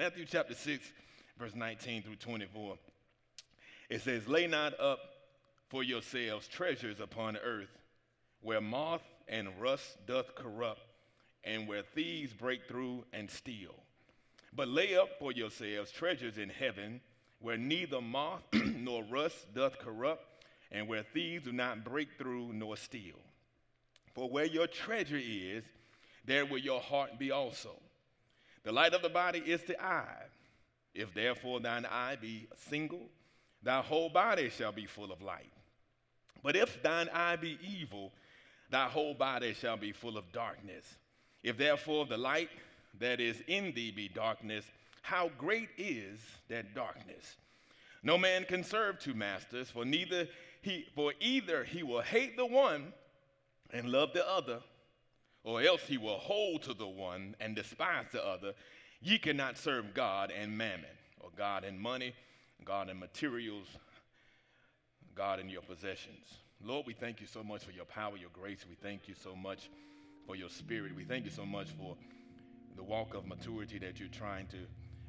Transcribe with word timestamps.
Matthew 0.00 0.24
chapter 0.24 0.54
6, 0.54 0.92
verse 1.38 1.54
19 1.54 2.02
through 2.02 2.16
24. 2.16 2.78
It 3.90 4.00
says, 4.00 4.26
Lay 4.26 4.46
not 4.46 4.80
up 4.80 4.98
for 5.68 5.82
yourselves 5.82 6.48
treasures 6.48 7.00
upon 7.00 7.36
earth, 7.36 7.68
where 8.40 8.62
moth 8.62 9.02
and 9.28 9.50
rust 9.60 9.98
doth 10.06 10.34
corrupt, 10.34 10.80
and 11.44 11.68
where 11.68 11.82
thieves 11.82 12.32
break 12.32 12.66
through 12.66 13.04
and 13.12 13.30
steal. 13.30 13.74
But 14.54 14.68
lay 14.68 14.96
up 14.96 15.18
for 15.18 15.32
yourselves 15.32 15.90
treasures 15.90 16.38
in 16.38 16.48
heaven, 16.48 17.02
where 17.38 17.58
neither 17.58 18.00
moth 18.00 18.44
nor 18.54 19.04
rust 19.04 19.52
doth 19.54 19.78
corrupt, 19.78 20.24
and 20.72 20.88
where 20.88 21.02
thieves 21.02 21.44
do 21.44 21.52
not 21.52 21.84
break 21.84 22.08
through 22.16 22.54
nor 22.54 22.78
steal. 22.78 23.20
For 24.14 24.30
where 24.30 24.46
your 24.46 24.66
treasure 24.66 25.20
is, 25.22 25.62
there 26.24 26.46
will 26.46 26.56
your 26.56 26.80
heart 26.80 27.18
be 27.18 27.30
also. 27.32 27.76
The 28.62 28.72
light 28.72 28.94
of 28.94 29.02
the 29.02 29.08
body 29.08 29.42
is 29.44 29.62
the 29.62 29.82
eye. 29.82 30.24
If 30.94 31.14
therefore 31.14 31.60
thine 31.60 31.86
eye 31.86 32.16
be 32.20 32.48
single, 32.68 33.08
thy 33.62 33.80
whole 33.80 34.08
body 34.08 34.50
shall 34.50 34.72
be 34.72 34.86
full 34.86 35.12
of 35.12 35.22
light. 35.22 35.52
But 36.42 36.56
if 36.56 36.82
thine 36.82 37.08
eye 37.12 37.36
be 37.36 37.58
evil, 37.62 38.12
thy 38.70 38.86
whole 38.86 39.14
body 39.14 39.54
shall 39.54 39.76
be 39.76 39.92
full 39.92 40.18
of 40.18 40.30
darkness. 40.32 40.96
If 41.42 41.56
therefore 41.56 42.06
the 42.06 42.18
light 42.18 42.50
that 42.98 43.20
is 43.20 43.42
in 43.46 43.72
thee 43.72 43.90
be 43.90 44.08
darkness, 44.08 44.64
how 45.02 45.30
great 45.38 45.70
is 45.78 46.18
that 46.48 46.74
darkness? 46.74 47.36
No 48.02 48.18
man 48.18 48.44
can 48.44 48.64
serve 48.64 48.98
two 48.98 49.14
masters, 49.14 49.70
for 49.70 49.84
neither 49.84 50.26
he 50.62 50.86
for 50.94 51.14
either 51.20 51.64
he 51.64 51.82
will 51.82 52.02
hate 52.02 52.36
the 52.36 52.46
one 52.46 52.92
and 53.72 53.90
love 53.90 54.12
the 54.12 54.28
other, 54.28 54.60
or 55.44 55.62
else 55.62 55.82
he 55.82 55.98
will 55.98 56.18
hold 56.18 56.62
to 56.62 56.74
the 56.74 56.86
one 56.86 57.34
and 57.40 57.56
despise 57.56 58.06
the 58.12 58.24
other. 58.24 58.52
Ye 59.00 59.18
cannot 59.18 59.56
serve 59.56 59.94
God 59.94 60.30
and 60.30 60.56
mammon, 60.56 60.84
or 61.20 61.30
God 61.36 61.64
and 61.64 61.80
money, 61.80 62.14
God 62.64 62.90
and 62.90 63.00
materials, 63.00 63.66
God 65.14 65.40
and 65.40 65.50
your 65.50 65.62
possessions. 65.62 66.26
Lord, 66.62 66.86
we 66.86 66.92
thank 66.92 67.20
you 67.20 67.26
so 67.26 67.42
much 67.42 67.64
for 67.64 67.72
your 67.72 67.86
power, 67.86 68.16
your 68.16 68.30
grace. 68.32 68.66
We 68.68 68.74
thank 68.74 69.08
you 69.08 69.14
so 69.14 69.34
much 69.34 69.70
for 70.26 70.36
your 70.36 70.50
spirit. 70.50 70.94
We 70.94 71.04
thank 71.04 71.24
you 71.24 71.30
so 71.30 71.46
much 71.46 71.68
for 71.70 71.96
the 72.76 72.82
walk 72.82 73.14
of 73.14 73.26
maturity 73.26 73.78
that 73.78 73.98
you're 73.98 74.08
trying 74.08 74.46
to 74.48 74.58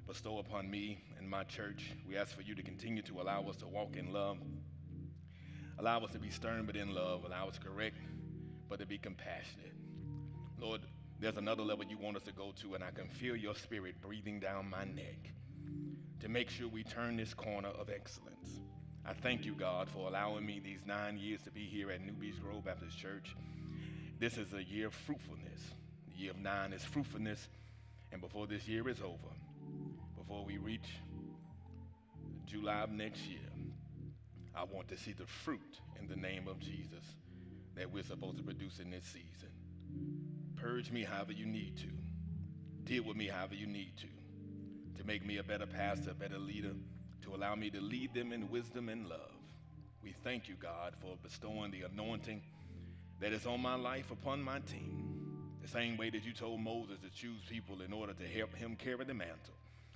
bestow 0.08 0.40
upon 0.40 0.70
me 0.70 1.04
and 1.18 1.30
my 1.30 1.44
church. 1.44 1.92
We 2.08 2.18
ask 2.18 2.36
for 2.36 2.42
you 2.42 2.56
to 2.56 2.64
continue 2.64 3.02
to 3.04 3.22
allow 3.22 3.44
us 3.50 3.58
to 3.58 3.68
walk 3.68 3.98
in 3.98 4.14
love, 4.14 4.38
allow 5.78 6.00
us 6.00 6.12
to 6.12 6.20
be 6.20 6.30
stern 6.30 6.66
but 6.66 6.76
in 6.76 6.94
love, 6.94 7.26
allow 7.26 7.50
us 7.50 7.56
to 7.56 7.62
correct 7.62 7.98
but 8.70 8.80
to 8.80 8.86
be 8.86 8.98
compassionate. 8.98 9.74
Lord, 10.62 10.82
there's 11.20 11.38
another 11.38 11.64
level 11.64 11.86
you 11.86 11.98
want 11.98 12.18
us 12.18 12.24
to 12.24 12.32
go 12.32 12.54
to, 12.62 12.76
and 12.76 12.84
I 12.84 12.92
can 12.92 13.08
feel 13.08 13.36
your 13.36 13.56
spirit 13.56 14.00
breathing 14.00 14.40
down 14.40 14.70
my 14.70 14.86
neck 14.86 15.32
to 16.20 16.30
make 16.30 16.52
sure 16.52 16.68
we 16.68 16.84
turn 16.84 17.18
this 17.18 17.34
corner 17.34 17.70
of 17.70 17.90
excellence. 17.90 18.62
I 19.04 19.14
thank 19.14 19.44
you, 19.44 19.56
God, 19.56 19.90
for 19.90 20.08
allowing 20.08 20.46
me 20.46 20.62
these 20.64 20.82
nine 20.86 21.18
years 21.18 21.42
to 21.44 21.52
be 21.52 21.62
here 21.62 21.90
at 21.90 22.06
New 22.06 22.14
Beech 22.14 22.40
Grove 22.40 22.66
Baptist 22.66 22.96
Church. 22.96 23.36
This 24.20 24.38
is 24.38 24.54
a 24.54 24.64
year 24.64 24.86
of 24.88 24.94
fruitfulness. 24.94 25.62
The 26.08 26.22
year 26.22 26.32
of 26.32 26.38
nine 26.38 26.74
is 26.74 26.84
fruitfulness. 26.84 27.48
And 28.12 28.22
before 28.22 28.46
this 28.46 28.68
year 28.68 28.88
is 28.88 29.02
over, 29.02 29.34
before 30.16 30.46
we 30.46 30.60
reach 30.60 30.90
July 32.46 32.82
of 32.82 32.92
next 32.92 33.26
year, 33.26 33.40
I 34.54 34.66
want 34.66 34.90
to 34.90 34.98
see 34.98 35.14
the 35.14 35.26
fruit 35.26 35.80
in 36.00 36.08
the 36.08 36.16
name 36.16 36.48
of 36.48 36.60
Jesus 36.60 37.04
that 37.76 37.92
we're 37.92 38.04
supposed 38.04 38.38
to 38.38 38.44
produce 38.44 38.78
in 38.80 38.92
this 38.92 39.06
season. 39.06 40.31
Purge 40.62 40.92
me 40.92 41.04
however 41.04 41.32
you 41.32 41.48
need 41.48 41.76
to. 41.78 41.88
Deal 42.84 43.04
with 43.04 43.18
me 43.18 43.28
however 43.28 43.56
you 43.56 43.66
need 43.66 43.98
to. 43.98 45.02
To 45.02 45.08
make 45.08 45.26
me 45.26 45.38
a 45.38 45.44
better 45.44 45.66
pastor, 45.66 46.12
a 46.12 46.14
better 46.14 46.38
leader, 46.38 46.74
to 47.24 47.34
allow 47.34 47.56
me 47.56 47.72
to 47.72 47.82
lead 47.82 48.14
them 48.14 48.32
in 48.32 48.50
wisdom 48.50 48.88
and 48.88 49.08
love. 49.10 49.32
We 50.04 50.14
thank 50.24 50.48
you, 50.48 50.56
God, 50.56 50.94
for 51.02 51.16
bestowing 51.24 51.72
the 51.72 51.82
anointing 51.82 52.44
that 53.20 53.34
is 53.34 53.48
on 53.48 53.60
my 53.60 53.76
life 53.76 54.12
upon 54.12 54.44
my 54.44 54.60
team. 54.60 55.58
The 55.64 55.68
same 55.68 55.98
way 55.98 56.12
that 56.12 56.24
you 56.24 56.34
told 56.34 56.60
Moses 56.60 57.00
to 57.00 57.10
choose 57.10 57.42
people 57.50 57.82
in 57.82 57.92
order 57.92 58.14
to 58.14 58.28
help 58.28 58.54
him 58.54 58.76
carry 58.76 59.06
the 59.06 59.14
mantle. 59.16 59.56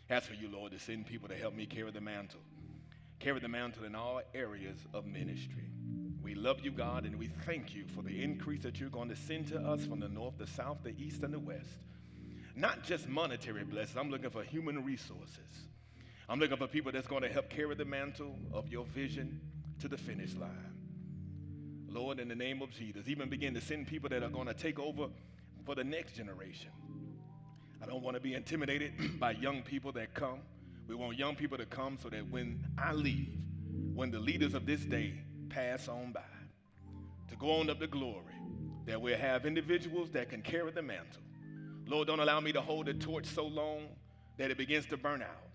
Ask 0.10 0.30
for 0.30 0.36
you, 0.36 0.50
Lord, 0.50 0.72
to 0.72 0.80
send 0.80 1.06
people 1.06 1.30
to 1.30 1.36
help 1.36 1.54
me 1.54 1.68
carry 1.68 1.92
the 1.92 2.02
mantle. 2.02 2.42
Carry 3.20 3.40
the 3.40 3.48
mantle 3.48 3.86
in 3.86 3.94
all 3.94 4.22
areas 4.34 4.78
of 4.94 5.06
ministry. 5.06 5.66
We 6.26 6.34
love 6.34 6.62
you, 6.62 6.72
God, 6.72 7.06
and 7.06 7.20
we 7.20 7.28
thank 7.46 7.76
you 7.76 7.86
for 7.86 8.02
the 8.02 8.24
increase 8.24 8.64
that 8.64 8.80
you're 8.80 8.90
going 8.90 9.10
to 9.10 9.16
send 9.16 9.48
to 9.50 9.60
us 9.60 9.86
from 9.86 10.00
the 10.00 10.10
north, 10.10 10.40
the 10.40 10.48
south, 10.48 10.80
the 10.84 10.96
east, 10.98 11.22
and 11.22 11.32
the 11.32 11.38
west. 11.38 11.70
Not 12.56 12.84
just 12.84 13.08
monetary 13.08 13.64
blessings, 13.64 13.96
I'm 13.96 14.10
looking 14.10 14.32
for 14.32 14.42
human 14.42 14.84
resources. 14.84 15.38
I'm 16.28 16.40
looking 16.40 16.58
for 16.58 16.66
people 16.66 16.92
that's 16.92 17.06
going 17.06 17.22
to 17.22 17.30
help 17.30 17.52
carry 17.52 17.76
the 17.76 17.86
mantle 17.86 18.40
of 18.52 18.68
your 18.70 18.86
vision 18.86 19.40
to 19.82 19.88
the 19.88 20.00
finish 20.00 20.34
line. 20.34 20.74
Lord, 21.88 22.20
in 22.20 22.28
the 22.28 22.36
name 22.36 22.64
of 22.64 22.72
Jesus, 22.72 23.08
even 23.08 23.30
begin 23.30 23.54
to 23.54 23.62
send 23.62 23.86
people 23.86 24.10
that 24.10 24.24
are 24.24 24.30
going 24.30 24.48
to 24.48 24.56
take 24.56 24.80
over 24.80 25.10
for 25.64 25.76
the 25.76 25.84
next 25.84 26.16
generation. 26.16 26.72
I 27.84 27.86
don't 27.86 28.02
want 28.02 28.16
to 28.16 28.20
be 28.20 28.34
intimidated 28.34 28.94
by 29.20 29.34
young 29.34 29.62
people 29.62 29.92
that 29.92 30.16
come. 30.16 30.40
We 30.88 30.96
want 30.96 31.20
young 31.20 31.36
people 31.36 31.60
to 31.60 31.68
come 31.68 32.00
so 32.02 32.10
that 32.10 32.28
when 32.32 32.66
I 32.80 32.94
leave, 32.94 33.38
when 33.94 34.10
the 34.10 34.20
leaders 34.20 34.56
of 34.56 34.66
this 34.66 34.82
day 34.82 35.14
pass 35.46 35.88
on 35.88 36.12
by, 36.12 36.22
to 37.30 37.36
go 37.36 37.60
on 37.60 37.70
up 37.70 37.80
to 37.80 37.88
glory, 37.88 38.36
that 38.86 39.02
we'll 39.02 39.18
have 39.18 39.46
individuals 39.46 40.12
that 40.12 40.30
can 40.30 40.42
carry 40.42 40.72
the 40.72 40.82
mantle. 40.82 41.22
Lord, 41.88 42.08
don't 42.08 42.20
allow 42.20 42.40
me 42.40 42.52
to 42.52 42.62
hold 42.62 42.88
the 42.88 42.94
torch 42.94 43.26
so 43.26 43.46
long 43.46 43.88
that 44.38 44.52
it 44.52 44.58
begins 44.58 44.86
to 44.88 44.98
burn 44.98 45.22
out. 45.22 45.46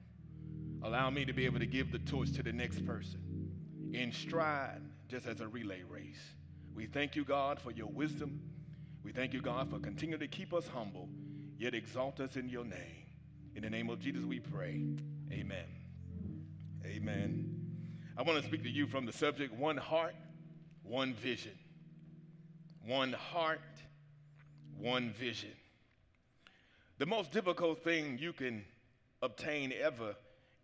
Allow 0.83 1.11
me 1.11 1.25
to 1.25 1.33
be 1.33 1.45
able 1.45 1.59
to 1.59 1.67
give 1.67 1.93
the 1.93 1.99
torch 1.99 2.33
to 2.33 2.43
the 2.43 2.53
next 2.53 2.85
person 2.87 3.21
in 3.93 4.13
stride, 4.13 4.81
just 5.09 5.27
as 5.27 5.41
a 5.41 5.49
relay 5.49 5.83
race. 5.89 6.35
We 6.75 6.87
thank 6.87 7.17
you, 7.17 7.25
God, 7.25 7.59
for 7.59 7.73
your 7.73 7.89
wisdom. 7.89 8.41
We 9.03 9.13
thank 9.13 9.33
you, 9.33 9.43
God, 9.43 9.71
for 9.71 9.79
continuing 9.79 10.21
to 10.21 10.29
keep 10.29 10.55
us 10.55 10.67
humble, 10.69 11.09
yet 11.59 11.75
exalt 11.75 12.21
us 12.21 12.37
in 12.37 12.49
your 12.49 12.65
name. 12.65 13.07
In 13.57 13.63
the 13.63 13.71
name 13.71 13.91
of 13.91 13.99
Jesus, 14.01 14.25
we 14.25 14.41
pray. 14.41 14.83
Amen. 15.33 15.67
Amen. 16.85 17.60
I 18.21 18.23
want 18.23 18.39
to 18.39 18.47
speak 18.47 18.63
to 18.65 18.69
you 18.69 18.87
from 18.87 19.07
the 19.07 19.15
subject 19.15 19.55
one 19.55 19.79
heart, 19.79 20.15
one 20.83 21.15
vision. 21.15 21.57
One 22.85 23.15
heart, 23.15 23.61
one 24.79 25.15
vision. 25.19 25.53
The 26.99 27.07
most 27.07 27.33
difficult 27.33 27.83
thing 27.83 28.19
you 28.21 28.35
can 28.35 28.67
obtain 29.23 29.73
ever 29.83 30.15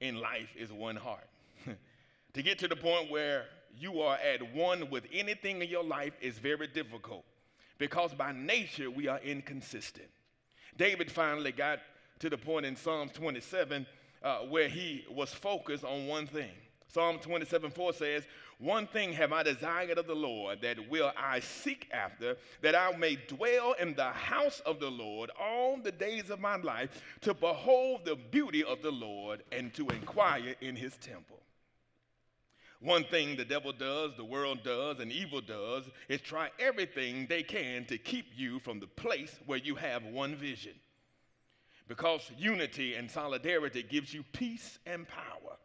in 0.02 0.20
life 0.20 0.50
is 0.54 0.70
one 0.70 0.96
heart. 0.96 1.26
to 2.34 2.42
get 2.42 2.58
to 2.58 2.68
the 2.68 2.76
point 2.76 3.10
where 3.10 3.46
you 3.74 4.02
are 4.02 4.16
at 4.16 4.54
one 4.54 4.90
with 4.90 5.06
anything 5.10 5.62
in 5.62 5.70
your 5.70 5.84
life 5.84 6.12
is 6.20 6.38
very 6.38 6.66
difficult 6.66 7.24
because 7.78 8.12
by 8.12 8.32
nature 8.32 8.90
we 8.90 9.08
are 9.08 9.20
inconsistent. 9.20 10.10
David 10.76 11.10
finally 11.10 11.52
got 11.52 11.78
to 12.18 12.28
the 12.28 12.36
point 12.36 12.66
in 12.66 12.76
Psalms 12.76 13.12
27 13.12 13.86
uh, 14.22 14.40
where 14.40 14.68
he 14.68 15.06
was 15.10 15.32
focused 15.32 15.84
on 15.84 16.06
one 16.06 16.26
thing. 16.26 16.50
Psalm 16.88 17.19
27 17.19 17.70
4 17.70 17.92
says, 17.92 18.24
One 18.58 18.86
thing 18.86 19.12
have 19.12 19.32
I 19.32 19.42
desired 19.42 19.98
of 19.98 20.06
the 20.06 20.14
Lord, 20.14 20.60
that 20.62 20.88
will 20.88 21.12
I 21.16 21.41
seek 21.41 21.88
after, 21.92 22.36
that 22.62 22.74
I 22.74 22.97
may 22.97 23.16
dwell 23.16 23.74
in 23.80 23.94
the 23.94 24.10
house 24.10 24.60
of 24.60 24.80
the 24.80 24.91
Lord 24.91 25.30
all 25.41 25.76
the 25.76 25.92
days 25.92 26.30
of 26.30 26.41
my 26.41 26.56
life, 26.56 27.02
to 27.22 27.34
behold 27.34 28.04
the 28.04 28.16
beauty 28.16 28.64
of 28.64 28.82
the 28.82 28.92
Lord 28.92 29.42
and 29.52 29.74
to 29.74 29.88
inquire 29.88 30.54
in 30.60 30.76
his 30.76 30.97
temple. 30.97 31.41
One 32.80 33.04
thing 33.04 33.36
the 33.36 33.44
devil 33.44 33.72
does, 33.72 34.12
the 34.16 34.24
world 34.24 34.62
does, 34.62 35.00
and 35.00 35.10
evil 35.10 35.41
does 35.41 35.84
is 36.08 36.20
try 36.20 36.50
everything 36.58 37.26
they 37.26 37.42
can 37.42 37.84
to 37.86 37.98
keep 37.98 38.26
you 38.36 38.58
from 38.60 38.80
the 38.80 38.86
place 38.86 39.34
where 39.47 39.58
you 39.58 39.74
have 39.76 40.04
one 40.04 40.36
vision. 40.36 40.74
Because 41.88 42.30
unity 42.36 42.94
and 42.94 43.10
solidarity 43.10 43.82
gives 43.82 44.12
you 44.12 44.24
peace 44.32 44.78
and 44.86 45.09
power. 45.09 45.56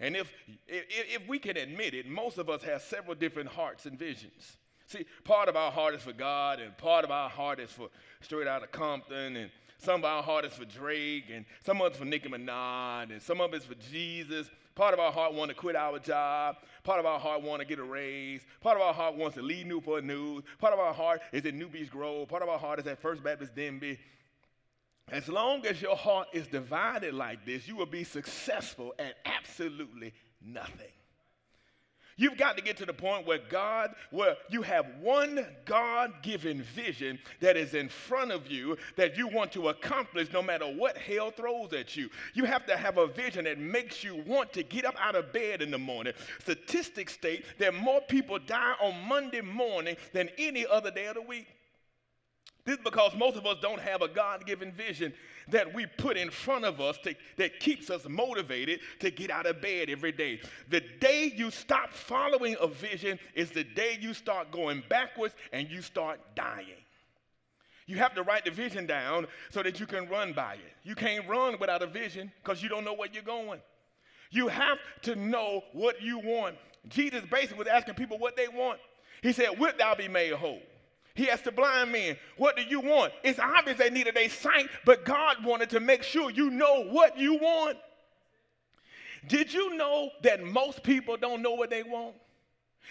And 0.00 0.16
if, 0.16 0.32
if, 0.66 0.84
if 1.22 1.28
we 1.28 1.38
can 1.38 1.56
admit 1.56 1.94
it, 1.94 2.08
most 2.08 2.38
of 2.38 2.48
us 2.48 2.62
have 2.62 2.82
several 2.82 3.14
different 3.14 3.50
hearts 3.50 3.84
and 3.84 3.98
visions. 3.98 4.56
See, 4.86 5.04
part 5.24 5.48
of 5.48 5.56
our 5.56 5.70
heart 5.70 5.94
is 5.94 6.02
for 6.02 6.12
God, 6.12 6.58
and 6.58 6.76
part 6.76 7.04
of 7.04 7.10
our 7.10 7.28
heart 7.28 7.60
is 7.60 7.70
for 7.70 7.88
straight 8.22 8.48
out 8.48 8.62
of 8.62 8.72
Compton, 8.72 9.36
and 9.36 9.50
some 9.78 10.00
of 10.00 10.04
our 10.04 10.22
heart 10.22 10.44
is 10.44 10.52
for 10.54 10.64
Drake, 10.64 11.26
and 11.32 11.44
some 11.64 11.80
of 11.80 11.88
it's 11.88 11.98
for 11.98 12.04
Nicki 12.04 12.28
Minaj, 12.28 13.12
and 13.12 13.22
some 13.22 13.40
of 13.40 13.54
it's 13.54 13.66
for 13.66 13.76
Jesus. 13.92 14.50
Part 14.74 14.94
of 14.94 15.00
our 15.00 15.12
heart 15.12 15.34
want 15.34 15.50
to 15.50 15.54
quit 15.54 15.76
our 15.76 15.98
job. 15.98 16.56
Part 16.84 17.00
of 17.00 17.06
our 17.06 17.20
heart 17.20 17.42
want 17.42 17.60
to 17.60 17.66
get 17.66 17.78
a 17.78 17.84
raise. 17.84 18.40
Part 18.60 18.76
of 18.76 18.82
our 18.82 18.94
heart 18.94 19.14
wants 19.14 19.36
to 19.36 19.42
leave 19.42 19.66
Newport 19.66 20.04
News. 20.04 20.42
Part 20.58 20.72
of 20.72 20.78
our 20.78 20.94
heart 20.94 21.20
is 21.32 21.44
in 21.44 21.58
New 21.58 21.68
Beech 21.68 21.90
Grove. 21.90 22.28
Part 22.28 22.42
of 22.42 22.48
our 22.48 22.58
heart 22.58 22.78
is 22.78 22.86
at 22.86 23.00
First 23.00 23.22
Baptist 23.22 23.54
Denbigh. 23.54 23.98
As 25.10 25.28
long 25.28 25.66
as 25.66 25.82
your 25.82 25.96
heart 25.96 26.28
is 26.32 26.46
divided 26.46 27.14
like 27.14 27.44
this, 27.44 27.66
you 27.66 27.76
will 27.76 27.86
be 27.86 28.04
successful 28.04 28.94
at 28.98 29.16
absolutely 29.24 30.12
nothing. 30.40 30.92
You've 32.20 32.36
got 32.36 32.58
to 32.58 32.62
get 32.62 32.76
to 32.76 32.84
the 32.84 32.92
point 32.92 33.26
where 33.26 33.40
God, 33.48 33.94
where 34.10 34.36
you 34.50 34.60
have 34.60 34.84
one 35.00 35.46
God 35.64 36.12
given 36.22 36.60
vision 36.60 37.18
that 37.40 37.56
is 37.56 37.72
in 37.72 37.88
front 37.88 38.30
of 38.30 38.46
you 38.46 38.76
that 38.96 39.16
you 39.16 39.26
want 39.26 39.52
to 39.52 39.70
accomplish 39.70 40.30
no 40.30 40.42
matter 40.42 40.66
what 40.66 40.98
hell 40.98 41.30
throws 41.30 41.72
at 41.72 41.96
you. 41.96 42.10
You 42.34 42.44
have 42.44 42.66
to 42.66 42.76
have 42.76 42.98
a 42.98 43.06
vision 43.06 43.46
that 43.46 43.58
makes 43.58 44.04
you 44.04 44.22
want 44.26 44.52
to 44.52 44.62
get 44.62 44.84
up 44.84 44.96
out 45.00 45.14
of 45.14 45.32
bed 45.32 45.62
in 45.62 45.70
the 45.70 45.78
morning. 45.78 46.12
Statistics 46.40 47.14
state 47.14 47.46
that 47.58 47.72
more 47.72 48.02
people 48.02 48.38
die 48.38 48.74
on 48.82 49.08
Monday 49.08 49.40
morning 49.40 49.96
than 50.12 50.28
any 50.36 50.66
other 50.66 50.90
day 50.90 51.06
of 51.06 51.14
the 51.14 51.22
week. 51.22 51.46
This 52.64 52.76
is 52.76 52.84
because 52.84 53.14
most 53.16 53.36
of 53.36 53.46
us 53.46 53.56
don't 53.62 53.80
have 53.80 54.02
a 54.02 54.08
God 54.08 54.46
given 54.46 54.72
vision 54.72 55.12
that 55.48 55.72
we 55.74 55.86
put 55.86 56.16
in 56.16 56.30
front 56.30 56.64
of 56.64 56.80
us 56.80 56.98
to, 56.98 57.14
that 57.36 57.58
keeps 57.58 57.90
us 57.90 58.06
motivated 58.08 58.80
to 59.00 59.10
get 59.10 59.30
out 59.30 59.46
of 59.46 59.60
bed 59.60 59.88
every 59.88 60.12
day. 60.12 60.40
The 60.68 60.82
day 61.00 61.32
you 61.34 61.50
stop 61.50 61.92
following 61.92 62.56
a 62.60 62.68
vision 62.68 63.18
is 63.34 63.50
the 63.50 63.64
day 63.64 63.98
you 64.00 64.14
start 64.14 64.50
going 64.50 64.82
backwards 64.88 65.34
and 65.52 65.68
you 65.70 65.82
start 65.82 66.20
dying. 66.34 66.66
You 67.86 67.96
have 67.96 68.14
to 68.14 68.22
write 68.22 68.44
the 68.44 68.52
vision 68.52 68.86
down 68.86 69.26
so 69.50 69.62
that 69.62 69.80
you 69.80 69.86
can 69.86 70.08
run 70.08 70.32
by 70.32 70.54
it. 70.54 70.72
You 70.84 70.94
can't 70.94 71.26
run 71.28 71.56
without 71.58 71.82
a 71.82 71.86
vision 71.86 72.30
because 72.42 72.62
you 72.62 72.68
don't 72.68 72.84
know 72.84 72.94
where 72.94 73.08
you're 73.12 73.22
going. 73.22 73.60
You 74.30 74.46
have 74.46 74.78
to 75.02 75.16
know 75.16 75.62
what 75.72 76.00
you 76.00 76.20
want. 76.20 76.56
Jesus 76.88 77.22
basically 77.30 77.58
was 77.58 77.66
asking 77.66 77.94
people 77.94 78.18
what 78.18 78.36
they 78.36 78.46
want. 78.46 78.78
He 79.22 79.32
said, 79.32 79.58
Wilt 79.58 79.78
thou 79.78 79.94
be 79.96 80.06
made 80.06 80.32
whole? 80.32 80.62
He 81.14 81.28
asked 81.28 81.44
the 81.44 81.52
blind 81.52 81.92
man, 81.92 82.16
What 82.36 82.56
do 82.56 82.62
you 82.62 82.80
want? 82.80 83.12
It's 83.22 83.38
obvious 83.38 83.78
they 83.78 83.90
needed 83.90 84.16
a 84.16 84.28
sight, 84.28 84.68
but 84.84 85.04
God 85.04 85.44
wanted 85.44 85.70
to 85.70 85.80
make 85.80 86.02
sure 86.02 86.30
you 86.30 86.50
know 86.50 86.84
what 86.84 87.18
you 87.18 87.34
want. 87.34 87.76
Did 89.26 89.52
you 89.52 89.76
know 89.76 90.10
that 90.22 90.42
most 90.42 90.82
people 90.82 91.16
don't 91.16 91.42
know 91.42 91.52
what 91.52 91.70
they 91.70 91.82
want? 91.82 92.14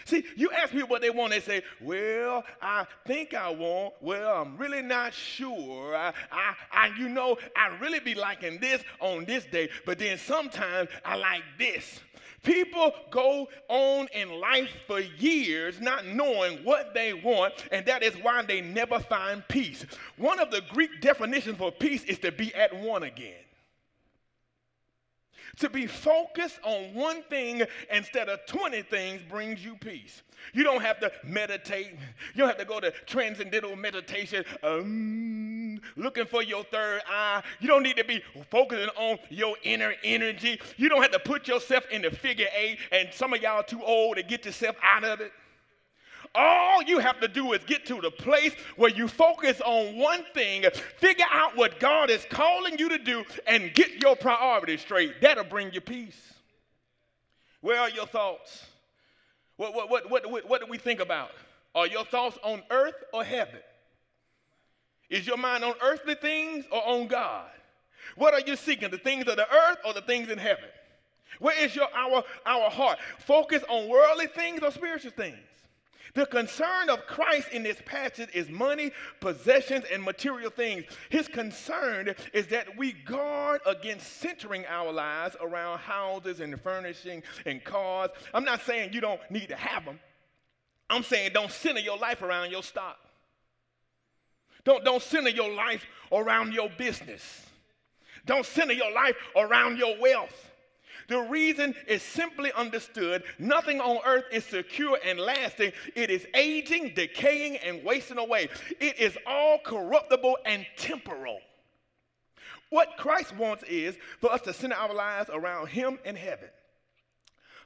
See, 0.06 0.24
you 0.38 0.50
ask 0.52 0.72
people 0.72 0.88
what 0.88 1.02
they 1.02 1.10
want, 1.10 1.32
they 1.32 1.40
say, 1.40 1.64
Well, 1.82 2.44
I 2.62 2.86
think 3.06 3.34
I 3.34 3.50
want, 3.50 3.96
well, 4.02 4.42
I'm 4.42 4.58
really 4.58 4.82
not 4.82 5.14
sure. 5.14 5.96
I, 5.96 6.14
I, 6.32 6.54
I, 6.72 6.88
you 6.98 7.10
know, 7.10 7.38
I 7.56 7.78
really 7.80 8.00
be 8.00 8.16
liking 8.16 8.60
this 8.60 8.82
on 9.00 9.26
this 9.26 9.46
day, 9.46 9.70
but 9.86 10.00
then 10.00 10.18
sometimes 10.18 10.90
I 11.04 11.16
like 11.16 11.44
this. 11.58 12.00
People 12.44 12.94
go 13.12 13.48
on 13.68 14.08
in 14.14 14.40
life 14.40 14.70
for 14.88 15.00
years 15.00 15.80
not 15.82 16.06
knowing 16.06 16.64
what 16.64 16.94
they 16.94 17.14
want, 17.14 17.54
and 17.72 17.86
that 17.86 18.04
is 18.04 18.14
why 18.16 18.42
they 18.44 18.62
never 18.62 19.00
find 19.00 19.48
peace. 19.48 19.86
One 20.18 20.40
of 20.40 20.52
the 20.52 20.62
Greek 20.70 21.02
definitions 21.02 21.58
for 21.58 21.72
peace 21.72 22.04
is 22.06 22.20
to 22.20 22.32
be 22.32 22.54
at 22.56 22.76
one 22.76 23.04
again. 23.04 23.44
To 25.60 25.70
be 25.70 25.88
focused 25.88 26.60
on 26.64 26.94
one 26.94 27.22
thing 27.24 27.64
instead 27.92 28.30
of 28.30 28.46
20 28.46 28.82
things 28.84 29.22
brings 29.30 29.64
you 29.64 29.76
peace. 29.76 30.22
You 30.54 30.64
don't 30.64 30.82
have 30.82 31.00
to 31.02 31.12
meditate. 31.24 31.92
You 32.34 32.40
don't 32.40 32.48
have 32.48 32.58
to 32.58 32.66
go 32.66 32.80
to 32.80 32.92
transcendental 33.06 33.76
meditation, 33.76 34.46
um, 34.64 35.82
looking 35.96 36.26
for 36.26 36.42
your 36.44 36.64
third 36.64 37.02
eye. 37.10 37.44
You 37.60 37.68
don't 37.68 37.84
need 37.84 37.98
to 37.98 38.06
be 38.06 38.24
focusing 38.50 38.90
on 38.96 39.20
your 39.30 39.56
inner 39.64 39.96
energy. 40.04 40.60
You 40.78 40.90
don't 40.90 41.02
have 41.02 41.12
to 41.12 41.20
put 41.20 41.48
yourself 41.48 41.84
in 41.92 42.04
the 42.04 42.12
figure 42.12 42.48
eight, 42.56 42.80
and 42.92 43.10
some 43.14 43.34
of 43.34 43.42
y'all 43.42 43.58
are 43.58 43.64
too 43.64 43.84
old 43.84 44.18
to 44.18 44.24
get 44.24 44.46
yourself 44.46 44.76
out 44.82 45.04
of 45.04 45.20
it. 45.22 45.32
All 46.36 46.84
you 46.84 47.00
have 47.00 47.20
to 47.22 47.28
do 47.28 47.54
is 47.54 47.64
get 47.66 47.86
to 47.88 48.00
the 48.02 48.12
place 48.12 48.54
where 48.76 48.92
you 48.92 49.08
focus 49.08 49.62
on 49.62 49.98
one 49.98 50.24
thing, 50.34 50.64
figure 50.98 51.26
out 51.32 51.58
what 51.58 51.80
God 51.80 52.10
is 52.10 52.26
calling 52.30 52.78
you 52.78 52.90
to 52.90 53.00
do, 53.00 53.24
and 53.48 53.74
get 53.74 54.02
your 54.02 54.16
priorities 54.16 54.82
straight. 54.82 55.22
That'll 55.22 55.44
bring 55.44 55.74
you 55.74 55.82
peace. 55.82 56.34
Where 57.62 57.80
are 57.80 57.90
your 57.90 58.06
thoughts? 58.06 58.66
What, 59.58 59.74
what, 59.74 59.90
what, 59.90 60.10
what, 60.10 60.50
what 60.50 60.62
do 60.62 60.68
we 60.70 60.78
think 60.78 61.00
about? 61.00 61.32
Are 61.76 61.88
your 61.88 62.06
thoughts 62.06 62.38
on 62.44 62.62
earth 62.70 63.04
or 63.12 63.24
heaven? 63.24 63.60
Is 65.10 65.26
your 65.26 65.38
mind 65.38 65.64
on 65.64 65.74
earthly 65.82 66.16
things 66.16 66.66
or 66.72 66.88
on 66.88 67.08
God? 67.08 67.50
What 68.16 68.34
are 68.34 68.42
you 68.42 68.56
seeking? 68.56 68.90
The 68.92 68.98
things 68.98 69.28
of 69.28 69.36
the 69.36 69.48
earth 69.52 69.78
or 69.86 69.94
the 69.94 70.02
things 70.02 70.30
in 70.30 70.38
heaven? 70.38 70.70
Where 71.40 71.58
is 71.64 71.76
your 71.76 71.88
our 71.96 72.24
our 72.46 72.70
heart? 72.70 73.00
Focus 73.20 73.64
on 73.70 73.88
worldly 73.88 74.28
things 74.28 74.62
or 74.62 74.72
spiritual 74.72 75.12
things? 75.12 75.38
The 76.16 76.26
concern 76.26 76.90
of 76.90 77.06
Christ 77.06 77.50
in 77.52 77.64
this 77.64 77.82
passage 77.86 78.30
is 78.34 78.50
money, 78.50 78.92
possessions, 79.20 79.86
and 79.92 80.04
material 80.04 80.50
things. 80.50 80.86
His 81.10 81.28
concern 81.28 82.16
is 82.34 82.48
that 82.48 82.78
we 82.78 82.94
guard 82.94 83.62
against 83.66 84.18
centering 84.20 84.66
our 84.68 84.92
lives 84.92 85.36
around 85.42 85.80
houses 85.80 86.40
and 86.40 86.60
furnishing 86.62 87.24
and 87.46 87.64
cars. 87.64 88.10
I'm 88.34 88.44
not 88.44 88.62
saying 88.62 88.94
you 88.94 89.02
don't 89.02 89.22
need 89.30 89.50
to 89.50 89.56
have 89.56 89.86
them. 89.86 90.00
I'm 90.90 91.04
saying 91.04 91.32
don't 91.34 91.52
center 91.52 91.80
your 91.80 91.98
life 91.98 92.22
around 92.22 92.52
your 92.52 92.64
stock. 92.64 92.98
Don't, 94.64 94.84
don't 94.84 95.02
center 95.02 95.30
your 95.30 95.54
life 95.54 95.86
around 96.12 96.54
your 96.54 96.70
business. 96.70 97.46
Don't 98.26 98.46
center 98.46 98.74
your 98.74 98.92
life 98.92 99.16
around 99.36 99.78
your 99.78 100.00
wealth. 100.00 100.49
The 101.08 101.20
reason 101.20 101.76
is 101.88 102.02
simply 102.02 102.52
understood 102.54 103.24
nothing 103.38 103.80
on 103.80 104.00
earth 104.06 104.26
is 104.32 104.46
secure 104.46 105.00
and 105.06 105.20
lasting. 105.20 105.72
It 105.96 106.10
is 106.10 106.26
aging, 106.34 106.94
decaying, 106.96 107.58
and 107.58 107.84
wasting 107.84 108.18
away. 108.18 108.50
It 108.80 109.00
is 109.00 109.18
all 109.26 109.60
corruptible 109.60 110.38
and 110.46 110.66
temporal. 110.78 111.40
What 112.70 112.98
Christ 112.98 113.36
wants 113.36 113.64
is 113.64 113.98
for 114.20 114.32
us 114.32 114.42
to 114.42 114.54
center 114.54 114.76
our 114.76 114.94
lives 114.94 115.30
around 115.34 115.68
Him 115.68 115.98
and 116.06 116.18
heaven. 116.18 116.50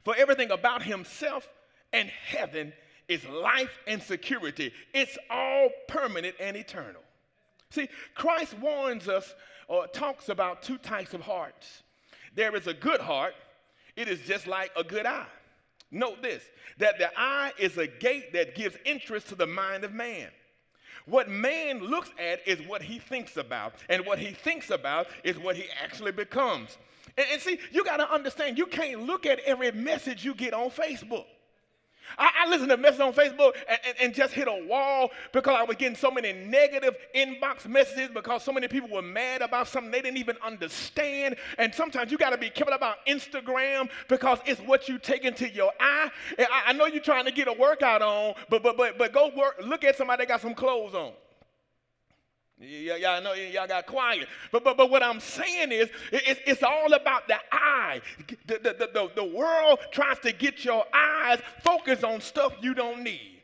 For 0.04 0.16
everything 0.16 0.52
about 0.52 0.84
Himself 0.84 1.48
and 1.92 2.10
heaven 2.10 2.74
is 3.08 3.26
life 3.28 3.80
and 3.86 4.02
security, 4.02 4.72
it's 4.94 5.18
all 5.30 5.70
permanent 5.88 6.36
and 6.40 6.56
eternal. 6.56 7.02
See, 7.70 7.90
Christ 8.16 8.58
warns 8.60 9.10
us 9.10 9.34
or 9.68 9.88
talks 9.88 10.30
about 10.30 10.62
two 10.62 10.78
types 10.78 11.14
of 11.14 11.22
hearts 11.22 11.84
there 12.36 12.56
is 12.56 12.68
a 12.68 12.74
good 12.74 13.02
heart, 13.02 13.34
it 13.96 14.08
is 14.08 14.20
just 14.22 14.48
like 14.48 14.72
a 14.76 14.84
good 14.84 15.06
eye. 15.06 15.28
Note 15.92 16.22
this 16.22 16.44
that 16.80 16.98
the 16.98 17.10
eye 17.16 17.52
is 17.60 17.78
a 17.78 17.86
gate 17.86 18.34
that 18.34 18.56
gives 18.56 18.76
interest 18.84 19.30
to 19.30 19.36
the 19.36 19.46
mind 19.46 19.84
of 19.84 19.94
man. 19.94 20.30
What 21.06 21.30
man 21.30 21.80
looks 21.80 22.10
at 22.18 22.48
is 22.48 22.66
what 22.68 22.82
he 22.82 22.98
thinks 22.98 23.38
about, 23.38 23.76
and 23.90 24.06
what 24.06 24.20
he 24.20 24.32
thinks 24.32 24.70
about 24.70 25.08
is 25.24 25.38
what 25.38 25.56
he 25.56 25.66
actually 25.82 26.12
becomes. 26.12 26.78
And, 27.18 27.28
and 27.32 27.42
see, 27.42 27.60
you 27.72 27.84
got 27.84 27.98
to 27.98 28.12
understand, 28.12 28.58
you 28.58 28.66
can't 28.66 29.04
look 29.04 29.26
at 29.26 29.40
every 29.40 29.72
message 29.72 30.24
you 30.24 30.34
get 30.34 30.54
on 30.54 30.70
Facebook. 30.70 31.26
I, 32.18 32.32
I 32.42 32.50
listened 32.50 32.70
to 32.70 32.78
messages 32.78 33.02
on 33.02 33.14
Facebook 33.14 33.54
and, 33.68 33.80
and, 33.86 33.96
and, 34.02 34.14
just 34.14 34.34
hit 34.34 34.48
a 34.48 34.66
wall 34.66 35.12
because 35.32 35.56
I 35.58 35.64
was 35.64 35.78
getting 35.78 35.96
so 35.96 36.12
many 36.12 36.34
negative 36.34 36.96
inbox 37.16 37.68
messages 37.68 38.10
because 38.14 38.44
so 38.44 38.52
many 38.52 38.68
people 38.68 38.90
were 38.90 39.02
mad 39.02 39.42
about 39.42 39.68
something 39.68 39.92
they 39.92 40.02
didn't 40.02 40.18
even 40.18 40.38
understand. 40.46 41.36
And 41.58 41.74
sometimes 41.74 42.12
you 42.12 42.18
got 42.18 42.30
to 42.30 42.38
be 42.38 42.50
careful 42.50 42.74
about 42.74 42.98
Instagram 43.08 43.90
because 44.08 44.40
it's 44.46 44.62
what 44.62 44.88
you 44.88 45.00
take 45.00 45.26
into 45.26 45.50
your 45.50 45.72
eye. 45.80 46.12
I, 46.38 46.64
I 46.68 46.74
know 46.74 46.86
you're 46.86 47.02
trying 47.02 47.26
to 47.26 47.32
get 47.32 47.48
a 47.48 47.54
workout 47.54 48.02
on, 48.02 48.36
but 48.50 48.62
but 48.62 48.78
but 48.78 48.98
but 48.98 49.14
go 49.14 49.32
work. 49.36 49.62
Look 49.64 49.84
at 49.84 49.96
somebody 49.96 50.24
that 50.24 50.28
got 50.28 50.42
some 50.42 50.54
clothes 50.54 50.94
on. 50.94 51.14
Y- 52.64 52.98
y'all 52.98 53.22
know 53.22 53.34
y'all 53.34 53.68
got 53.68 53.86
quiet. 53.86 54.28
But, 54.52 54.64
but, 54.64 54.78
but 54.78 54.90
what 54.90 55.04
I'm 55.04 55.20
saying 55.20 55.72
is, 55.72 55.90
it, 56.12 56.40
it's 56.46 56.64
all 56.64 56.94
about 56.94 57.28
the 57.28 57.36
eye. 57.52 58.02
The, 58.48 58.60
the, 58.60 58.90
the, 58.94 59.12
the 59.16 59.24
world 59.24 59.80
tries 59.92 60.20
to 60.20 60.32
get 60.32 60.64
your 60.64 60.86
eyes 60.94 61.40
focused 61.64 62.04
on 62.04 62.22
stuff 62.22 62.54
you 62.62 62.74
don't 62.74 63.04
need. 63.04 63.43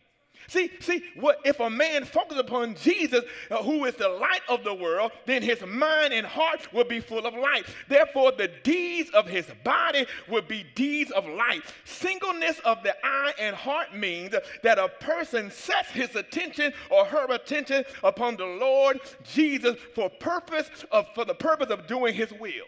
See, 0.50 0.72
see, 0.80 1.04
what 1.16 1.40
if 1.46 1.60
a 1.60 1.70
man 1.70 2.06
focuses 2.06 2.40
upon 2.40 2.74
Jesus, 2.74 3.24
uh, 3.52 3.62
who 3.62 3.86
is 3.86 3.94
the 3.94 4.10
light 4.10 4.42
of 4.50 4.64
the 4.64 4.74
world, 4.74 5.12
then 5.28 5.44
his 5.44 5.62
mind 5.62 6.12
and 6.12 6.26
heart 6.26 6.74
will 6.74 6.86
be 6.86 7.00
full 7.00 7.28
of 7.28 7.36
light. 7.36 7.68
Therefore, 7.88 8.32
the 8.32 8.50
deeds 8.64 9.12
of 9.12 9.28
his 9.28 9.46
body 9.64 10.08
will 10.28 10.42
be 10.42 10.66
deeds 10.74 11.12
of 11.12 11.28
light. 11.28 11.62
Singleness 11.86 12.58
of 12.66 12.82
the 12.82 12.96
eye 13.06 13.34
and 13.40 13.56
heart 13.56 13.96
means 13.96 14.34
that 14.64 14.80
a 14.80 14.90
person 15.00 15.52
sets 15.52 15.92
his 15.92 16.16
attention 16.16 16.74
or 16.90 17.06
her 17.06 17.28
attention 17.32 17.84
upon 18.04 18.36
the 18.36 18.48
Lord 18.48 19.00
Jesus 19.24 19.76
for 19.94 20.10
purpose 20.10 20.68
of 20.92 21.06
for 21.14 21.26
the 21.26 21.36
purpose 21.36 21.70
of 21.70 21.86
doing 21.86 22.16
his 22.16 22.32
will. 22.40 22.66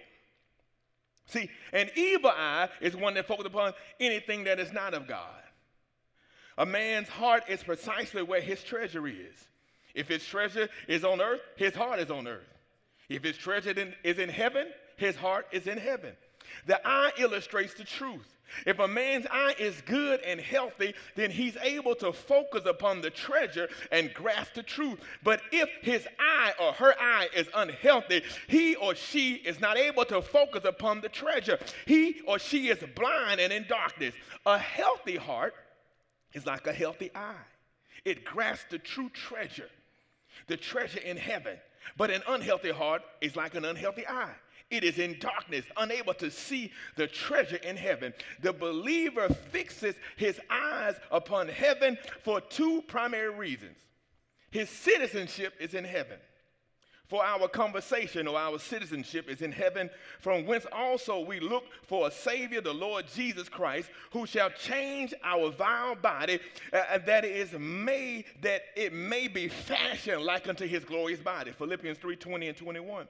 See, 1.25 1.49
an 1.73 1.89
evil 1.95 2.29
eye 2.29 2.69
is 2.79 2.95
one 2.95 3.15
that 3.15 3.25
focuses 3.25 3.47
upon 3.47 3.73
anything 3.99 4.43
that 4.43 4.59
is 4.59 4.71
not 4.71 4.93
of 4.93 5.07
God. 5.07 5.40
A 6.61 6.65
man's 6.65 7.09
heart 7.09 7.45
is 7.49 7.63
precisely 7.63 8.21
where 8.21 8.39
his 8.39 8.61
treasure 8.61 9.07
is. 9.07 9.47
If 9.95 10.07
his 10.07 10.23
treasure 10.23 10.69
is 10.87 11.03
on 11.03 11.19
earth, 11.19 11.41
his 11.55 11.73
heart 11.73 11.99
is 11.99 12.11
on 12.11 12.27
earth. 12.27 12.53
If 13.09 13.23
his 13.23 13.35
treasure 13.35 13.73
is 14.03 14.19
in 14.19 14.29
heaven, 14.29 14.67
his 14.95 15.15
heart 15.15 15.47
is 15.51 15.65
in 15.65 15.79
heaven. 15.79 16.11
The 16.67 16.79
eye 16.87 17.13
illustrates 17.17 17.73
the 17.73 17.83
truth. 17.83 18.37
If 18.67 18.77
a 18.77 18.87
man's 18.87 19.25
eye 19.31 19.55
is 19.57 19.81
good 19.87 20.21
and 20.21 20.39
healthy, 20.39 20.93
then 21.15 21.31
he's 21.31 21.57
able 21.63 21.95
to 21.95 22.13
focus 22.13 22.67
upon 22.67 23.01
the 23.01 23.09
treasure 23.09 23.67
and 23.91 24.13
grasp 24.13 24.53
the 24.53 24.61
truth. 24.61 24.99
But 25.23 25.41
if 25.51 25.67
his 25.81 26.07
eye 26.19 26.53
or 26.61 26.73
her 26.73 26.93
eye 26.99 27.29
is 27.35 27.47
unhealthy, 27.55 28.21
he 28.47 28.75
or 28.75 28.93
she 28.93 29.33
is 29.33 29.59
not 29.59 29.77
able 29.77 30.05
to 30.05 30.21
focus 30.21 30.65
upon 30.65 31.01
the 31.01 31.09
treasure. 31.09 31.57
He 31.87 32.21
or 32.27 32.37
she 32.37 32.67
is 32.67 32.77
blind 32.95 33.41
and 33.41 33.51
in 33.51 33.65
darkness. 33.67 34.13
A 34.45 34.59
healthy 34.59 35.17
heart 35.17 35.55
is 36.33 36.45
like 36.45 36.67
a 36.67 36.73
healthy 36.73 37.11
eye, 37.15 37.45
it 38.05 38.23
grasps 38.25 38.65
the 38.69 38.79
true 38.79 39.09
treasure, 39.09 39.69
the 40.47 40.57
treasure 40.57 40.99
in 40.99 41.17
heaven. 41.17 41.57
But 41.97 42.11
an 42.11 42.21
unhealthy 42.27 42.71
heart 42.71 43.01
is 43.21 43.35
like 43.35 43.55
an 43.55 43.65
unhealthy 43.65 44.07
eye. 44.07 44.35
It 44.69 44.85
is 44.85 44.99
in 44.99 45.19
darkness, 45.19 45.65
unable 45.75 46.13
to 46.15 46.31
see 46.31 46.71
the 46.95 47.07
treasure 47.07 47.57
in 47.57 47.75
heaven. 47.75 48.13
The 48.41 48.53
believer 48.53 49.27
fixes 49.51 49.95
his 50.15 50.39
eyes 50.49 50.95
upon 51.11 51.49
heaven 51.49 51.97
for 52.23 52.39
two 52.39 52.81
primary 52.87 53.31
reasons. 53.31 53.75
His 54.49 54.69
citizenship 54.69 55.53
is 55.59 55.73
in 55.73 55.83
heaven. 55.83 56.17
For 57.11 57.25
our 57.25 57.49
conversation 57.49 58.25
or 58.25 58.39
our 58.39 58.57
citizenship 58.57 59.29
is 59.29 59.41
in 59.41 59.51
heaven, 59.51 59.89
from 60.21 60.45
whence 60.45 60.65
also 60.71 61.19
we 61.19 61.41
look 61.41 61.65
for 61.85 62.07
a 62.07 62.11
Savior, 62.11 62.61
the 62.61 62.73
Lord 62.73 63.03
Jesus 63.13 63.49
Christ, 63.49 63.89
who 64.11 64.25
shall 64.25 64.49
change 64.51 65.13
our 65.21 65.51
vile 65.51 65.95
body, 65.95 66.39
uh, 66.71 66.99
that 66.99 67.25
is 67.25 67.51
made 67.59 68.23
that 68.39 68.61
it 68.77 68.93
may 68.93 69.27
be 69.27 69.49
fashioned 69.49 70.23
like 70.23 70.47
unto 70.47 70.65
his 70.65 70.85
glorious 70.85 71.19
body. 71.19 71.51
Philippians 71.51 71.97
3 71.97 72.15
20 72.15 72.47
and 72.47 72.57
21. 72.57 73.05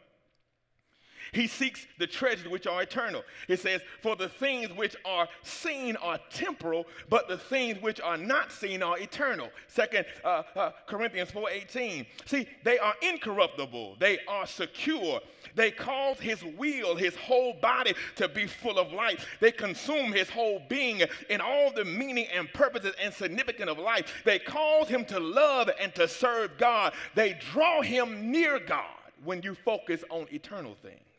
He 1.33 1.47
seeks 1.47 1.87
the 1.97 2.07
treasures 2.07 2.49
which 2.49 2.67
are 2.67 2.81
eternal. 2.81 3.23
It 3.47 3.61
says, 3.61 3.81
For 4.01 4.17
the 4.17 4.27
things 4.27 4.69
which 4.75 4.97
are 5.05 5.29
seen 5.43 5.95
are 5.95 6.19
temporal, 6.29 6.87
but 7.07 7.29
the 7.29 7.37
things 7.37 7.81
which 7.81 8.01
are 8.01 8.17
not 8.17 8.51
seen 8.51 8.83
are 8.83 8.99
eternal. 8.99 9.49
Second 9.67 10.05
uh, 10.25 10.43
uh, 10.57 10.71
Corinthians 10.87 11.31
4:18. 11.31 12.05
See, 12.25 12.49
they 12.65 12.79
are 12.79 12.95
incorruptible, 13.01 13.95
they 13.97 14.19
are 14.27 14.45
secure. 14.45 15.21
They 15.55 15.71
cause 15.71 16.19
his 16.19 16.43
will, 16.43 16.95
his 16.95 17.15
whole 17.15 17.53
body 17.53 17.93
to 18.17 18.27
be 18.27 18.45
full 18.45 18.77
of 18.77 18.91
life. 18.91 19.25
They 19.39 19.51
consume 19.53 20.11
his 20.11 20.29
whole 20.29 20.61
being 20.67 21.01
in 21.29 21.39
all 21.39 21.71
the 21.71 21.85
meaning 21.85 22.27
and 22.33 22.51
purposes 22.53 22.93
and 23.01 23.13
significance 23.13 23.71
of 23.71 23.79
life. 23.79 24.21
They 24.25 24.39
cause 24.39 24.89
him 24.89 25.05
to 25.05 25.19
love 25.19 25.69
and 25.79 25.95
to 25.95 26.09
serve 26.09 26.57
God. 26.57 26.93
They 27.15 27.37
draw 27.51 27.81
him 27.81 28.31
near 28.31 28.59
God 28.59 28.97
when 29.23 29.41
you 29.41 29.55
focus 29.55 30.03
on 30.09 30.27
eternal 30.31 30.75
things. 30.81 31.10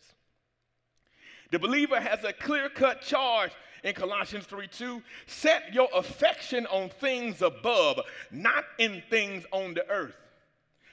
The 1.52 1.58
believer 1.58 2.00
has 2.00 2.24
a 2.24 2.32
clear 2.32 2.70
cut 2.70 3.02
charge 3.02 3.52
in 3.84 3.94
Colossians 3.94 4.46
3 4.46 4.66
2. 4.66 5.02
Set 5.26 5.72
your 5.74 5.88
affection 5.94 6.66
on 6.66 6.88
things 6.88 7.42
above, 7.42 8.00
not 8.30 8.64
in 8.78 9.02
things 9.10 9.44
on 9.52 9.74
the 9.74 9.88
earth. 9.90 10.16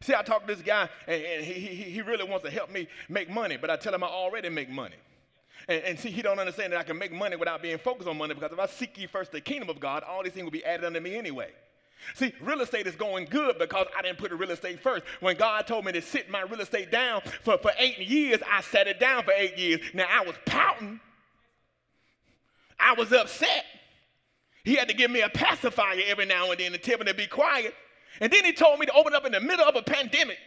See, 0.01 0.13
I 0.13 0.21
talk 0.21 0.45
to 0.45 0.53
this 0.53 0.63
guy, 0.63 0.89
and, 1.07 1.43
he, 1.43 1.53
he, 1.53 1.83
he 1.91 2.01
really 2.01 2.29
wants 2.29 2.43
to 2.45 2.51
help 2.51 2.69
me 2.69 2.87
make 3.07 3.29
money, 3.29 3.57
but 3.57 3.69
I 3.69 3.77
tell 3.77 3.93
him 3.93 4.03
I 4.03 4.07
already 4.07 4.49
make 4.49 4.69
money. 4.69 4.95
And, 5.69 5.83
and, 5.83 5.99
see, 5.99 6.09
he 6.09 6.21
don't 6.21 6.39
understand 6.39 6.73
that 6.73 6.79
I 6.79 6.83
can 6.83 6.97
make 6.97 7.13
money 7.13 7.37
without 7.37 7.61
being 7.61 7.77
focused 7.77 8.09
on 8.09 8.17
money 8.17 8.33
because 8.33 8.51
if 8.51 8.59
I 8.59 8.67
seek 8.67 8.97
ye 8.97 9.07
first 9.07 9.31
the 9.31 9.41
kingdom 9.41 9.69
of 9.69 9.79
God, 9.79 10.03
all 10.03 10.23
these 10.23 10.33
things 10.33 10.43
will 10.43 10.51
be 10.51 10.65
added 10.65 10.85
unto 10.85 10.99
me 10.99 11.15
anyway. 11.15 11.51
See, 12.15 12.33
real 12.41 12.61
estate 12.61 12.87
is 12.87 12.95
going 12.95 13.25
good 13.25 13.57
because 13.59 13.87
I 13.97 14.01
didn't 14.01 14.17
put 14.17 14.31
real 14.31 14.51
estate 14.51 14.79
first. 14.79 15.03
When 15.19 15.37
God 15.37 15.67
told 15.67 15.85
me 15.85 15.91
to 15.91 16.01
sit 16.01 16.29
my 16.29 16.41
real 16.41 16.61
estate 16.61 16.91
down 16.91 17.21
for, 17.43 17.57
for 17.57 17.71
eight 17.77 17.99
years, 17.99 18.39
I 18.49 18.61
sat 18.61 18.87
it 18.87 18.99
down 18.99 19.23
for 19.23 19.33
eight 19.35 19.57
years. 19.57 19.81
Now 19.93 20.05
I 20.09 20.23
was 20.23 20.35
pouting. 20.45 20.99
I 22.79 22.93
was 22.93 23.11
upset. 23.11 23.65
He 24.63 24.75
had 24.75 24.87
to 24.87 24.93
give 24.93 25.11
me 25.11 25.21
a 25.21 25.29
pacifier 25.29 26.01
every 26.07 26.25
now 26.25 26.51
and 26.51 26.59
then 26.59 26.71
to 26.71 26.77
tell 26.77 26.97
me 26.97 27.05
to 27.05 27.13
be 27.13 27.27
quiet. 27.27 27.73
And 28.21 28.31
then 28.31 28.43
he 28.43 28.53
told 28.53 28.79
me 28.79 28.85
to 28.85 28.93
open 28.93 29.13
up 29.13 29.25
in 29.25 29.31
the 29.31 29.39
middle 29.39 29.65
of 29.65 29.75
a 29.75 29.81
pandemic. 29.81 30.37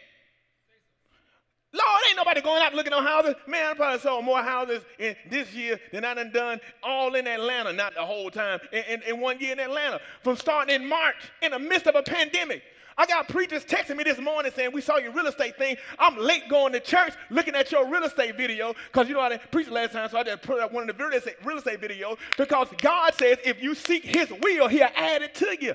Lord, 1.73 2.01
ain't 2.07 2.17
nobody 2.17 2.39
going 2.41 2.61
out 2.61 2.75
looking 2.75 2.93
on 2.93 3.03
houses. 3.03 3.33
Man, 3.47 3.65
I 3.65 3.73
probably 3.73 3.99
sold 3.99 4.23
more 4.23 4.43
houses 4.43 4.83
in 4.99 5.15
this 5.29 5.51
year 5.53 5.79
than 5.91 6.05
I 6.05 6.13
done 6.13 6.31
done 6.31 6.61
all 6.83 7.15
in 7.15 7.25
Atlanta, 7.25 7.73
not 7.73 7.95
the 7.95 8.05
whole 8.05 8.29
time, 8.29 8.59
in, 8.71 8.83
in, 8.83 9.01
in 9.01 9.19
one 9.19 9.39
year 9.39 9.53
in 9.53 9.59
Atlanta. 9.59 9.99
From 10.23 10.37
starting 10.37 10.75
in 10.75 10.87
March 10.87 11.15
in 11.41 11.51
the 11.51 11.57
midst 11.57 11.87
of 11.87 11.95
a 11.95 12.03
pandemic. 12.03 12.61
I 12.95 13.07
got 13.07 13.27
preachers 13.27 13.65
texting 13.65 13.97
me 13.97 14.03
this 14.03 14.19
morning 14.19 14.51
saying, 14.55 14.71
We 14.71 14.81
saw 14.81 14.97
your 14.97 15.13
real 15.13 15.25
estate 15.25 15.57
thing. 15.57 15.77
I'm 15.97 16.15
late 16.15 16.47
going 16.47 16.73
to 16.73 16.79
church 16.79 17.13
looking 17.31 17.55
at 17.55 17.71
your 17.71 17.89
real 17.89 18.03
estate 18.03 18.37
video 18.37 18.75
because 18.91 19.07
you 19.07 19.15
know 19.15 19.21
I 19.21 19.29
didn't 19.29 19.49
preach 19.49 19.67
last 19.67 19.93
time, 19.93 20.09
so 20.09 20.19
I 20.19 20.23
just 20.23 20.43
put 20.43 20.59
up 20.59 20.71
one 20.71 20.87
of 20.87 20.95
the 20.95 21.03
real 21.03 21.17
estate, 21.17 21.37
real 21.43 21.57
estate 21.57 21.81
videos 21.81 22.17
because 22.37 22.67
God 22.77 23.15
says 23.15 23.39
if 23.43 23.63
you 23.63 23.73
seek 23.73 24.03
His 24.03 24.29
will, 24.29 24.67
He'll 24.67 24.89
add 24.95 25.23
it 25.23 25.33
to 25.35 25.57
you. 25.59 25.73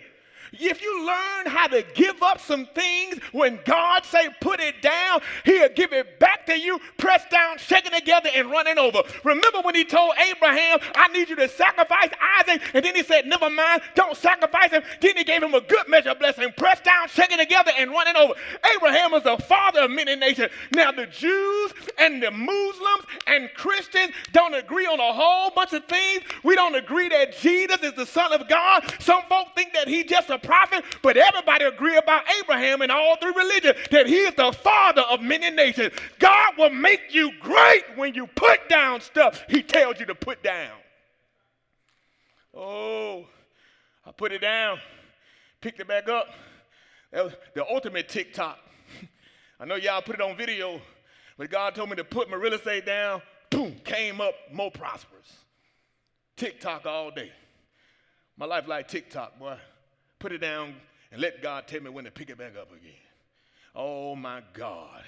If 0.53 0.83
you 0.83 1.07
learn 1.07 1.47
how 1.47 1.67
to 1.69 1.85
give 1.95 2.23
up 2.23 2.41
some 2.41 2.67
things 2.67 3.19
when 3.33 3.61
God 3.65 4.05
say 4.05 4.29
put 4.41 4.61
it 4.61 4.81
down, 4.83 5.21
he'll 5.45 5.69
give 5.71 5.93
it 5.93 6.19
back 6.19 6.47
to 6.47 6.59
you, 6.59 6.81
pressed 6.97 7.31
down, 7.31 7.59
shaking 7.59 7.93
together, 7.93 8.31
and 8.35 8.51
running 8.51 8.79
over. 8.79 9.03
Remember 9.25 9.61
when 9.63 9.75
he 9.75 9.85
told 9.85 10.13
Abraham, 10.31 10.79
I 10.95 11.09
need 11.09 11.29
you 11.29 11.37
to 11.37 11.49
sacrifice 11.49 12.11
Isaac, 12.41 12.63
and 12.75 12.85
then 12.85 12.95
he 12.95 13.03
said, 13.03 13.27
never 13.27 13.51
mind, 13.51 13.83
don't 13.95 14.17
sacrifice 14.17 14.71
him. 14.71 14.83
Then 15.01 15.17
he 15.17 15.25
gave 15.25 15.43
him 15.43 15.55
a 15.55 15.61
good 15.61 15.89
measure 15.89 16.11
of 16.11 16.19
blessing, 16.19 16.53
pressed 16.57 16.85
down, 16.85 17.09
shaking 17.09 17.39
together, 17.39 17.73
and 17.77 17.91
running 17.91 18.17
over. 18.17 18.35
Abraham 18.77 19.13
was 19.13 19.23
the 19.25 19.37
father 19.39 19.81
of 19.81 19.91
many 19.91 20.17
nations. 20.17 20.51
Now 20.73 20.93
the 20.93 21.07
Jews 21.07 21.73
and 21.99 22.23
the 22.23 22.31
Muslims 22.31 23.05
and 23.27 23.51
Christians 23.55 24.13
don't 24.33 24.55
agree 24.55 24.87
on 24.87 25.01
a 25.01 25.13
whole 25.13 25.51
bunch 25.51 25.73
of 25.73 25.85
things. 25.85 26.23
We 26.43 26.55
don't 26.55 26.75
agree 26.75 27.09
that 27.09 27.37
Jesus 27.39 27.83
is 27.83 27.93
the 27.93 28.07
son 28.07 28.33
of 28.33 28.49
God. 28.49 28.93
Some 29.01 29.23
folk 29.29 29.49
think 29.55 29.73
that 29.75 29.89
he 29.89 30.05
just 30.05 30.31
a 30.31 30.38
prophet, 30.39 30.85
but 31.03 31.17
everybody 31.17 31.65
agree 31.65 31.97
about 31.97 32.23
Abraham 32.41 32.83
in 32.83 32.91
all 32.91 33.17
three 33.17 33.33
religions 33.35 33.77
that 33.91 34.07
he 34.07 34.17
is 34.17 34.35
the 34.35 34.53
father 34.53 35.03
of 35.03 35.21
many 35.21 35.51
nations. 35.51 35.93
God 36.19 36.55
will 36.59 36.71
make 36.71 37.15
you 37.15 37.33
great 37.41 37.85
when 37.97 38.15
you 38.15 38.27
put 38.27 38.69
down 38.69 39.01
stuff 39.01 39.45
he 39.49 39.63
tells 39.63 40.01
you 40.01 40.07
to 40.07 40.15
put 40.15 40.43
down. 40.43 40.77
Oh, 42.55 43.27
I 44.07 44.13
put 44.13 44.33
it 44.33 44.41
down, 44.41 44.79
picked 45.61 45.81
it 45.81 45.89
back 45.89 46.09
up. 46.09 46.29
That 47.13 47.25
was 47.25 47.35
the 47.55 47.67
ultimate 47.67 48.09
TikTok. 48.09 48.59
I 49.61 49.65
know 49.65 49.77
y'all 49.77 50.03
put 50.03 50.17
it 50.17 50.21
on 50.21 50.37
video, 50.37 50.81
but 51.37 51.51
God 51.51 51.75
told 51.75 51.91
me 51.91 51.97
to 51.97 52.05
put 52.05 52.29
my 52.31 52.37
real 52.37 52.55
estate 52.55 52.85
down. 52.85 53.23
Boom, 53.51 53.77
came 53.85 54.21
up 54.21 54.35
more 54.53 54.71
prosperous. 54.71 55.33
TikTok 56.37 56.87
all 56.87 57.11
day. 57.11 57.33
My 58.37 58.47
life 58.47 58.69
like 58.69 58.89
TikTok, 58.89 59.39
boy 59.39 59.59
put 60.19 60.33
it 60.33 60.39
down, 60.39 60.75
and 61.13 61.21
let 61.21 61.43
God 61.43 61.67
tell 61.67 61.81
me 61.81 61.91
when 61.91 62.05
to 62.05 62.11
pick 62.11 62.31
it 62.31 62.39
back 62.39 62.57
up 62.57 62.71
again. 62.71 62.93
Oh 63.75 64.17
my 64.17 64.43
God. 64.53 65.03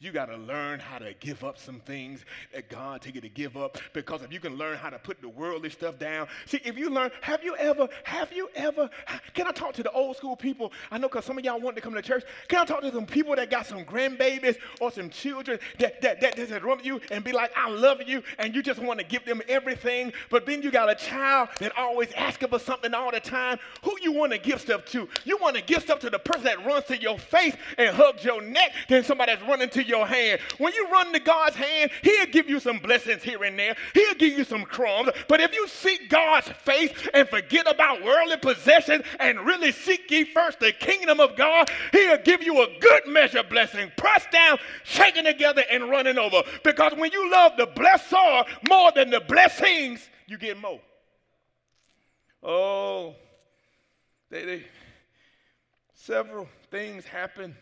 You 0.00 0.12
got 0.12 0.26
to 0.26 0.36
learn 0.36 0.80
how 0.80 0.98
to 0.98 1.14
give 1.20 1.44
up 1.44 1.56
some 1.56 1.80
things 1.80 2.24
that 2.52 2.68
God 2.68 3.00
tell 3.00 3.12
you 3.12 3.20
to 3.20 3.28
give 3.28 3.56
up. 3.56 3.78
Because 3.92 4.22
if 4.22 4.32
you 4.32 4.40
can 4.40 4.56
learn 4.56 4.76
how 4.76 4.90
to 4.90 4.98
put 4.98 5.22
the 5.22 5.28
worldly 5.28 5.70
stuff 5.70 5.98
down, 5.98 6.26
see, 6.46 6.60
if 6.64 6.76
you 6.76 6.90
learn, 6.90 7.10
have 7.22 7.44
you 7.44 7.56
ever, 7.56 7.88
have 8.02 8.32
you 8.32 8.50
ever, 8.54 8.90
can 9.32 9.46
I 9.46 9.52
talk 9.52 9.72
to 9.74 9.82
the 9.82 9.92
old 9.92 10.16
school 10.16 10.36
people? 10.36 10.72
I 10.90 10.98
know 10.98 11.08
because 11.08 11.24
some 11.24 11.38
of 11.38 11.44
y'all 11.44 11.60
want 11.60 11.76
to 11.76 11.82
come 11.82 11.94
to 11.94 12.02
church. 12.02 12.24
Can 12.48 12.58
I 12.58 12.64
talk 12.64 12.82
to 12.82 12.92
some 12.92 13.06
people 13.06 13.36
that 13.36 13.50
got 13.50 13.66
some 13.66 13.84
grandbabies 13.84 14.56
or 14.80 14.90
some 14.90 15.10
children 15.10 15.58
that 15.78 16.00
that 16.02 16.20
that, 16.20 16.36
that, 16.36 16.48
that 16.48 16.64
run 16.64 16.80
you 16.82 17.00
and 17.10 17.22
be 17.22 17.32
like, 17.32 17.52
I 17.56 17.70
love 17.70 18.02
you, 18.04 18.22
and 18.38 18.54
you 18.54 18.62
just 18.62 18.80
want 18.80 18.98
to 18.98 19.06
give 19.06 19.24
them 19.24 19.40
everything, 19.48 20.12
but 20.28 20.44
then 20.44 20.60
you 20.60 20.70
got 20.70 20.90
a 20.90 20.96
child 20.96 21.50
that 21.60 21.76
always 21.78 22.12
asking 22.12 22.48
for 22.48 22.58
something 22.58 22.92
all 22.92 23.12
the 23.12 23.20
time. 23.20 23.58
Who 23.84 23.94
you 24.02 24.12
want 24.12 24.32
to 24.32 24.38
give 24.38 24.60
stuff 24.60 24.84
to? 24.86 25.08
You 25.24 25.38
want 25.40 25.56
to 25.56 25.62
give 25.62 25.82
stuff 25.82 26.00
to 26.00 26.10
the 26.10 26.18
person 26.18 26.44
that 26.44 26.66
runs 26.66 26.84
to 26.86 27.00
your 27.00 27.18
face 27.18 27.54
and 27.78 27.94
hugs 27.94 28.24
your 28.24 28.42
neck 28.42 28.72
than 28.88 29.04
somebody 29.04 29.32
that's 29.34 29.48
running 29.48 29.68
to 29.70 29.84
your 29.84 29.93
hand. 30.02 30.40
When 30.58 30.72
you 30.72 30.88
run 30.90 31.12
to 31.12 31.20
God's 31.20 31.56
hand, 31.56 31.90
He'll 32.02 32.26
give 32.26 32.48
you 32.48 32.58
some 32.58 32.78
blessings 32.78 33.22
here 33.22 33.44
and 33.44 33.58
there. 33.58 33.76
He'll 33.92 34.14
give 34.14 34.36
you 34.36 34.44
some 34.44 34.64
crumbs. 34.64 35.10
But 35.28 35.40
if 35.40 35.54
you 35.54 35.68
seek 35.68 36.08
God's 36.08 36.48
face 36.48 36.90
and 37.12 37.28
forget 37.28 37.70
about 37.70 38.02
worldly 38.02 38.38
possessions 38.38 39.04
and 39.20 39.40
really 39.40 39.72
seek 39.72 40.10
ye 40.10 40.24
first 40.24 40.60
the 40.60 40.72
kingdom 40.72 41.20
of 41.20 41.36
God, 41.36 41.70
He'll 41.92 42.18
give 42.18 42.42
you 42.42 42.62
a 42.62 42.78
good 42.80 43.06
measure 43.06 43.42
blessing, 43.42 43.92
pressed 43.96 44.30
down, 44.30 44.58
shaken 44.82 45.24
together, 45.24 45.62
and 45.70 45.90
running 45.90 46.18
over. 46.18 46.42
Because 46.62 46.94
when 46.96 47.12
you 47.12 47.30
love 47.30 47.52
the 47.56 47.66
blessor 47.66 48.46
more 48.68 48.90
than 48.92 49.10
the 49.10 49.20
blessings, 49.20 50.08
you 50.26 50.38
get 50.38 50.58
more. 50.58 50.80
Oh, 52.42 53.14
they, 54.30 54.44
they 54.44 54.64
several 55.94 56.48
things 56.70 57.06
happen 57.06 57.56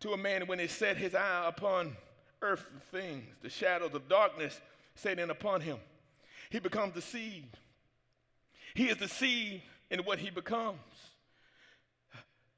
to 0.00 0.12
a 0.12 0.16
man 0.16 0.46
when 0.46 0.58
he 0.58 0.66
set 0.66 0.96
his 0.96 1.14
eye 1.14 1.44
upon 1.46 1.96
earthly 2.42 2.80
things, 2.90 3.24
the 3.42 3.50
shadows 3.50 3.94
of 3.94 4.08
darkness 4.08 4.60
setting 4.94 5.30
upon 5.30 5.60
him. 5.60 5.76
He 6.48 6.58
becomes 6.58 6.94
deceived. 6.94 7.58
He 8.74 8.88
is 8.88 8.96
deceived 8.96 9.62
in 9.90 10.00
what 10.00 10.18
he 10.18 10.30
becomes. 10.30 10.78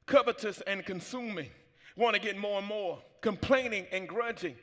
Covetous 0.07 0.61
and 0.67 0.85
consuming, 0.85 1.51
want 1.97 2.15
to 2.15 2.21
get 2.21 2.37
more 2.37 2.59
and 2.59 2.67
more, 2.67 2.99
complaining 3.21 3.87
and 3.93 4.09
grudging, 4.09 4.57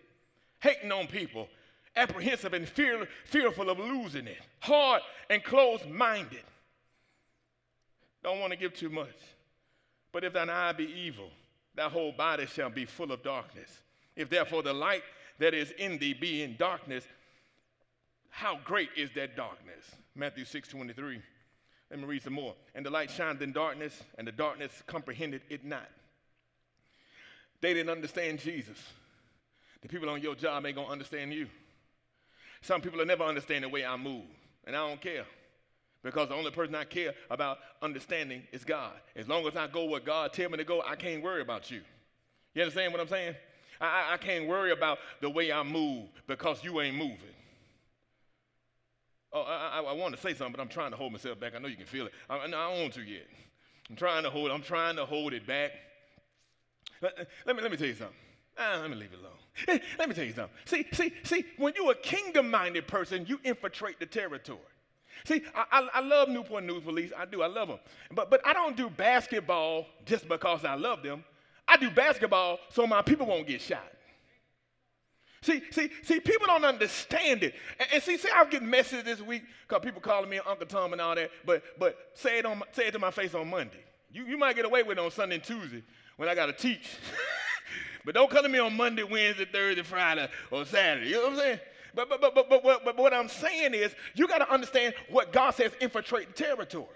hating 0.59 0.91
on 0.91 1.07
people, 1.07 1.47
apprehensive 1.95 2.53
and 2.53 2.67
fear, 2.67 3.07
fearful 3.25 3.69
of 3.69 3.79
losing 3.79 4.27
it, 4.27 4.37
hard 4.59 5.01
and 5.29 5.43
closed 5.43 5.87
minded. 5.89 6.43
Don't 8.23 8.39
want 8.39 8.51
to 8.51 8.57
give 8.57 8.73
too 8.73 8.89
much. 8.89 9.15
But 10.11 10.23
if 10.23 10.33
thine 10.33 10.49
eye 10.49 10.73
be 10.73 10.85
evil, 10.85 11.29
thy 11.79 11.87
whole 11.87 12.11
body 12.11 12.45
shall 12.45 12.69
be 12.69 12.83
full 12.83 13.11
of 13.11 13.23
darkness. 13.23 13.69
If 14.17 14.29
therefore 14.29 14.61
the 14.63 14.73
light 14.73 15.03
that 15.39 15.53
is 15.53 15.71
in 15.71 15.97
thee 15.97 16.13
be 16.13 16.43
in 16.43 16.57
darkness, 16.57 17.05
how 18.29 18.59
great 18.65 18.89
is 18.97 19.09
that 19.15 19.37
darkness? 19.37 19.85
Matthew 20.13 20.43
6 20.43 20.67
23. 20.67 21.21
Let 21.89 21.99
me 21.99 22.05
read 22.05 22.21
some 22.21 22.33
more. 22.33 22.53
And 22.75 22.85
the 22.85 22.89
light 22.89 23.09
shined 23.09 23.41
in 23.41 23.53
darkness, 23.53 24.03
and 24.17 24.27
the 24.27 24.31
darkness 24.33 24.71
comprehended 24.87 25.41
it 25.49 25.63
not. 25.63 25.89
They 27.61 27.73
didn't 27.73 27.89
understand 27.89 28.39
Jesus. 28.39 28.77
The 29.81 29.87
people 29.87 30.09
on 30.09 30.21
your 30.21 30.35
job 30.35 30.65
ain't 30.65 30.75
gonna 30.75 30.89
understand 30.89 31.33
you. 31.33 31.47
Some 32.61 32.81
people 32.81 32.99
will 32.99 33.05
never 33.05 33.23
understand 33.23 33.63
the 33.63 33.69
way 33.69 33.85
I 33.85 33.95
move, 33.95 34.25
and 34.67 34.75
I 34.75 34.87
don't 34.87 34.99
care. 34.99 35.25
Because 36.01 36.29
the 36.29 36.35
only 36.35 36.51
person 36.51 36.75
I 36.75 36.85
care 36.85 37.13
about 37.29 37.57
understanding 37.81 38.43
is 38.51 38.63
God. 38.63 38.93
As 39.15 39.27
long 39.27 39.45
as 39.47 39.55
I 39.55 39.67
go 39.67 39.85
where 39.85 39.99
God 39.99 40.31
tell 40.31 40.49
me 40.49 40.57
to 40.57 40.63
go, 40.63 40.81
I 40.81 40.95
can't 40.95 41.21
worry 41.21 41.41
about 41.41 41.69
you. 41.69 41.81
You 42.53 42.61
understand 42.61 42.93
what 42.93 43.01
I'm 43.01 43.07
saying? 43.07 43.35
I, 43.81 44.13
I 44.13 44.17
can't 44.17 44.47
worry 44.47 44.71
about 44.71 44.99
the 45.21 45.29
way 45.29 45.51
I 45.51 45.63
move 45.63 46.09
because 46.27 46.63
you 46.63 46.79
ain't 46.81 46.95
moving. 46.95 47.17
Oh, 49.31 49.41
I, 49.41 49.79
I, 49.79 49.81
I 49.81 49.93
want 49.93 50.15
to 50.15 50.21
say 50.21 50.33
something, 50.33 50.53
but 50.53 50.61
I'm 50.61 50.69
trying 50.69 50.91
to 50.91 50.97
hold 50.97 51.11
myself 51.11 51.39
back. 51.39 51.53
I 51.55 51.59
know 51.59 51.67
you 51.67 51.75
can 51.75 51.85
feel 51.85 52.07
it. 52.07 52.13
I, 52.29 52.39
I 52.39 52.47
don't 52.47 52.81
want 52.81 52.93
to 52.93 53.01
yet. 53.01 53.27
I'm 53.89 53.95
trying 53.95 54.23
to 54.23 54.29
hold. 54.29 54.51
I'm 54.51 54.61
trying 54.61 54.95
to 54.95 55.05
hold 55.05 55.33
it 55.33 55.45
back. 55.45 55.71
Let, 57.01 57.27
let 57.45 57.55
me 57.55 57.61
let 57.61 57.71
me 57.71 57.77
tell 57.77 57.87
you 57.87 57.95
something. 57.95 58.15
Ah, 58.57 58.79
let 58.81 58.89
me 58.89 58.95
leave 58.95 59.11
it 59.13 59.19
alone. 59.19 59.79
Let 59.97 60.09
me 60.09 60.15
tell 60.15 60.25
you 60.25 60.33
something. 60.33 60.55
See, 60.65 60.85
see, 60.91 61.13
see. 61.23 61.45
When 61.57 61.73
you're 61.75 61.91
a 61.91 61.95
kingdom-minded 61.95 62.87
person, 62.87 63.25
you 63.27 63.39
infiltrate 63.43 63.99
the 63.99 64.05
territory. 64.05 64.59
See, 65.25 65.43
I, 65.55 65.65
I, 65.71 65.89
I, 65.95 65.99
love 66.01 66.29
Newport 66.29 66.63
News 66.63 66.83
Police. 66.83 67.11
I 67.17 67.25
do. 67.25 67.41
I 67.41 67.47
love 67.47 67.67
them. 67.67 67.79
But, 68.11 68.29
but 68.29 68.45
I 68.45 68.53
don't 68.53 68.75
do 68.75 68.89
basketball 68.89 69.87
just 70.05 70.27
because 70.27 70.65
I 70.65 70.75
love 70.75 71.03
them. 71.03 71.23
I 71.67 71.77
do 71.77 71.89
basketball 71.89 72.59
so 72.71 72.87
my 72.87 73.01
people 73.01 73.27
won't 73.27 73.47
get 73.47 73.61
shot. 73.61 73.85
See, 75.41 75.61
see, 75.71 75.89
see, 76.03 76.19
people 76.19 76.47
don't 76.47 76.65
understand 76.65 77.43
it. 77.43 77.55
And, 77.79 77.87
and 77.93 78.03
see, 78.03 78.17
see, 78.17 78.27
I'm 78.33 78.49
getting 78.49 78.69
messages 78.69 79.05
this 79.05 79.21
week 79.21 79.43
because 79.67 79.83
people 79.83 80.01
calling 80.01 80.29
me 80.29 80.39
Uncle 80.45 80.65
Tom 80.65 80.91
and 80.91 81.01
all 81.01 81.15
that. 81.15 81.31
But 81.45 81.63
but 81.77 81.97
say 82.13 82.39
it 82.39 82.45
on 82.45 82.61
say 82.73 82.87
it 82.87 82.91
to 82.91 82.99
my 82.99 83.11
face 83.11 83.33
on 83.33 83.49
Monday. 83.49 83.83
You, 84.11 84.25
you 84.25 84.37
might 84.37 84.55
get 84.55 84.65
away 84.65 84.83
with 84.83 84.97
it 84.97 85.01
on 85.01 85.11
Sunday 85.11 85.35
and 85.35 85.43
Tuesday 85.43 85.83
when 86.17 86.27
I 86.27 86.35
got 86.35 86.47
to 86.47 86.53
teach. 86.53 86.97
but 88.05 88.15
don't 88.15 88.29
come 88.29 88.43
to 88.43 88.49
me 88.49 88.59
on 88.59 88.75
Monday, 88.75 89.03
Wednesday, 89.03 89.45
Thursday, 89.45 89.83
Friday, 89.83 90.27
or 90.51 90.65
Saturday. 90.65 91.09
You 91.09 91.15
know 91.15 91.23
what 91.23 91.31
I'm 91.33 91.37
saying? 91.37 91.59
But, 91.95 92.09
but, 92.09 92.21
but, 92.21 92.35
but, 92.35 92.49
but, 92.49 92.63
but, 92.63 92.85
but 92.85 92.97
what 92.97 93.13
I'm 93.13 93.27
saying 93.27 93.73
is, 93.73 93.93
you 94.15 94.27
got 94.27 94.39
to 94.39 94.51
understand 94.51 94.93
what 95.09 95.31
God 95.31 95.51
says 95.51 95.71
infiltrate 95.81 96.35
territory. 96.35 96.87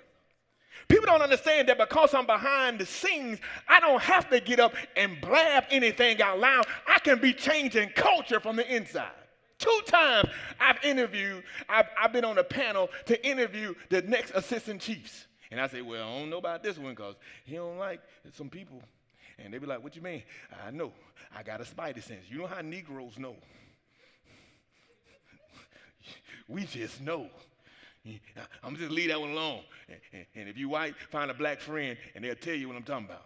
People 0.88 1.06
don't 1.06 1.22
understand 1.22 1.70
that 1.70 1.78
because 1.78 2.14
I'm 2.14 2.26
behind 2.26 2.80
the 2.80 2.86
scenes, 2.86 3.40
I 3.68 3.80
don't 3.80 4.02
have 4.02 4.30
to 4.30 4.40
get 4.40 4.60
up 4.60 4.76
and 4.96 5.20
blab 5.22 5.66
anything 5.72 6.22
out 6.22 6.40
loud. 6.40 6.66
I 6.88 7.00
can 7.00 7.20
be 7.20 7.34
changing 7.34 7.90
culture 7.90 8.40
from 8.40 8.56
the 8.56 8.76
inside. 8.76 9.12
Two 9.60 9.80
times 9.86 10.30
I've 10.60 10.84
interviewed, 10.84 11.44
I've, 11.70 11.86
I've 11.98 12.12
been 12.12 12.26
on 12.26 12.38
a 12.38 12.44
panel 12.44 12.90
to 13.06 13.26
interview 13.26 13.74
the 13.90 14.02
next 14.02 14.32
assistant 14.32 14.82
chiefs. 14.82 15.28
And 15.52 15.62
I 15.62 15.68
say, 15.68 15.82
well, 15.82 16.04
I 16.04 16.20
don't 16.20 16.30
know 16.30 16.40
about 16.40 16.64
this 16.64 16.78
one 16.78 16.94
because 16.94 17.16
he 17.46 17.56
don't 17.56 17.78
like 17.78 18.02
some 18.34 18.50
people. 18.50 18.82
And 19.40 19.54
they 19.54 19.60
be 19.60 19.66
like, 19.66 19.84
what 19.84 19.96
you 19.96 20.02
mean? 20.02 20.24
I 20.66 20.72
know. 20.72 20.92
I 21.36 21.44
got 21.44 21.62
a 21.62 21.64
spidey 21.64 22.04
sense. 22.04 22.26
You 22.30 22.40
know 22.40 22.48
how 22.48 22.62
Negroes 22.62 23.18
know? 23.18 23.36
We 26.54 26.66
just 26.66 27.02
know. 27.02 27.28
I'm 28.64 28.76
just 28.76 28.92
leave 28.92 29.10
that 29.10 29.20
one 29.20 29.32
alone. 29.32 29.62
And, 29.90 30.26
and 30.36 30.50
if 30.50 30.58
you 30.58 30.70
white, 30.70 30.94
find 31.10 31.32
a 31.32 31.34
black 31.34 31.60
friend 31.60 31.98
and 32.14 32.24
they'll 32.24 32.36
tell 32.36 32.54
you 32.54 32.68
what 32.68 32.78
I'm 32.78 32.84
talking 32.84 33.06
about. 33.06 33.26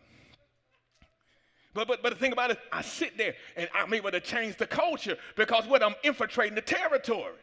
But, 1.74 1.88
but, 1.88 2.02
but 2.02 2.14
the 2.14 2.20
thing 2.20 2.32
about 2.32 2.52
it, 2.52 2.60
I 2.72 2.82
sit 2.82 3.18
there 3.18 3.36
and 3.56 3.68
I'm 3.76 3.94
able 3.94 4.12
to 4.12 4.20
change 4.20 4.56
the 4.56 4.66
culture 4.66 5.18
because 5.36 5.68
what 5.68 5.84
I'm 5.84 5.96
infiltrating 6.04 6.56
the 6.56 6.62
territory. 6.62 7.34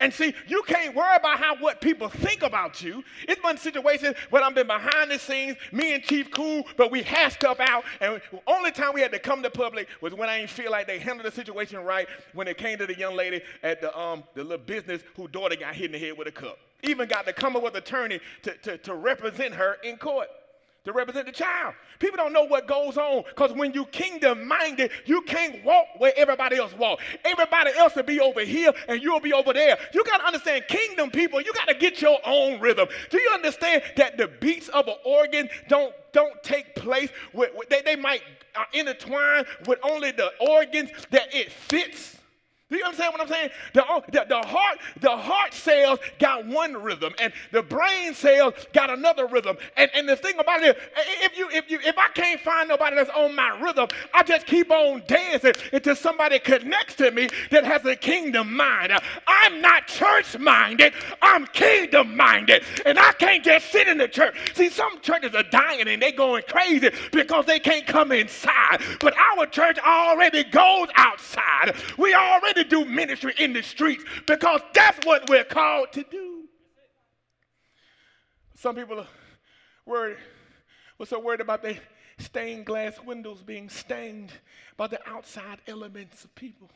And 0.00 0.12
see, 0.12 0.34
you 0.48 0.62
can't 0.66 0.94
worry 0.94 1.16
about 1.16 1.38
how 1.38 1.56
what 1.56 1.80
people 1.80 2.08
think 2.08 2.42
about 2.42 2.82
you. 2.82 3.02
It's 3.28 3.40
been 3.40 3.56
situations 3.56 4.16
where 4.30 4.42
I've 4.42 4.54
been 4.54 4.66
behind 4.66 5.10
the 5.10 5.18
scenes, 5.18 5.56
me 5.72 5.94
and 5.94 6.02
Chief 6.02 6.30
cool, 6.30 6.64
but 6.76 6.90
we 6.90 7.02
hashed 7.02 7.36
stuff 7.36 7.60
out. 7.60 7.84
And 8.00 8.20
only 8.46 8.72
time 8.72 8.92
we 8.92 9.00
had 9.00 9.12
to 9.12 9.18
come 9.18 9.42
to 9.42 9.50
public 9.50 9.88
was 10.00 10.12
when 10.12 10.28
I 10.28 10.38
didn't 10.38 10.50
feel 10.50 10.70
like 10.70 10.86
they 10.86 10.98
handled 10.98 11.30
the 11.30 11.34
situation 11.34 11.78
right 11.80 12.08
when 12.32 12.48
it 12.48 12.58
came 12.58 12.76
to 12.78 12.86
the 12.86 12.98
young 12.98 13.14
lady 13.14 13.40
at 13.62 13.80
the 13.80 13.96
um 13.98 14.24
the 14.34 14.42
little 14.42 14.58
business 14.58 15.02
whose 15.16 15.30
daughter 15.30 15.56
got 15.56 15.74
hit 15.74 15.86
in 15.86 15.92
the 15.92 15.98
head 15.98 16.18
with 16.18 16.28
a 16.28 16.32
cup. 16.32 16.58
Even 16.82 17.08
got 17.08 17.24
to 17.26 17.32
come 17.32 17.56
up 17.56 17.62
with 17.62 17.76
attorney 17.76 18.20
to, 18.42 18.54
to, 18.58 18.78
to 18.78 18.94
represent 18.94 19.54
her 19.54 19.78
in 19.84 19.96
court 19.96 20.28
to 20.84 20.92
represent 20.92 21.24
the 21.24 21.32
child. 21.32 21.74
People 21.98 22.18
don't 22.18 22.32
know 22.32 22.44
what 22.44 22.68
goes 22.68 22.98
on 22.98 23.24
because 23.30 23.52
when 23.52 23.72
you 23.72 23.86
kingdom 23.86 24.46
minded, 24.46 24.90
you 25.06 25.22
can't 25.22 25.64
walk 25.64 25.86
where 25.98 26.12
everybody 26.16 26.56
else 26.56 26.74
walk. 26.74 27.00
Everybody 27.24 27.70
else 27.76 27.94
will 27.96 28.02
be 28.02 28.20
over 28.20 28.42
here 28.42 28.70
and 28.88 29.02
you'll 29.02 29.20
be 29.20 29.32
over 29.32 29.54
there. 29.54 29.78
You 29.94 30.04
got 30.04 30.18
to 30.18 30.26
understand 30.26 30.64
kingdom 30.68 31.10
people, 31.10 31.40
you 31.40 31.54
got 31.54 31.68
to 31.68 31.74
get 31.74 32.02
your 32.02 32.18
own 32.26 32.60
rhythm. 32.60 32.86
Do 33.08 33.18
you 33.18 33.30
understand 33.32 33.82
that 33.96 34.18
the 34.18 34.28
beats 34.28 34.68
of 34.68 34.86
an 34.86 34.96
organ 35.04 35.48
don't 35.68 35.94
don't 36.12 36.40
take 36.44 36.74
place 36.76 37.10
with, 37.32 37.50
with 37.56 37.68
they, 37.70 37.82
they 37.82 37.96
might 37.96 38.22
uh, 38.54 38.64
intertwine 38.72 39.46
with 39.66 39.78
only 39.82 40.12
the 40.12 40.30
organs 40.38 40.90
that 41.10 41.34
it 41.34 41.50
fits? 41.50 42.18
Do 42.70 42.78
you 42.78 42.84
understand 42.84 43.12
what 43.12 43.20
I'm 43.20 43.28
saying? 43.28 43.50
The, 43.74 43.84
the, 44.10 44.24
the, 44.26 44.40
heart, 44.40 44.78
the 45.00 45.14
heart 45.14 45.52
cells 45.52 45.98
got 46.18 46.46
one 46.46 46.72
rhythm, 46.72 47.12
and 47.20 47.30
the 47.52 47.62
brain 47.62 48.14
cells 48.14 48.54
got 48.72 48.88
another 48.88 49.26
rhythm. 49.26 49.58
And, 49.76 49.90
and 49.94 50.08
the 50.08 50.16
thing 50.16 50.38
about 50.38 50.62
it, 50.62 50.78
if 50.96 51.36
you 51.36 51.48
if 51.50 51.70
you 51.70 51.78
if 51.84 51.98
I 51.98 52.08
can't 52.08 52.40
find 52.40 52.70
nobody 52.70 52.96
that's 52.96 53.10
on 53.10 53.34
my 53.34 53.60
rhythm, 53.60 53.88
I 54.14 54.22
just 54.22 54.46
keep 54.46 54.70
on 54.70 55.02
dancing 55.06 55.52
until 55.74 55.94
somebody 55.94 56.38
connects 56.38 56.94
to 56.96 57.10
me 57.10 57.28
that 57.50 57.64
has 57.64 57.84
a 57.84 57.96
kingdom 57.96 58.56
mind. 58.56 58.92
I'm 59.26 59.60
not 59.60 59.86
church 59.86 60.38
minded, 60.38 60.94
I'm 61.20 61.46
kingdom 61.48 62.16
minded. 62.16 62.64
And 62.86 62.98
I 62.98 63.12
can't 63.12 63.44
just 63.44 63.70
sit 63.72 63.88
in 63.88 63.98
the 63.98 64.08
church. 64.08 64.34
See, 64.54 64.70
some 64.70 65.00
churches 65.00 65.34
are 65.34 65.42
dying 65.42 65.86
and 65.86 66.00
they're 66.00 66.12
going 66.12 66.44
crazy 66.48 66.90
because 67.12 67.44
they 67.44 67.58
can't 67.58 67.86
come 67.86 68.10
inside. 68.10 68.80
But 69.00 69.14
our 69.18 69.44
church 69.44 69.78
already 69.78 70.44
goes 70.44 70.88
outside. 70.96 71.74
We 71.98 72.14
already 72.14 72.53
to 72.54 72.64
do 72.64 72.84
ministry 72.84 73.34
in 73.38 73.52
the 73.52 73.62
streets 73.62 74.04
because 74.26 74.60
that's 74.72 75.04
what 75.06 75.28
we're 75.28 75.44
called 75.44 75.92
to 75.92 76.04
do. 76.10 76.44
Some 78.56 78.76
people 78.76 79.00
are 79.00 79.08
worried, 79.84 80.16
were 80.98 81.06
so 81.06 81.18
worried 81.20 81.40
about 81.40 81.62
the 81.62 81.76
stained 82.18 82.66
glass 82.66 82.94
windows 83.04 83.42
being 83.42 83.68
stained 83.68 84.32
by 84.76 84.86
the 84.86 85.00
outside 85.08 85.58
elements 85.66 86.24
of 86.24 86.34
people 86.34 86.70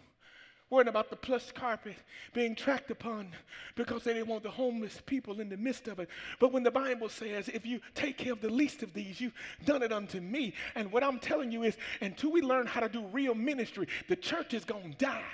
worrying 0.71 0.89
about 0.89 1.11
the 1.11 1.17
plush 1.17 1.51
carpet 1.53 1.97
being 2.35 2.55
tracked 2.55 2.91
upon 2.91 3.29
because 3.75 4.05
they 4.05 4.13
didn't 4.13 4.29
want 4.29 4.43
the 4.43 4.51
homeless 4.51 5.01
people 5.07 5.41
in 5.41 5.49
the 5.49 5.57
midst 5.57 5.89
of 5.89 5.99
it. 5.99 6.09
But 6.39 6.53
when 6.53 6.63
the 6.63 6.71
Bible 6.71 7.09
says, 7.09 7.49
if 7.49 7.65
you 7.65 7.81
take 7.95 8.19
care 8.19 8.33
of 8.33 8.41
the 8.41 8.51
least 8.51 8.83
of 8.83 8.93
these, 8.93 9.21
you've 9.21 9.35
done 9.65 9.83
it 9.83 9.93
unto 9.93 10.21
me. 10.21 10.53
And 10.75 10.93
what 10.93 11.03
I'm 11.03 11.19
telling 11.19 11.51
you 11.51 11.63
is, 11.63 11.77
until 12.01 12.31
we 12.31 12.43
learn 12.43 12.67
how 12.67 12.81
to 12.81 12.89
do 12.89 13.07
real 13.07 13.35
ministry, 13.35 13.89
the 14.09 14.17
church 14.17 14.55
is 14.55 14.65
going 14.65 14.93
to 14.93 14.99
die. 14.99 15.25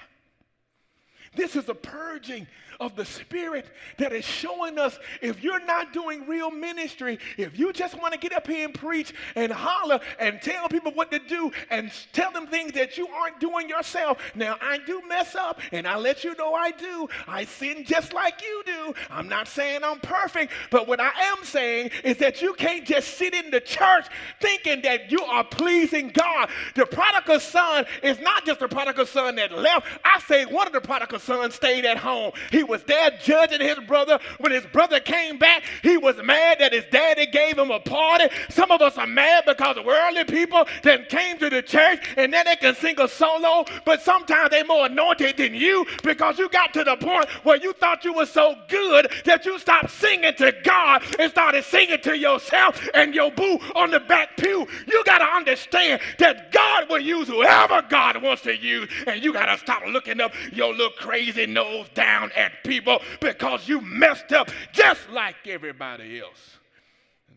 This 1.37 1.57
is 1.57 1.69
a 1.69 1.75
purging 1.75 2.47
of 2.81 2.97
the 2.97 3.05
Spirit 3.05 3.67
that 3.99 4.13
is 4.13 4.25
showing 4.25 4.79
us 4.79 4.99
if 5.21 5.43
you're 5.43 5.65
not 5.65 5.93
doing 5.93 6.27
real 6.27 6.51
ministry, 6.51 7.19
if 7.37 7.59
you 7.59 7.73
just 7.73 8.01
want 8.01 8.13
to 8.13 8.19
get 8.19 8.33
up 8.33 8.47
here 8.47 8.65
and 8.65 8.75
preach 8.75 9.15
and 9.35 9.53
holler 9.53 10.01
and 10.19 10.41
tell 10.43 10.69
people 10.69 10.93
what 10.93 11.11
to 11.11 11.19
do 11.19 11.51
and 11.71 11.91
tell 12.13 12.33
them 12.33 12.47
things 12.47 12.73
that 12.73 12.97
you 12.99 13.09
aren't 13.09 13.41
doing 13.41 13.69
yourself. 13.69 14.19
Now, 14.35 14.57
I 14.61 14.79
do 14.79 15.03
mess 15.09 15.35
up 15.35 15.61
and 15.73 15.87
I 15.87 15.97
let 15.97 16.25
you 16.25 16.35
know 16.37 16.55
I 16.55 16.71
do. 16.73 17.09
I 17.27 17.45
sin 17.45 17.85
just 17.85 18.13
like 18.13 18.43
you 18.43 18.63
do. 18.67 18.95
I'm 19.11 19.29
not 19.29 19.49
saying 19.49 19.81
I'm 19.85 20.01
perfect, 20.01 20.53
but 20.71 20.89
what 20.89 21.01
I 21.01 21.11
am 21.11 21.45
saying 21.45 21.91
is 22.03 22.17
that 22.19 22.43
you 22.43 22.55
can't 22.55 22.85
just 22.85 23.17
sit 23.19 23.35
in 23.35 23.51
the 23.51 23.61
church 23.61 24.07
thinking 24.41 24.83
that 24.83 25.11
you 25.11 25.23
are 25.23 25.45
pleasing 25.45 26.09
God. 26.09 26.49
The 26.75 26.87
prodigal 26.87 27.41
son 27.41 27.87
is 28.03 28.19
not 28.21 28.45
just 28.45 28.61
the 28.61 28.69
prodigal 28.69 29.07
son 29.07 29.37
that 29.37 29.53
left. 29.53 29.87
I 30.05 30.21
say 30.21 30.45
one 30.45 30.67
of 30.67 30.73
the 30.73 30.81
prodigal 30.81 31.19
son 31.25 31.51
stayed 31.51 31.85
at 31.85 31.97
home. 31.97 32.33
He 32.51 32.63
was 32.63 32.83
there 32.85 33.11
judging 33.23 33.61
his 33.61 33.79
brother. 33.87 34.19
When 34.39 34.53
his 34.53 34.65
brother 34.67 35.01
came 35.01 35.39
back, 35.39 35.65
he 35.83 35.97
was 35.97 36.17
mad 36.23 36.59
that 36.61 36.73
his 36.73 36.85
daddy 36.91 37.27
gave 37.27 37.59
him 37.59 37.71
a 37.71 37.81
party. 37.81 38.27
Some 38.51 38.71
of 38.71 38.81
us 38.83 38.99
are 38.99 39.07
mad 39.07 39.45
because 39.47 39.77
worldly 39.85 40.25
people 40.25 40.67
that 40.83 41.09
came 41.09 41.39
to 41.39 41.51
the 41.51 41.63
church 41.63 42.01
and 42.17 42.33
then 42.33 42.45
they 42.47 42.57
can 42.57 42.75
sing 42.75 43.01
a 43.01 43.09
solo, 43.09 43.65
but 43.85 44.03
sometimes 44.03 44.51
they're 44.51 44.65
more 44.65 44.87
anointed 44.87 45.37
than 45.37 45.55
you 45.55 45.87
because 46.03 46.39
you 46.39 46.49
got 46.49 46.73
to 46.75 46.85
the 46.85 46.97
point 46.97 47.29
where 47.43 47.57
you 47.57 47.73
thought 47.75 48.05
you 48.05 48.13
were 48.13 48.27
so 48.27 48.55
good 48.69 49.11
that 49.25 49.45
you 49.45 49.59
stopped 49.59 49.91
singing 49.91 50.35
to 50.35 50.53
God 50.65 51.03
and 51.19 51.31
started 51.31 51.65
singing 51.65 52.01
to 52.03 52.17
yourself 52.17 52.89
and 52.95 53.15
your 53.15 53.31
boo 53.31 53.59
on 53.75 53.91
the 53.91 54.01
back 54.01 54.37
pew. 54.37 54.67
You 54.87 55.05
got 55.05 55.19
to 55.19 55.25
understand 55.25 56.01
that 56.19 56.53
God 56.53 56.89
will 56.89 57.01
use 57.01 57.29
whoever 57.29 57.83
God 57.89 58.23
wants 58.23 58.43
to 58.43 58.57
use, 58.57 58.89
and 59.07 59.23
you 59.23 59.33
got 59.33 59.47
to 59.47 59.59
stop 59.59 59.83
looking 59.87 60.21
up 60.21 60.33
your 60.53 60.73
little 60.73 60.91
crazy 61.15 61.47
nose 61.47 61.87
down 61.95 62.33
at 62.35 62.65
people 62.65 63.01
because 63.21 63.69
you 63.69 63.81
messed 63.81 64.33
up 64.33 64.51
just 64.73 65.09
like 65.11 65.37
everybody 65.47 66.21
else. 66.21 66.59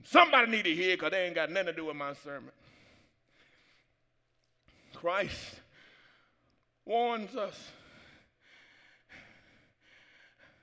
Somebody 0.04 0.50
need 0.50 0.64
to 0.64 0.74
hear 0.74 0.96
because 0.96 1.12
they 1.12 1.26
ain't 1.28 1.36
got 1.36 1.52
nothing 1.52 1.68
to 1.68 1.74
do 1.74 1.86
with 1.86 1.96
my 1.96 2.16
sermon. 2.24 2.50
Christ 4.96 5.62
warns 6.86 7.36
us 7.36 7.70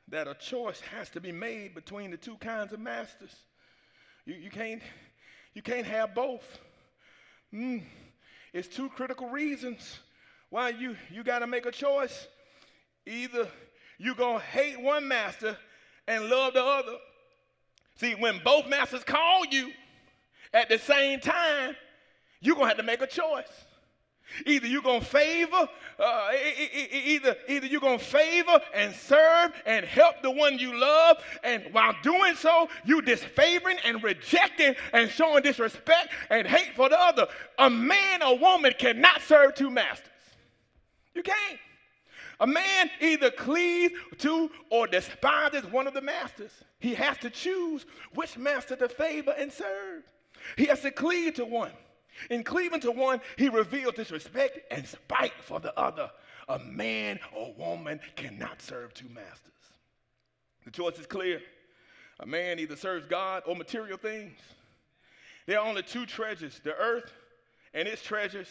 that 0.09 0.27
a 0.27 0.35
choice 0.35 0.81
has 0.81 1.09
to 1.11 1.21
be 1.21 1.31
made 1.31 1.73
between 1.73 2.11
the 2.11 2.17
two 2.17 2.37
kinds 2.39 2.73
of 2.73 2.81
masters. 2.81 3.37
You, 4.27 4.35
you, 4.35 4.51
can't, 4.51 4.83
you 5.55 5.63
can't 5.63 5.87
have 5.87 6.17
both. 6.17 6.59
Mm. 7.53 7.85
It's 8.53 8.67
two 8.67 8.89
critical 8.89 9.29
reasons 9.29 10.01
why 10.51 10.71
you, 10.71 10.97
you 11.13 11.23
got 11.23 11.41
to 11.41 11.47
make 11.47 11.65
a 11.65 11.71
choice. 11.71 12.27
Either 13.07 13.49
you're 13.99 14.15
going 14.15 14.39
to 14.39 14.45
hate 14.45 14.81
one 14.81 15.07
master 15.07 15.57
and 16.07 16.29
love 16.29 16.55
the 16.55 16.63
other. 16.63 16.97
See, 17.97 18.15
when 18.15 18.41
both 18.45 18.67
masters 18.69 19.05
call 19.05 19.45
you 19.47 19.71
at 20.53 20.69
the 20.69 20.79
same 20.79 21.21
time, 21.21 21.77
you're 22.41 22.57
going 22.57 22.65
to 22.65 22.69
have 22.69 22.77
to 22.79 22.83
make 22.83 23.01
a 23.01 23.07
choice. 23.07 23.47
Either 24.47 24.67
you're 24.67 24.83
going 24.83 25.01
to 25.01 25.07
favor, 25.07 25.69
uh, 25.99 26.31
either, 26.93 27.37
either 27.47 27.67
you're 27.67 27.81
going 27.81 27.99
to 27.99 28.05
favor 28.05 28.59
and 28.75 28.95
serve 28.95 29.53
and 29.67 29.85
help 29.85 30.23
the 30.23 30.31
one 30.31 30.59
you 30.59 30.75
love, 30.79 31.19
and 31.45 31.63
while 31.73 31.95
doing 32.03 32.35
so, 32.35 32.69
you 32.85 33.03
disfavoring 33.03 33.77
and 33.85 34.03
rejecting 34.03 34.75
and 34.93 35.11
showing 35.11 35.43
disrespect 35.43 36.09
and 36.31 36.47
hate 36.47 36.75
for 36.75 36.89
the 36.89 36.99
other. 36.99 37.27
A 37.59 37.69
man 37.69 38.23
or 38.23 38.39
woman 38.39 38.73
cannot 38.79 39.21
serve 39.23 39.55
two 39.55 39.71
masters. 39.71 40.09
You 41.15 41.23
can't. 41.23 41.59
A 42.41 42.47
man 42.47 42.91
either 43.01 43.31
cleaves 43.31 43.95
to 44.19 44.51
or 44.71 44.87
despises 44.87 45.65
one 45.71 45.87
of 45.87 45.95
the 45.95 46.01
masters. 46.01 46.53
He 46.81 46.95
has 46.95 47.17
to 47.19 47.31
choose 47.31 47.87
which 48.15 48.37
master 48.37 48.77
to 48.77 48.89
favor 48.89 49.35
and 49.39 49.53
serve. 49.53 50.03
He 50.57 50.67
has 50.67 50.81
to 50.81 50.91
cleave 50.91 51.35
to 51.35 51.45
one. 51.45 51.73
In 52.31 52.45
cleaving 52.45 52.81
to 52.81 52.91
one, 52.91 53.21
he 53.37 53.49
reveals 53.49 53.95
disrespect 53.95 54.61
and 54.71 54.87
spite 54.87 55.35
for 55.41 55.61
the 55.61 55.77
other. 55.79 56.11
A 56.49 56.59
man 56.59 57.19
or 57.35 57.55
woman 57.55 58.01
cannot 58.17 58.61
serve 58.61 58.95
two 58.95 59.09
masters. 59.09 59.53
The 60.65 60.71
choice 60.71 60.99
is 60.99 61.07
clear. 61.07 61.41
A 62.21 62.27
man 62.27 62.59
either 62.59 62.77
serves 62.77 63.07
God 63.07 63.43
or 63.47 63.57
material 63.57 63.99
things. 63.99 64.39
There 65.47 65.59
are 65.59 65.67
only 65.67 65.83
two 65.83 66.07
treasures 66.07 66.61
the 66.63 66.75
earth 66.75 67.13
and 67.75 67.89
its 67.89 68.03
treasures, 68.03 68.49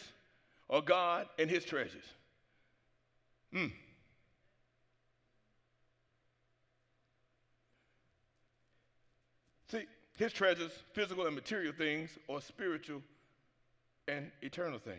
or 0.68 0.82
God 0.82 1.28
and 1.38 1.50
his 1.50 1.64
treasures. 1.64 2.04
Mm. 3.54 3.72
See, 9.70 9.84
his 10.16 10.32
treasures, 10.32 10.72
physical 10.92 11.26
and 11.26 11.34
material 11.34 11.72
things, 11.76 12.10
or 12.26 12.40
spiritual 12.40 13.02
and 14.08 14.30
eternal 14.42 14.78
things. 14.78 14.98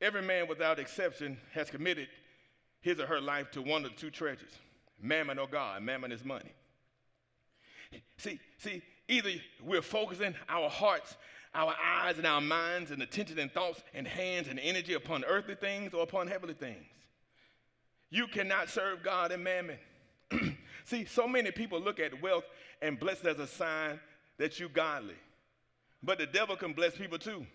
Every 0.00 0.22
man 0.22 0.48
without 0.48 0.78
exception 0.78 1.38
has 1.52 1.70
committed 1.70 2.08
his 2.80 3.00
or 3.00 3.06
her 3.06 3.20
life 3.20 3.50
to 3.52 3.62
one 3.62 3.84
of 3.84 3.90
the 3.92 3.96
two 3.96 4.10
treasures 4.10 4.52
mammon 5.00 5.38
or 5.38 5.46
God. 5.46 5.82
Mammon 5.82 6.12
is 6.12 6.24
money. 6.24 6.52
See, 8.16 8.40
see, 8.58 8.82
either 9.08 9.30
we're 9.62 9.82
focusing 9.82 10.34
our 10.48 10.68
hearts, 10.68 11.16
our 11.54 11.74
eyes, 11.82 12.18
and 12.18 12.26
our 12.26 12.40
minds, 12.40 12.90
and 12.90 13.02
attention 13.02 13.38
and 13.38 13.52
thoughts, 13.52 13.82
and 13.94 14.06
hands 14.06 14.48
and 14.48 14.58
energy 14.58 14.94
upon 14.94 15.24
earthly 15.24 15.54
things 15.54 15.94
or 15.94 16.02
upon 16.02 16.26
heavenly 16.26 16.54
things. 16.54 16.84
You 18.10 18.26
cannot 18.26 18.68
serve 18.68 19.02
God 19.02 19.32
and 19.32 19.42
mammon. 19.42 19.78
see, 20.84 21.04
so 21.04 21.26
many 21.26 21.50
people 21.50 21.80
look 21.80 22.00
at 22.00 22.20
wealth 22.22 22.44
and 22.82 22.98
bless 22.98 23.20
it 23.20 23.26
as 23.26 23.38
a 23.38 23.46
sign 23.46 23.98
that 24.38 24.58
you're 24.58 24.68
godly. 24.68 25.14
But 26.02 26.18
the 26.18 26.26
devil 26.26 26.56
can 26.56 26.72
bless 26.72 26.96
people 26.96 27.18
too. 27.18 27.46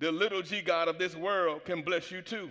The 0.00 0.12
little 0.12 0.42
g 0.42 0.62
God 0.62 0.88
of 0.88 0.98
this 0.98 1.16
world 1.16 1.64
can 1.64 1.82
bless 1.82 2.10
you 2.10 2.22
too. 2.22 2.50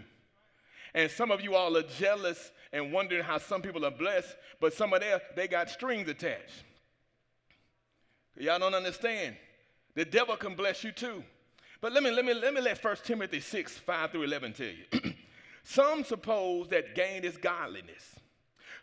And 0.93 1.09
some 1.09 1.31
of 1.31 1.41
you 1.41 1.55
all 1.55 1.75
are 1.75 1.83
jealous 1.83 2.51
and 2.71 2.91
wondering 2.91 3.23
how 3.23 3.37
some 3.37 3.61
people 3.61 3.85
are 3.85 3.91
blessed, 3.91 4.35
but 4.59 4.73
some 4.73 4.93
of 4.93 5.01
them, 5.01 5.19
they 5.35 5.47
got 5.47 5.69
strings 5.69 6.07
attached. 6.07 6.63
Y'all 8.37 8.59
don't 8.59 8.73
understand. 8.73 9.35
The 9.95 10.05
devil 10.05 10.35
can 10.35 10.55
bless 10.55 10.83
you 10.83 10.91
too. 10.91 11.23
But 11.81 11.91
let 11.91 12.01
me, 12.01 12.11
let 12.11 12.25
me, 12.25 12.33
let 12.33 12.53
me 12.53 12.61
let 12.61 12.83
1 12.83 12.95
Timothy 13.03 13.39
6, 13.39 13.77
5 13.77 14.11
through 14.11 14.23
11 14.23 14.53
tell 14.53 14.67
you. 14.67 15.13
some 15.63 16.03
suppose 16.03 16.69
that 16.69 16.95
gain 16.95 17.23
is 17.23 17.37
godliness. 17.37 18.15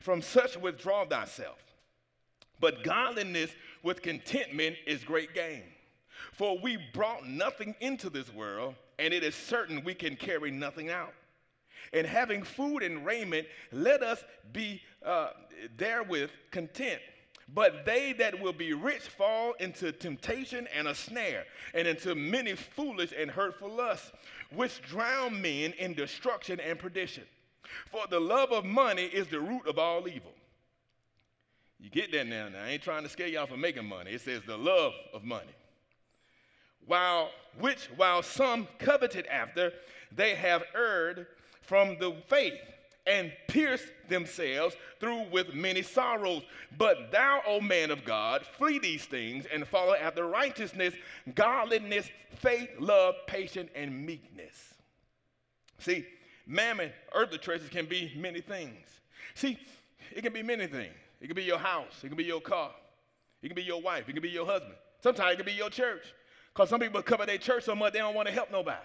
From 0.01 0.23
such 0.23 0.57
withdraw 0.57 1.05
thyself. 1.07 1.59
But 2.61 2.85
godliness 2.85 3.51
with 3.83 4.03
contentment 4.03 4.77
is 4.87 5.03
great 5.03 5.35
gain. 5.35 5.63
For 6.33 6.59
we 6.59 6.79
brought 6.93 7.27
nothing 7.27 7.75
into 7.81 8.11
this 8.11 8.33
world, 8.33 8.75
and 8.99 9.15
it 9.15 9.25
is 9.25 9.35
certain 9.35 9.83
we 9.83 9.95
can 9.95 10.17
carry 10.17 10.51
nothing 10.51 10.91
out. 10.91 11.15
And 11.93 12.07
having 12.07 12.43
food 12.43 12.83
and 12.83 13.05
raiment, 13.05 13.47
let 13.73 14.03
us 14.03 14.23
be 14.53 14.83
uh, 15.05 15.31
therewith 15.77 16.31
content. 16.51 17.01
But 17.53 17.85
they 17.85 18.13
that 18.15 18.41
will 18.41 18.53
be 18.53 18.73
rich 18.75 19.03
fall 19.03 19.55
into 19.61 19.93
temptation 19.93 20.69
and 20.77 20.89
a 20.89 20.95
snare, 20.95 21.45
and 21.75 21.89
into 21.89 22.15
many 22.15 22.55
foolish 22.55 23.13
and 23.17 23.31
hurtful 23.31 23.71
lusts, 23.71 24.13
which 24.55 24.81
drown 24.83 25.41
men 25.41 25.73
in 25.79 25.95
destruction 25.95 26.61
and 26.61 26.79
perdition. 26.79 27.25
For 27.91 28.07
the 28.09 28.21
love 28.21 28.53
of 28.53 28.65
money 28.65 29.05
is 29.05 29.27
the 29.29 29.41
root 29.41 29.67
of 29.67 29.79
all 29.79 30.07
evil. 30.09 30.33
You 31.79 31.91
get 31.91 32.13
that 32.13 32.27
now. 32.27 32.49
Now 32.49 32.63
I 32.63 32.69
ain't 32.71 32.83
trying 32.83 33.05
to 33.05 33.09
scare 33.09 33.29
y'all 33.29 33.47
from 33.47 33.61
making 33.61 33.87
money. 33.87 34.13
It 34.13 34.21
says 34.21 34.43
the 34.47 34.59
love 34.59 34.93
of 35.15 35.25
money 35.25 35.55
while 36.91 37.31
which 37.59 37.89
while 37.97 38.23
some 38.23 38.67
coveted 38.79 39.27
after, 39.27 39.73
they 40.11 40.35
have 40.35 40.65
erred 40.75 41.27
from 41.63 41.97
the 41.99 42.13
faith 42.27 42.61
and 43.11 43.33
pierced 43.49 43.93
themselves 44.09 44.77
through 45.01 45.25
with 45.31 45.53
many 45.53 45.83
sorrows. 45.83 46.43
But 46.79 47.11
thou, 47.11 47.43
O 47.47 47.61
man 47.61 47.91
of 47.91 48.05
God, 48.05 48.47
flee 48.57 48.79
these 48.79 49.05
things 49.05 49.47
and 49.53 49.67
follow 49.67 49.95
after 49.95 50.27
righteousness, 50.27 50.95
godliness, 51.35 52.09
faith, 52.37 52.71
love, 52.79 53.17
patience, 53.27 53.71
and 53.75 54.07
meekness. 54.07 54.75
See, 55.79 56.07
mammon, 56.47 56.93
earthly 57.13 57.39
treasures 57.39 57.69
can 57.69 57.87
be 57.87 58.13
many 58.17 58.41
things. 58.41 58.87
See, 59.35 59.59
it 60.15 60.23
can 60.23 60.33
be 60.33 60.43
many 60.43 60.69
things. 60.69 60.95
It 61.21 61.27
can 61.27 61.37
be 61.37 61.43
your 61.43 61.59
house, 61.59 62.03
it 62.03 62.09
can 62.09 62.17
be 62.17 62.25
your 62.25 62.41
car, 62.41 62.71
it 63.43 63.49
can 63.49 63.55
be 63.55 63.63
your 63.63 63.83
wife, 63.83 64.09
it 64.09 64.13
can 64.13 64.23
be 64.23 64.31
your 64.31 64.47
husband. 64.47 64.75
Sometimes 65.03 65.35
it 65.35 65.37
can 65.37 65.47
be 65.47 65.53
your 65.53 65.69
church. 65.69 66.15
Because 66.55 66.69
some 66.69 66.81
people 66.81 67.03
cover 67.03 67.27
their 67.27 67.39
church 67.39 67.65
so 67.65 67.75
much 67.75 67.93
they 67.93 67.99
don't 67.99 68.15
want 68.15 68.29
to 68.29 68.35
help 68.35 68.51
nobody. 68.51 68.79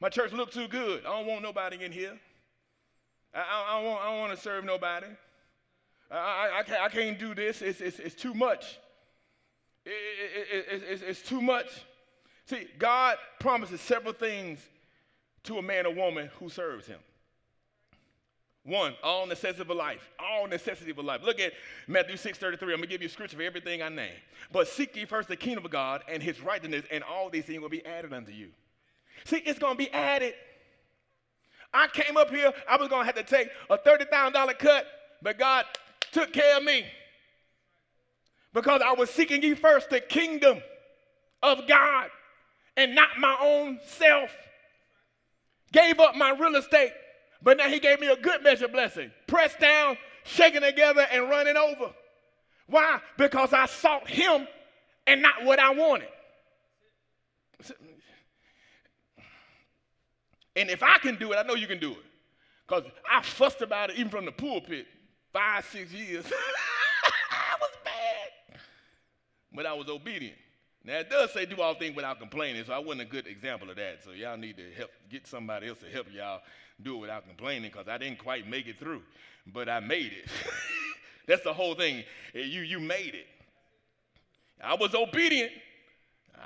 My 0.00 0.08
church 0.08 0.32
look 0.32 0.52
too 0.52 0.68
good. 0.68 1.04
I 1.04 1.16
don't 1.18 1.26
want 1.26 1.42
nobody 1.42 1.84
in 1.84 1.92
here. 1.92 2.18
I, 3.34 3.76
I, 3.78 3.82
want, 3.82 4.04
I 4.04 4.18
want 4.18 4.32
to 4.32 4.38
serve 4.38 4.64
nobody. 4.64 5.06
I, 6.10 6.16
I, 6.16 6.58
I, 6.58 6.62
can't, 6.62 6.80
I 6.80 6.88
can't 6.88 7.18
do 7.18 7.34
this. 7.34 7.62
It's, 7.62 7.80
it's, 7.80 7.98
it's 7.98 8.14
too 8.14 8.34
much. 8.34 8.78
It, 9.84 9.90
it, 9.90 10.72
it, 10.72 10.82
it's, 10.88 11.02
it's 11.02 11.22
too 11.22 11.40
much. 11.40 11.66
See, 12.46 12.66
God 12.78 13.16
promises 13.40 13.80
several 13.80 14.14
things 14.14 14.58
to 15.44 15.58
a 15.58 15.62
man 15.62 15.86
or 15.86 15.94
woman 15.94 16.30
who 16.38 16.48
serves 16.48 16.86
him. 16.86 16.98
One, 18.64 18.94
all 19.02 19.26
necessity 19.26 19.62
of 19.62 19.70
life. 19.70 20.10
All 20.18 20.46
necessity 20.46 20.90
of 20.90 20.98
life. 20.98 21.22
Look 21.24 21.40
at 21.40 21.52
Matthew 21.86 22.18
6 22.18 22.38
33. 22.38 22.74
I'm 22.74 22.80
going 22.80 22.82
to 22.82 22.88
give 22.88 23.00
you 23.00 23.08
scripture 23.08 23.36
for 23.36 23.42
everything 23.42 23.82
I 23.82 23.88
name. 23.88 24.12
But 24.52 24.68
seek 24.68 24.94
ye 24.94 25.06
first 25.06 25.28
the 25.28 25.36
kingdom 25.36 25.64
of 25.64 25.70
God 25.70 26.02
and 26.06 26.22
his 26.22 26.40
righteousness, 26.42 26.84
and 26.90 27.02
all 27.02 27.30
these 27.30 27.44
things 27.44 27.60
will 27.60 27.70
be 27.70 27.84
added 27.86 28.12
unto 28.12 28.32
you. 28.32 28.48
See, 29.24 29.38
it's 29.38 29.58
going 29.58 29.74
to 29.74 29.78
be 29.78 29.90
added. 29.90 30.34
I 31.72 31.86
came 31.88 32.16
up 32.16 32.30
here, 32.30 32.52
I 32.68 32.76
was 32.76 32.88
going 32.88 33.02
to 33.02 33.06
have 33.06 33.14
to 33.14 33.22
take 33.22 33.50
a 33.68 33.76
$30,000 33.76 34.58
cut, 34.58 34.86
but 35.22 35.38
God 35.38 35.64
took 36.12 36.32
care 36.32 36.56
of 36.56 36.64
me. 36.64 36.84
Because 38.54 38.80
I 38.84 38.92
was 38.92 39.10
seeking 39.10 39.42
ye 39.42 39.54
first 39.54 39.90
the 39.90 40.00
kingdom 40.00 40.62
of 41.42 41.68
God 41.68 42.08
and 42.76 42.94
not 42.94 43.18
my 43.18 43.36
own 43.40 43.78
self. 43.86 44.30
Gave 45.72 46.00
up 46.00 46.16
my 46.16 46.30
real 46.30 46.56
estate 46.56 46.92
But 47.42 47.58
now 47.58 47.68
he 47.68 47.78
gave 47.78 48.00
me 48.00 48.08
a 48.08 48.16
good 48.16 48.42
measure 48.42 48.68
blessing. 48.68 49.12
Pressed 49.26 49.60
down, 49.60 49.96
shaken 50.24 50.62
together, 50.62 51.06
and 51.12 51.28
running 51.28 51.56
over. 51.56 51.92
Why? 52.66 53.00
Because 53.16 53.52
I 53.52 53.66
sought 53.66 54.08
him 54.08 54.46
and 55.06 55.22
not 55.22 55.44
what 55.44 55.58
I 55.58 55.70
wanted. 55.70 56.08
And 60.58 60.70
if 60.70 60.82
I 60.82 60.98
can 60.98 61.14
do 61.16 61.32
it, 61.32 61.36
I 61.36 61.42
know 61.42 61.54
you 61.54 61.68
can 61.68 61.78
do 61.78 61.92
it. 61.92 62.04
Because 62.66 62.84
I 63.10 63.22
fussed 63.22 63.62
about 63.62 63.90
it 63.90 63.96
even 63.96 64.10
from 64.10 64.24
the 64.24 64.32
pulpit 64.32 64.86
five, 65.32 65.64
six 65.66 65.92
years. 65.92 66.24
I 67.30 67.56
was 67.60 67.70
bad. 67.84 68.60
But 69.52 69.66
I 69.66 69.72
was 69.72 69.88
obedient. 69.88 70.36
Now 70.84 70.98
it 70.98 71.10
does 71.10 71.32
say 71.32 71.46
do 71.46 71.60
all 71.60 71.74
things 71.74 71.94
without 71.94 72.18
complaining, 72.18 72.64
so 72.66 72.72
I 72.72 72.78
wasn't 72.78 73.02
a 73.02 73.04
good 73.04 73.26
example 73.26 73.70
of 73.70 73.76
that. 73.76 73.98
So 74.04 74.10
y'all 74.10 74.36
need 74.36 74.56
to 74.56 74.70
help 74.76 74.90
get 75.10 75.26
somebody 75.26 75.68
else 75.68 75.78
to 75.78 75.86
help 75.86 76.06
y'all 76.12 76.40
do 76.82 76.96
it 76.96 76.98
without 76.98 77.26
complaining 77.26 77.70
because 77.70 77.88
I 77.88 77.98
didn't 77.98 78.18
quite 78.18 78.48
make 78.48 78.66
it 78.66 78.78
through, 78.78 79.02
but 79.46 79.68
I 79.68 79.80
made 79.80 80.12
it. 80.12 80.30
That's 81.26 81.42
the 81.42 81.52
whole 81.52 81.74
thing. 81.74 82.04
You 82.32 82.62
you 82.62 82.80
made 82.80 83.14
it. 83.14 83.26
I 84.62 84.74
was 84.74 84.94
obedient. 84.94 85.52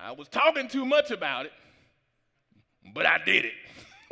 I 0.05 0.13
was 0.13 0.29
talking 0.29 0.69
too 0.69 0.85
much 0.85 1.11
about 1.11 1.47
it, 1.47 1.53
but 2.93 3.07
I 3.07 3.19
did 3.25 3.45
it. 3.45 3.53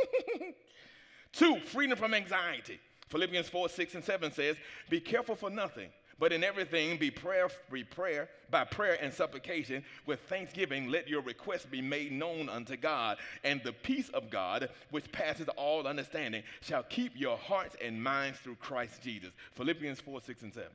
Two, 1.33 1.61
freedom 1.61 1.97
from 1.97 2.15
anxiety. 2.15 2.81
Philippians 3.09 3.49
4, 3.49 3.69
6, 3.69 3.95
and 3.97 4.05
7 4.05 4.33
says, 4.33 4.57
Be 4.89 5.01
careful 5.01 5.35
for 5.35 5.51
nothing, 5.51 5.89
but 6.19 6.33
in 6.33 6.45
everything 6.45 6.97
be 6.97 7.11
prayer, 7.11 7.49
be 7.73 7.83
prayer, 7.83 8.29
by 8.51 8.65
prayer 8.65 8.99
and 9.01 9.13
supplication, 9.13 9.85
with 10.07 10.21
thanksgiving, 10.29 10.89
let 10.89 11.09
your 11.09 11.23
requests 11.23 11.67
be 11.67 11.81
made 11.81 12.13
known 12.13 12.49
unto 12.49 12.77
God. 12.77 13.19
And 13.43 13.61
the 13.65 13.73
peace 13.73 14.09
of 14.11 14.31
God, 14.31 14.71
which 14.91 15.11
passes 15.11 15.49
all 15.57 15.87
understanding, 15.87 16.43
shall 16.61 16.85
keep 16.85 17.13
your 17.17 17.37
hearts 17.37 17.77
and 17.83 18.03
minds 18.03 18.39
through 18.39 18.57
Christ 18.57 19.03
Jesus. 19.03 19.31
Philippians 19.55 20.01
4, 20.01 20.21
6, 20.21 20.43
and 20.43 20.55
7. 20.55 20.69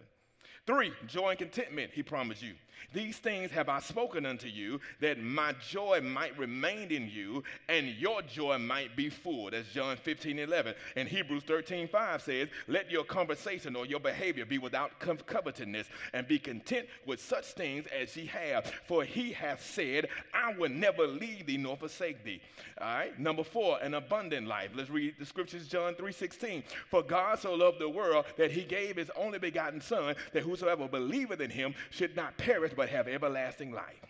Three, 0.66 0.94
joy 1.08 1.32
and 1.32 1.40
contentment, 1.40 1.92
he 1.94 2.02
promised 2.02 2.42
you. 2.42 2.54
These 2.94 3.18
things 3.18 3.52
have 3.52 3.70
I 3.70 3.80
spoken 3.80 4.26
unto 4.26 4.48
you, 4.48 4.80
that 5.02 5.22
my 5.22 5.54
joy 5.70 6.02
might 6.02 6.38
remain 6.38 6.92
in 6.92 7.10
you, 7.10 7.44
and 7.68 7.88
your 7.88 8.22
joy 8.22 8.58
might 8.58 8.96
be 8.96 9.10
full. 9.10 9.52
That's 9.52 9.68
John 9.70 9.98
15, 9.98 10.40
11. 10.40 10.74
And 10.96 11.08
Hebrews 11.08 11.44
13, 11.44 11.88
5 11.88 12.22
says, 12.22 12.50
Let 12.68 12.90
your 12.90 13.04
conversation 13.04 13.76
or 13.76 13.86
your 13.86 14.00
behavior 14.00 14.46
be 14.46 14.58
without 14.58 14.92
covetousness, 15.00 15.88
and 16.14 16.28
be 16.28 16.40
content 16.40 16.88
with 17.06 17.22
such 17.22 17.46
things 17.48 17.86
as 17.88 18.16
ye 18.16 18.26
have. 18.28 18.72
For 18.88 19.04
he 19.04 19.32
hath 19.32 19.66
said, 19.66 20.08
I 20.34 20.54
will 20.54 20.70
never 20.70 21.08
leave 21.08 21.46
thee 21.46 21.58
nor 21.58 21.78
forsake 21.78 22.24
thee. 22.24 22.42
All 22.80 22.88
right. 22.88 23.20
Number 23.20 23.44
four, 23.44 23.80
an 23.82 23.96
abundant 23.96 24.48
life. 24.48 24.72
Let's 24.74 24.90
read 24.90 25.16
the 25.20 25.26
scriptures, 25.26 25.68
John 25.68 25.96
3, 25.96 26.12
16. 26.12 26.64
For 26.90 27.04
God 27.04 27.40
so 27.40 27.54
loved 27.54 27.80
the 27.80 27.90
world 27.90 28.26
that 28.38 28.52
he 28.52 28.64
gave 28.64 28.96
his 28.96 29.12
only 29.16 29.40
begotten 29.40 29.82
Son, 29.82 30.16
that 30.34 30.44
whosoever 30.56 30.88
believeth 30.88 31.42
in 31.42 31.50
him 31.50 31.76
should 31.90 32.16
not 32.16 32.38
perish 32.38 32.72
but 32.76 32.90
have 32.90 33.08
everlasting 33.08 33.74
life. 33.74 34.06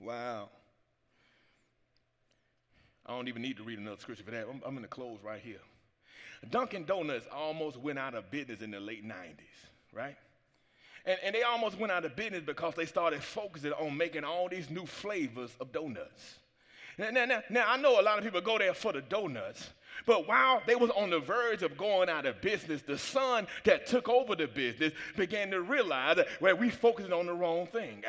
Wow. 0.00 0.48
I 3.06 3.12
don't 3.12 3.28
even 3.28 3.42
need 3.42 3.56
to 3.56 3.64
read 3.64 3.78
another 3.78 4.00
scripture 4.00 4.24
for 4.24 4.30
that. 4.30 4.46
I'm, 4.48 4.62
I'm 4.64 4.74
going 4.74 4.82
to 4.82 4.88
close 4.88 5.18
right 5.22 5.40
here. 5.40 5.60
Dunkin' 6.50 6.84
Donuts 6.84 7.26
almost 7.32 7.78
went 7.78 7.98
out 7.98 8.14
of 8.14 8.30
business 8.30 8.60
in 8.60 8.70
the 8.70 8.80
late 8.80 9.06
90s, 9.06 9.40
right? 9.92 10.16
And, 11.04 11.18
and 11.22 11.34
they 11.34 11.42
almost 11.42 11.78
went 11.78 11.92
out 11.92 12.04
of 12.04 12.14
business 12.16 12.42
because 12.44 12.74
they 12.74 12.86
started 12.86 13.22
focusing 13.22 13.72
on 13.72 13.96
making 13.96 14.24
all 14.24 14.48
these 14.48 14.70
new 14.70 14.86
flavors 14.86 15.50
of 15.60 15.72
donuts. 15.72 16.38
Now, 16.96 17.10
now, 17.10 17.24
now, 17.24 17.42
now, 17.50 17.64
I 17.66 17.76
know 17.76 18.00
a 18.00 18.02
lot 18.02 18.18
of 18.18 18.24
people 18.24 18.40
go 18.40 18.56
there 18.58 18.72
for 18.72 18.92
the 18.92 19.00
donuts, 19.00 19.70
but 20.06 20.26
while 20.28 20.62
they 20.66 20.74
was 20.74 20.90
on 20.90 21.10
the 21.10 21.20
verge 21.20 21.62
of 21.62 21.76
going 21.76 22.08
out 22.08 22.26
of 22.26 22.40
business, 22.40 22.82
the 22.82 22.98
son 22.98 23.46
that 23.64 23.86
took 23.86 24.08
over 24.08 24.34
the 24.34 24.46
business 24.46 24.92
began 25.16 25.50
to 25.50 25.62
realize 25.62 26.16
that 26.16 26.28
well, 26.40 26.56
we 26.56 26.70
focusing 26.70 27.12
on 27.12 27.26
the 27.26 27.34
wrong 27.34 27.66
thing. 27.66 28.02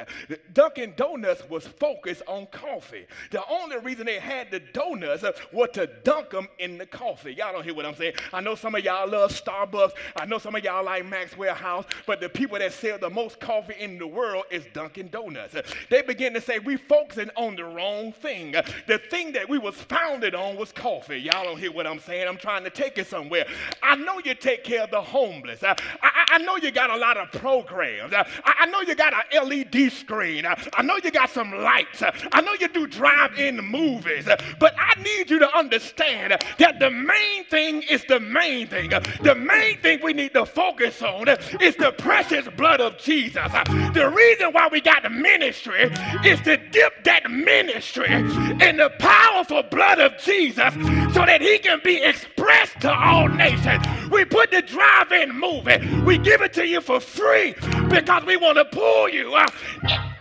Dunkin' 0.53 0.93
Donuts 0.97 1.49
was 1.49 1.67
focused 1.67 2.23
on 2.27 2.47
coffee. 2.47 3.05
The 3.31 3.43
only 3.49 3.77
reason 3.77 4.05
they 4.05 4.19
had 4.19 4.51
the 4.51 4.59
donuts 4.59 5.23
was 5.51 5.69
to 5.73 5.87
dunk 6.03 6.31
them 6.31 6.47
in 6.59 6.77
the 6.77 6.85
coffee. 6.85 7.33
Y'all 7.33 7.53
don't 7.53 7.63
hear 7.63 7.73
what 7.73 7.85
I'm 7.85 7.95
saying. 7.95 8.13
I 8.33 8.41
know 8.41 8.55
some 8.55 8.75
of 8.75 8.83
y'all 8.83 9.09
love 9.09 9.31
Starbucks. 9.31 9.91
I 10.15 10.25
know 10.25 10.37
some 10.37 10.55
of 10.55 10.63
y'all 10.63 10.83
like 10.83 11.05
Maxwell 11.05 11.55
House, 11.55 11.85
but 12.05 12.19
the 12.19 12.29
people 12.29 12.59
that 12.59 12.73
sell 12.73 12.97
the 12.97 13.09
most 13.09 13.39
coffee 13.39 13.75
in 13.79 13.97
the 13.97 14.07
world 14.07 14.45
is 14.51 14.65
Dunkin' 14.73 15.09
Donuts. 15.09 15.55
They 15.89 16.01
began 16.01 16.33
to 16.33 16.41
say 16.41 16.59
we 16.59 16.77
focusing 16.77 17.29
on 17.35 17.55
the 17.55 17.65
wrong 17.65 18.11
thing. 18.11 18.55
The 18.87 18.97
thing 19.09 19.33
that 19.33 19.47
we 19.47 19.57
was 19.57 19.75
founded 19.75 20.35
on 20.35 20.55
was 20.55 20.71
coffee. 20.71 21.17
Y'all 21.17 21.43
don't 21.43 21.59
hear 21.59 21.71
what 21.75 21.85
I'm 21.85 21.99
saying. 21.99 22.27
I'm 22.27 22.37
trying 22.37 22.63
to 22.63 22.69
take 22.69 22.97
it 22.97 23.07
somewhere. 23.07 23.45
I 23.83 23.95
know 23.95 24.19
you 24.23 24.33
take 24.33 24.63
care 24.63 24.83
of 24.83 24.91
the 24.91 25.01
homeless. 25.01 25.63
I, 25.63 25.75
I, 26.01 26.25
I 26.31 26.37
know 26.39 26.55
you 26.57 26.71
got 26.71 26.89
a 26.89 26.97
lot 26.97 27.17
of 27.17 27.31
programs. 27.31 28.13
I, 28.13 28.25
I 28.45 28.65
know 28.67 28.81
you 28.81 28.95
got 28.95 29.13
an 29.13 29.47
LED 29.47 29.91
screen. 29.91 30.45
I, 30.45 30.81
know 30.81 30.97
you 31.03 31.11
got 31.11 31.29
some 31.29 31.51
lights. 31.51 32.01
I 32.31 32.41
know 32.41 32.53
you 32.59 32.67
do 32.67 32.87
drive-in 32.87 33.57
movies. 33.57 34.27
But 34.59 34.75
I 34.77 35.01
need 35.01 35.29
you 35.29 35.39
to 35.39 35.57
understand 35.57 36.41
that 36.57 36.79
the 36.79 36.89
main 36.89 37.43
thing 37.45 37.83
is 37.83 38.03
the 38.07 38.19
main 38.19 38.67
thing. 38.67 38.91
The 39.21 39.35
main 39.35 39.77
thing 39.79 39.99
we 40.01 40.13
need 40.13 40.33
to 40.33 40.45
focus 40.45 41.01
on 41.01 41.27
is 41.29 41.75
the 41.75 41.93
precious 41.97 42.47
blood 42.55 42.79
of 42.81 42.97
Jesus. 42.97 43.51
The 43.93 44.11
reason 44.15 44.53
why 44.53 44.69
we 44.71 44.81
got 44.81 45.03
the 45.03 45.09
ministry 45.09 45.91
is 46.23 46.39
to 46.41 46.57
dip 46.57 47.03
that 47.03 47.29
ministry 47.29 48.09
in 48.09 48.77
the 48.77 48.91
powerful 48.99 49.63
blood 49.63 49.99
of 49.99 50.17
Jesus 50.17 50.73
so 51.13 51.25
that 51.25 51.41
he 51.41 51.57
can 51.65 51.81
be 51.83 52.01
expressed 52.03 52.79
to 52.81 52.93
all 52.93 53.27
nations. 53.27 53.83
We 54.11 54.23
put 54.23 54.51
the 54.51 54.61
drive 54.61 55.11
in 55.11 55.37
movie, 55.37 55.79
we 56.03 56.19
give 56.19 56.41
it 56.41 56.53
to 56.53 56.67
you 56.67 56.79
for 56.79 56.99
free 56.99 57.55
because 57.89 58.23
we 58.25 58.37
want 58.37 58.57
to 58.57 58.65
pull 58.65 59.09
you 59.09 59.33
uh, 59.33 59.47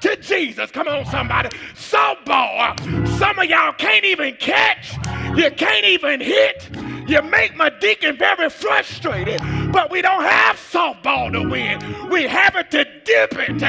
to 0.00 0.16
Jesus. 0.16 0.70
Come 0.70 0.88
on, 0.88 1.04
somebody. 1.07 1.50
Softball. 1.74 2.78
Some 3.18 3.38
of 3.38 3.44
y'all 3.44 3.74
can't 3.74 4.07
even 4.07 4.35
catch, 4.37 4.96
you 5.37 5.50
can't 5.50 5.85
even 5.85 6.20
hit. 6.20 6.68
You 7.07 7.20
make 7.20 7.54
my 7.54 7.68
deacon 7.68 8.16
very 8.16 8.48
frustrated, 8.48 9.42
but 9.75 9.91
we 9.91 10.01
don't 10.01 10.23
have 10.23 10.55
softball 10.57 11.33
to 11.33 11.49
win. 11.49 12.09
We 12.09 12.29
have 12.29 12.55
it 12.55 12.71
to 12.71 12.85
dip 13.05 13.33
it 13.33 13.61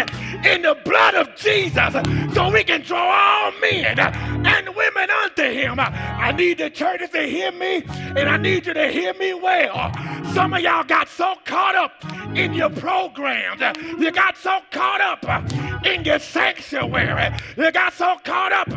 in 0.46 0.62
the 0.62 0.78
blood 0.86 1.15
of 1.15 1.36
Jesus 1.36 1.94
so 2.36 2.52
we 2.52 2.63
can 2.63 2.82
draw 2.82 3.12
all 3.12 3.52
men 3.60 3.98
and 4.00 4.76
women 4.76 5.10
unto 5.10 5.44
him. 5.44 5.80
I 5.80 6.32
need 6.32 6.60
the 6.60 6.70
churches 6.70 7.10
to 7.10 7.24
hear 7.24 7.52
me, 7.52 7.84
and 7.88 8.30
I 8.30 8.38
need 8.38 8.68
you 8.68 8.76
to 8.76 8.88
hear 8.88 9.15
me 9.15 9.34
well. 9.34 9.91
Some 10.36 10.54
of 10.54 10.62
y'all 10.62 10.84
got 10.84 11.10
so 11.10 11.34
caught 11.44 11.76
up 11.76 11.91
in 12.38 12.54
your 12.54 12.70
programs. 12.70 13.62
You 13.98 14.12
got 14.12 14.38
so 14.38 14.60
caught 14.70 15.02
up 15.02 15.26
in 15.86 16.04
your 16.04 16.20
sanctuary. 16.20 17.36
You 17.58 17.72
got 17.72 17.94
so 17.94 18.18
caught 18.24 18.52
up 18.52 18.70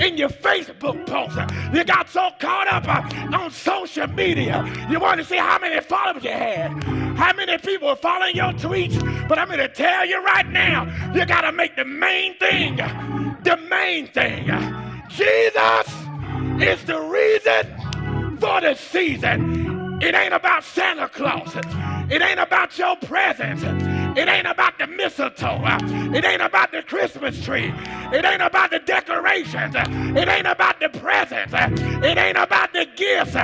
in 0.00 0.16
your 0.16 0.28
Facebook 0.28 1.04
posts. 1.06 1.36
You 1.74 1.84
got 1.84 2.08
so 2.08 2.30
caught 2.38 2.68
up 2.68 2.86
on 3.34 3.50
social 3.50 4.06
media. 4.06 4.64
You 4.88 5.00
want 5.00 5.18
to 5.18 5.26
see 5.26 5.36
how 5.36 5.58
many 5.58 5.80
followers 5.80 6.22
you 6.22 6.30
had, 6.30 6.69
how 7.16 7.32
many 7.34 7.58
people 7.58 7.88
are 7.88 7.96
following 7.96 8.36
your 8.36 8.52
tweets. 8.52 9.28
But 9.28 9.38
I'm 9.38 9.48
going 9.48 9.58
to 9.58 9.68
tell 9.68 10.06
you 10.06 10.22
right 10.24 10.48
now, 10.48 10.84
you 11.14 11.24
got 11.26 11.42
to 11.42 11.52
make 11.52 11.76
the 11.76 11.84
main 11.84 12.34
thing 12.38 12.78
the 13.42 13.56
main 13.68 14.06
thing. 14.08 14.46
Jesus 15.08 15.88
is 16.60 16.84
the 16.84 17.00
reason 17.00 18.38
for 18.38 18.60
the 18.60 18.74
season. 18.74 19.98
It 20.02 20.14
ain't 20.14 20.32
about 20.32 20.64
Santa 20.64 21.08
Claus. 21.08 21.54
It 22.10 22.22
ain't 22.22 22.40
about 22.40 22.78
your 22.78 22.96
presents. 22.96 23.62
It 24.18 24.28
ain't 24.28 24.46
about 24.46 24.78
the 24.78 24.86
mistletoe. 24.86 25.60
It 26.14 26.24
ain't 26.24 26.42
about 26.42 26.72
the 26.72 26.82
Christmas 26.82 27.42
tree. 27.44 27.72
It 28.12 28.24
ain't 28.24 28.42
about 28.42 28.70
the 28.70 28.78
decorations. 28.80 29.74
It 29.76 30.28
ain't 30.28 30.46
about 30.46 30.80
the 30.80 30.88
presents. 30.88 31.54
It 31.54 32.18
ain't 32.18 32.38
about 32.38 32.72
the 32.72 32.86
gifts. 32.96 33.36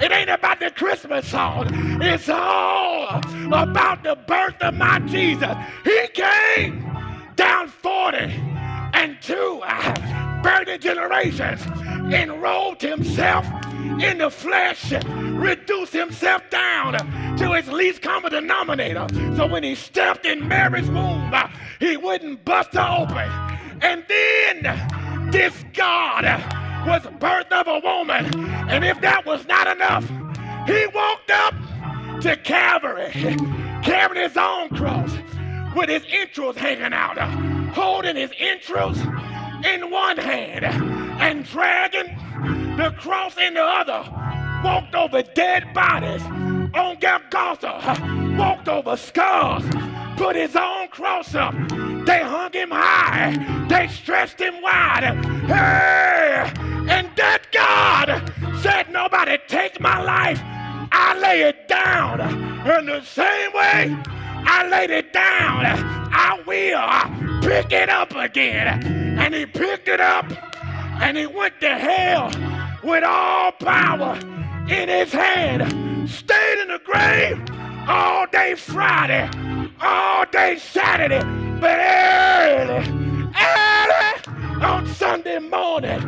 It 0.00 0.10
ain't 0.12 0.30
about 0.30 0.60
the 0.60 0.70
Christmas 0.70 1.28
song. 1.28 1.68
It's 2.02 2.28
all 2.28 3.20
about 3.52 4.02
the 4.02 4.16
birth 4.26 4.60
of 4.62 4.74
my 4.74 4.98
Jesus. 5.00 5.54
He 5.84 6.08
came 6.14 6.90
down 7.36 7.68
40 7.68 8.16
and 8.94 9.18
two 9.20 9.60
uh, 9.62 10.42
burning 10.42 10.80
generations 10.80 11.60
enrolled 12.14 12.80
himself 12.80 13.46
in 14.00 14.18
the 14.18 14.30
flesh, 14.30 14.92
reduced 15.04 15.92
himself 15.92 16.48
down 16.48 16.94
to 17.36 17.52
his 17.52 17.68
least 17.68 18.00
common 18.00 18.32
denominator. 18.32 19.06
So 19.36 19.46
when 19.46 19.62
he 19.62 19.74
stepped 19.74 20.24
in 20.24 20.48
Mary's 20.48 20.88
womb, 20.88 21.30
uh, 21.32 21.48
he 21.78 21.98
wouldn't 21.98 22.44
bust 22.46 22.72
her 22.72 22.96
open. 23.00 23.30
And 23.82 24.04
then 24.08 25.30
this 25.30 25.64
God 25.74 26.24
was 26.86 27.02
birth 27.18 27.50
of 27.52 27.66
a 27.68 27.80
woman. 27.80 28.48
And 28.70 28.84
if 28.84 29.00
that 29.00 29.24
was 29.26 29.46
not 29.46 29.66
enough, 29.66 30.06
he 30.66 30.86
walked 30.94 31.30
up 31.30 31.54
to 32.22 32.36
Calvary, 32.36 33.10
carrying 33.82 34.22
his 34.22 34.36
own 34.36 34.68
cross 34.70 35.10
with 35.74 35.88
his 35.88 36.04
entrails 36.10 36.56
hanging 36.56 36.92
out, 36.92 37.18
holding 37.72 38.16
his 38.16 38.30
entrails 38.38 38.98
in 39.64 39.90
one 39.90 40.16
hand 40.16 40.64
and 40.64 41.44
dragging 41.44 42.16
the 42.76 42.94
cross 42.98 43.36
in 43.36 43.54
the 43.54 43.62
other 43.62 44.04
walked 44.64 44.94
over 44.94 45.22
dead 45.22 45.72
bodies 45.72 46.22
on 46.74 46.96
Golgotha, 47.00 47.96
walked 48.38 48.68
over 48.68 48.96
skulls, 48.96 49.64
put 50.20 50.36
his 50.36 50.54
own 50.54 50.86
cross 50.88 51.34
up. 51.34 51.54
They 52.04 52.22
hung 52.22 52.52
him 52.52 52.70
high, 52.70 53.66
they 53.70 53.88
stretched 53.88 54.38
him 54.38 54.60
wide. 54.60 55.02
Hey! 55.46 56.52
And 56.90 57.08
that 57.16 57.44
God 57.52 58.30
said, 58.60 58.90
Nobody 58.92 59.38
take 59.48 59.80
my 59.80 60.02
life. 60.02 60.38
I 60.92 61.18
lay 61.18 61.40
it 61.40 61.68
down. 61.68 62.20
In 62.20 62.84
the 62.84 63.00
same 63.00 63.52
way 63.54 63.96
I 64.44 64.68
laid 64.68 64.90
it 64.90 65.14
down, 65.14 65.64
I 66.12 66.38
will 66.46 67.40
pick 67.40 67.72
it 67.72 67.88
up 67.88 68.14
again. 68.14 68.84
And 69.18 69.34
he 69.34 69.46
picked 69.46 69.88
it 69.88 70.02
up 70.02 70.26
and 71.00 71.16
he 71.16 71.26
went 71.26 71.58
to 71.62 71.78
hell 71.78 72.30
with 72.82 73.04
all 73.04 73.52
power 73.52 74.18
in 74.68 74.90
his 74.90 75.12
hand. 75.12 76.10
Stayed 76.10 76.60
in 76.60 76.68
the 76.68 76.80
grave 76.84 77.42
all 77.88 78.26
day 78.26 78.54
Friday, 78.54 79.28
all 79.82 80.24
day 80.26 80.58
Saturday, 80.58 81.20
but 81.60 81.78
early, 81.78 82.86
early 83.34 84.62
on 84.62 84.86
Sunday 84.88 85.38
morning, 85.38 86.00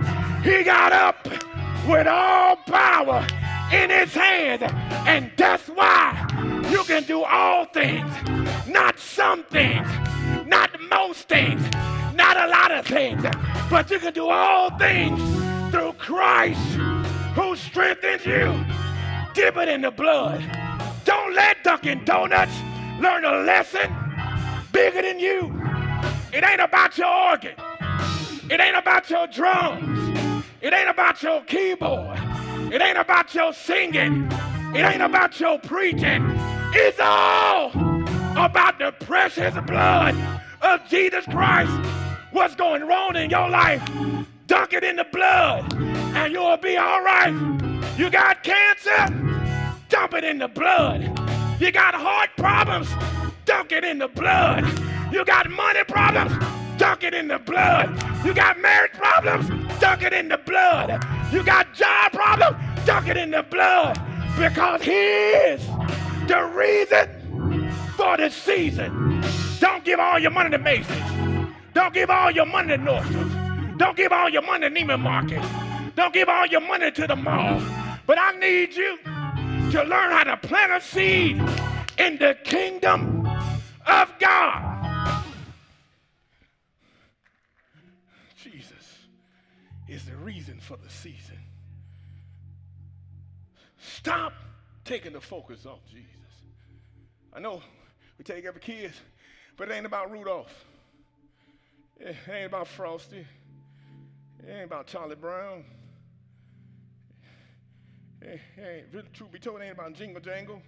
he 0.43 0.63
got 0.63 0.93
up 0.93 1.27
with 1.89 2.07
all 2.07 2.57
power 2.57 3.27
in 3.73 3.91
his 3.91 4.13
hands. 4.13 4.63
And 5.07 5.31
that's 5.37 5.69
why 5.69 6.27
you 6.71 6.85
can 6.85 7.05
do 7.05 7.23
all 7.25 7.65
things, 7.67 8.13
not 8.69 8.99
some 8.99 9.45
things, 9.45 9.89
not 10.47 10.71
most 10.91 11.29
things, 11.29 11.63
not 12.15 12.37
a 12.37 12.47
lot 12.49 12.71
of 12.71 12.87
things, 12.87 13.25
but 13.71 13.91
you 13.91 13.99
can 13.99 14.13
do 14.13 14.29
all 14.29 14.77
things 14.79 15.21
through 15.71 15.95
Christ 15.95 16.61
who 17.35 17.57
strengthens 17.57 18.27
you. 18.27 18.65
Dip 19.35 19.57
it 19.57 19.69
in 19.69 19.81
the 19.81 19.91
blood. 19.91 20.43
Don't 21.05 21.35
let 21.35 21.65
Dunkin' 21.65 22.05
Donuts 22.05 22.53
learn 23.01 23.25
a 23.25 23.43
lesson 23.43 23.95
bigger 24.73 25.03
than 25.03 25.19
you. 25.19 25.53
It 26.33 26.45
ain't 26.45 26.61
about 26.61 26.97
your 26.97 27.31
organ. 27.31 27.55
It 28.51 28.61
ain't 28.61 28.77
about 28.77 29.09
your 29.11 29.27
drums. 29.27 30.47
It 30.61 30.73
ain't 30.73 30.89
about 30.89 31.23
your 31.23 31.43
keyboard. 31.43 32.19
It 32.73 32.81
ain't 32.81 32.99
about 32.99 33.35
your 33.35 33.53
singing. 33.53 34.31
It 34.75 34.85
ain't 34.85 35.03
about 35.03 35.39
your 35.39 35.59
preaching. 35.59 36.25
It's 36.75 36.99
all 37.01 37.71
about 38.37 38.79
the 38.79 38.93
precious 39.05 39.55
blood 39.67 40.17
of 40.63 40.81
Jesus 40.89 41.25
Christ. 41.27 41.73
What's 42.31 42.55
going 42.55 42.87
wrong 42.87 43.17
in 43.17 43.29
your 43.29 43.49
life? 43.49 43.83
Dunk 44.47 44.73
it 44.73 44.85
in 44.85 44.97
the 44.97 45.05
blood 45.05 45.73
and 46.15 46.33
you'll 46.33 46.57
be 46.57 46.77
all 46.77 47.03
right. 47.03 47.33
You 47.99 48.11
got 48.11 48.43
cancer? 48.43 49.07
Dump 49.89 50.15
it 50.15 50.25
in 50.25 50.39
the 50.39 50.49
blood. 50.49 51.32
You 51.63 51.71
got 51.71 51.95
heart 51.95 52.31
problems? 52.37 52.89
Dunk 53.45 53.71
it 53.71 53.85
in 53.85 53.99
the 53.99 54.09
blood. 54.09 54.65
You 55.13 55.25
got 55.25 55.49
money 55.49 55.85
problems? 55.85 56.33
Dunk 56.77 57.05
it 57.05 57.15
in 57.15 57.29
the 57.29 57.39
blood. 57.39 57.89
You 58.25 58.35
got 58.35 58.59
marriage 58.59 58.91
problems? 58.95 59.49
Dunk 59.79 60.03
it 60.03 60.13
in 60.13 60.29
the 60.29 60.39
blood. 60.39 61.05
You 61.33 61.45
got 61.45 61.73
job 61.73 62.11
problems? 62.11 62.57
Dunk 62.85 63.07
it 63.07 63.17
in 63.17 63.31
the 63.31 63.45
blood. 63.45 63.95
Because 64.37 64.83
He 64.83 64.91
is 64.91 65.65
the 66.27 66.51
reason 66.53 67.71
for 67.97 68.17
the 68.17 68.29
season. 68.29 69.23
Don't 69.61 69.85
give 69.85 70.01
all 70.01 70.19
your 70.19 70.33
money 70.33 70.51
to 70.51 70.59
Macy's. 70.59 70.97
Don't 71.75 71.95
give 71.95 72.11
all 72.11 72.33
your 72.33 72.47
money 72.47 72.71
to 72.71 72.79
Nordstrom. 72.79 73.79
Don't 73.79 73.97
give 73.97 74.11
all 74.11 74.29
your 74.29 74.43
money 74.43 74.69
to 74.69 74.75
Neiman 74.75 74.99
Marcus. 74.99 75.47
Don't 75.95 76.13
give 76.13 76.29
all 76.29 76.47
your 76.47 76.61
money 76.61 76.91
to 76.91 77.07
the 77.07 77.15
mall. 77.15 77.63
But 78.05 78.19
I 78.19 78.33
need 78.41 78.75
you 78.75 78.99
to 79.73 79.83
learn 79.85 80.11
how 80.11 80.23
to 80.23 80.37
plant 80.37 80.71
a 80.71 80.81
seed 80.83 81.41
in 81.97 82.19
the 82.19 82.37
kingdom 82.45 83.27
of 83.87 84.13
God. 84.19 85.25
Jesus 88.37 88.99
is 89.89 90.05
the 90.05 90.15
reason 90.17 90.61
for 90.61 90.77
the 90.77 90.91
season. 90.91 91.39
Stop 93.79 94.35
taking 94.85 95.15
the 95.15 95.23
focus 95.23 95.65
off 95.65 95.81
Jesus. 95.91 96.07
I 97.33 97.41
know 97.41 97.63
we 98.19 98.25
take 98.25 98.45
every 98.45 98.61
kid, 98.61 98.93
but 99.57 99.71
it 99.71 99.75
ain't 99.75 99.87
about 99.87 100.11
Rudolph. 100.11 100.67
It 101.99 102.15
ain't 102.31 102.45
about 102.45 102.69
Frosty. 102.69 103.27
It 104.47 104.51
ain't 104.51 104.67
about 104.67 104.87
Charlie 104.87 105.17
Brown. 105.17 105.65
It 108.25 108.41
ain't, 108.57 108.85
really, 108.93 109.09
truth 109.13 109.33
be 109.33 109.39
told, 109.39 109.61
it 109.61 109.65
ain't 109.65 109.73
about 109.73 109.95
Jingle 109.95 110.21
Jangle. 110.21 110.63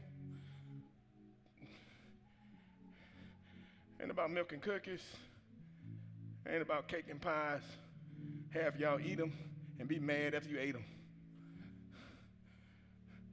Ain't 4.00 4.10
about 4.10 4.30
milk 4.30 4.52
and 4.52 4.60
cookies. 4.60 5.02
Ain't 6.48 6.62
about 6.62 6.88
cake 6.88 7.04
and 7.08 7.20
pies. 7.20 7.62
Have 8.50 8.78
y'all 8.78 9.00
eat 9.00 9.18
them 9.18 9.32
and 9.78 9.88
be 9.88 9.98
mad 9.98 10.34
after 10.34 10.50
you 10.50 10.58
ate 10.58 10.72
them. 10.72 10.84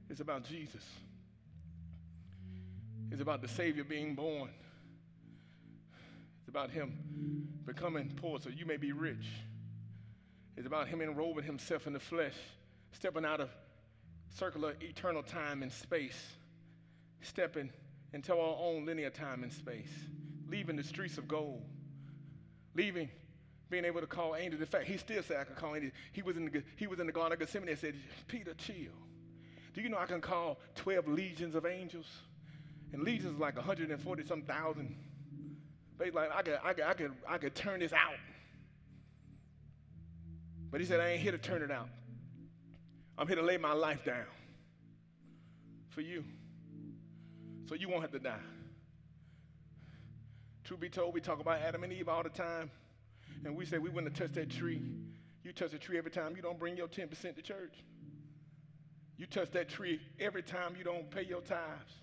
It's 0.08 0.20
about 0.20 0.44
Jesus. 0.44 0.84
It's 3.10 3.20
about 3.20 3.42
the 3.42 3.48
Savior 3.48 3.84
being 3.84 4.14
born. 4.14 4.50
It's 6.40 6.48
about 6.48 6.70
Him 6.70 7.48
becoming 7.66 8.12
poor 8.16 8.38
so 8.38 8.50
you 8.50 8.66
may 8.66 8.76
be 8.76 8.92
rich. 8.92 9.26
It's 10.56 10.66
about 10.66 10.88
Him 10.88 11.00
enrolling 11.00 11.44
Himself 11.44 11.86
in 11.86 11.92
the 11.92 12.00
flesh, 12.00 12.34
stepping 12.92 13.24
out 13.24 13.40
of 13.40 13.50
circular 14.32 14.74
eternal 14.80 15.22
time 15.22 15.62
and 15.62 15.72
space, 15.72 16.34
stepping 17.20 17.70
into 18.12 18.32
our 18.32 18.56
own 18.60 18.84
linear 18.84 19.10
time 19.10 19.42
and 19.42 19.52
space, 19.52 19.92
leaving 20.48 20.76
the 20.76 20.82
streets 20.82 21.18
of 21.18 21.28
gold, 21.28 21.62
leaving, 22.74 23.08
being 23.70 23.84
able 23.84 24.00
to 24.00 24.06
call 24.06 24.36
angels. 24.36 24.60
In 24.60 24.66
fact, 24.66 24.86
he 24.86 24.96
still 24.96 25.22
said 25.22 25.38
I 25.38 25.44
could 25.44 25.56
call 25.56 25.74
angels. 25.74 25.92
He 26.12 26.22
was 26.22 26.36
in 26.36 26.46
the, 26.46 26.62
he 26.76 26.86
was 26.86 27.00
in 27.00 27.06
the 27.06 27.12
Garden 27.12 27.32
of 27.32 27.38
Gethsemane 27.38 27.68
and 27.68 27.78
said, 27.78 27.94
Peter, 28.28 28.54
chill. 28.54 28.92
Do 29.74 29.80
you 29.80 29.88
know 29.88 29.98
I 29.98 30.06
can 30.06 30.20
call 30.20 30.58
12 30.76 31.08
legions 31.08 31.54
of 31.54 31.64
angels? 31.64 32.06
And 32.92 33.02
legions 33.02 33.40
like 33.40 33.56
140 33.56 34.26
some 34.26 34.42
thousand. 34.42 34.94
But 35.96 36.12
like, 36.12 36.30
I 36.34 36.42
could, 36.42 36.58
I, 36.62 36.72
could, 36.74 36.84
I, 36.84 36.94
could, 36.94 37.12
I 37.28 37.38
could 37.38 37.54
turn 37.54 37.80
this 37.80 37.92
out. 37.92 38.16
But 40.70 40.80
he 40.80 40.86
said, 40.86 41.00
I 41.00 41.10
ain't 41.10 41.20
here 41.20 41.32
to 41.32 41.38
turn 41.38 41.62
it 41.62 41.70
out. 41.70 41.88
I'm 43.18 43.26
here 43.26 43.36
to 43.36 43.42
lay 43.42 43.56
my 43.56 43.72
life 43.72 44.04
down 44.04 44.24
for 45.90 46.00
you 46.00 46.24
so 47.68 47.74
you 47.74 47.88
won't 47.88 48.02
have 48.02 48.12
to 48.12 48.18
die. 48.18 48.38
Truth 50.64 50.80
be 50.80 50.88
told, 50.88 51.12
we 51.12 51.20
talk 51.20 51.40
about 51.40 51.60
Adam 51.60 51.84
and 51.84 51.92
Eve 51.92 52.08
all 52.08 52.22
the 52.22 52.28
time, 52.28 52.70
and 53.44 53.56
we 53.56 53.64
say 53.66 53.78
we 53.78 53.90
wouldn't 53.90 54.16
have 54.16 54.28
touched 54.28 54.36
that 54.36 54.50
tree. 54.50 54.80
You 55.44 55.52
touch 55.52 55.74
a 55.74 55.78
tree 55.78 55.98
every 55.98 56.10
time 56.10 56.34
you 56.36 56.42
don't 56.42 56.58
bring 56.58 56.76
your 56.76 56.88
10% 56.88 57.34
to 57.34 57.42
church. 57.42 57.74
You 59.18 59.26
touch 59.26 59.50
that 59.52 59.68
tree 59.68 60.00
every 60.18 60.42
time 60.42 60.74
you 60.78 60.84
don't 60.84 61.10
pay 61.10 61.24
your 61.24 61.40
tithes. 61.40 61.94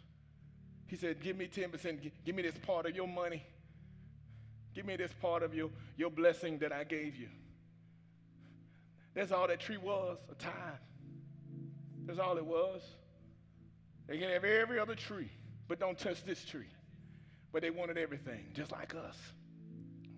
He 0.87 0.95
said, 0.95 1.21
Give 1.21 1.37
me 1.37 1.47
10%, 1.47 2.11
give 2.25 2.35
me 2.35 2.41
this 2.41 2.55
part 2.65 2.85
of 2.85 2.95
your 2.95 3.07
money. 3.07 3.43
Give 4.75 4.85
me 4.85 4.95
this 4.95 5.11
part 5.21 5.43
of 5.43 5.53
your, 5.53 5.69
your 5.97 6.09
blessing 6.09 6.59
that 6.59 6.71
I 6.71 6.83
gave 6.83 7.15
you. 7.15 7.27
That's 9.13 9.31
all 9.31 9.47
that 9.47 9.59
tree 9.59 9.77
was, 9.77 10.17
a 10.31 10.35
tithe. 10.35 10.51
That's 12.09 12.19
all 12.19 12.39
it 12.39 12.45
was. 12.45 12.81
They 14.07 14.17
can 14.17 14.29
have 14.29 14.43
every 14.43 14.79
other 14.79 14.95
tree, 14.95 15.29
but 15.67 15.79
don't 15.79 15.95
touch 15.95 16.23
this 16.23 16.43
tree. 16.43 16.65
But 17.51 17.61
they 17.61 17.69
wanted 17.69 17.99
everything, 17.99 18.47
just 18.55 18.71
like 18.71 18.95
us. 18.95 19.15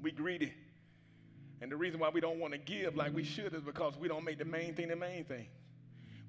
We 0.01 0.13
greedy. 0.13 0.54
And 1.60 1.69
the 1.69 1.75
reason 1.75 1.99
why 1.99 2.08
we 2.08 2.21
don't 2.21 2.39
want 2.39 2.54
to 2.54 2.60
give 2.60 2.95
like 2.95 3.13
we 3.13 3.25
should 3.25 3.54
is 3.54 3.62
because 3.62 3.97
we 3.97 4.08
don't 4.08 4.23
make 4.23 4.38
the 4.38 4.45
main 4.45 4.73
thing 4.73 4.88
the 4.88 4.95
main 4.95 5.25
thing. 5.25 5.47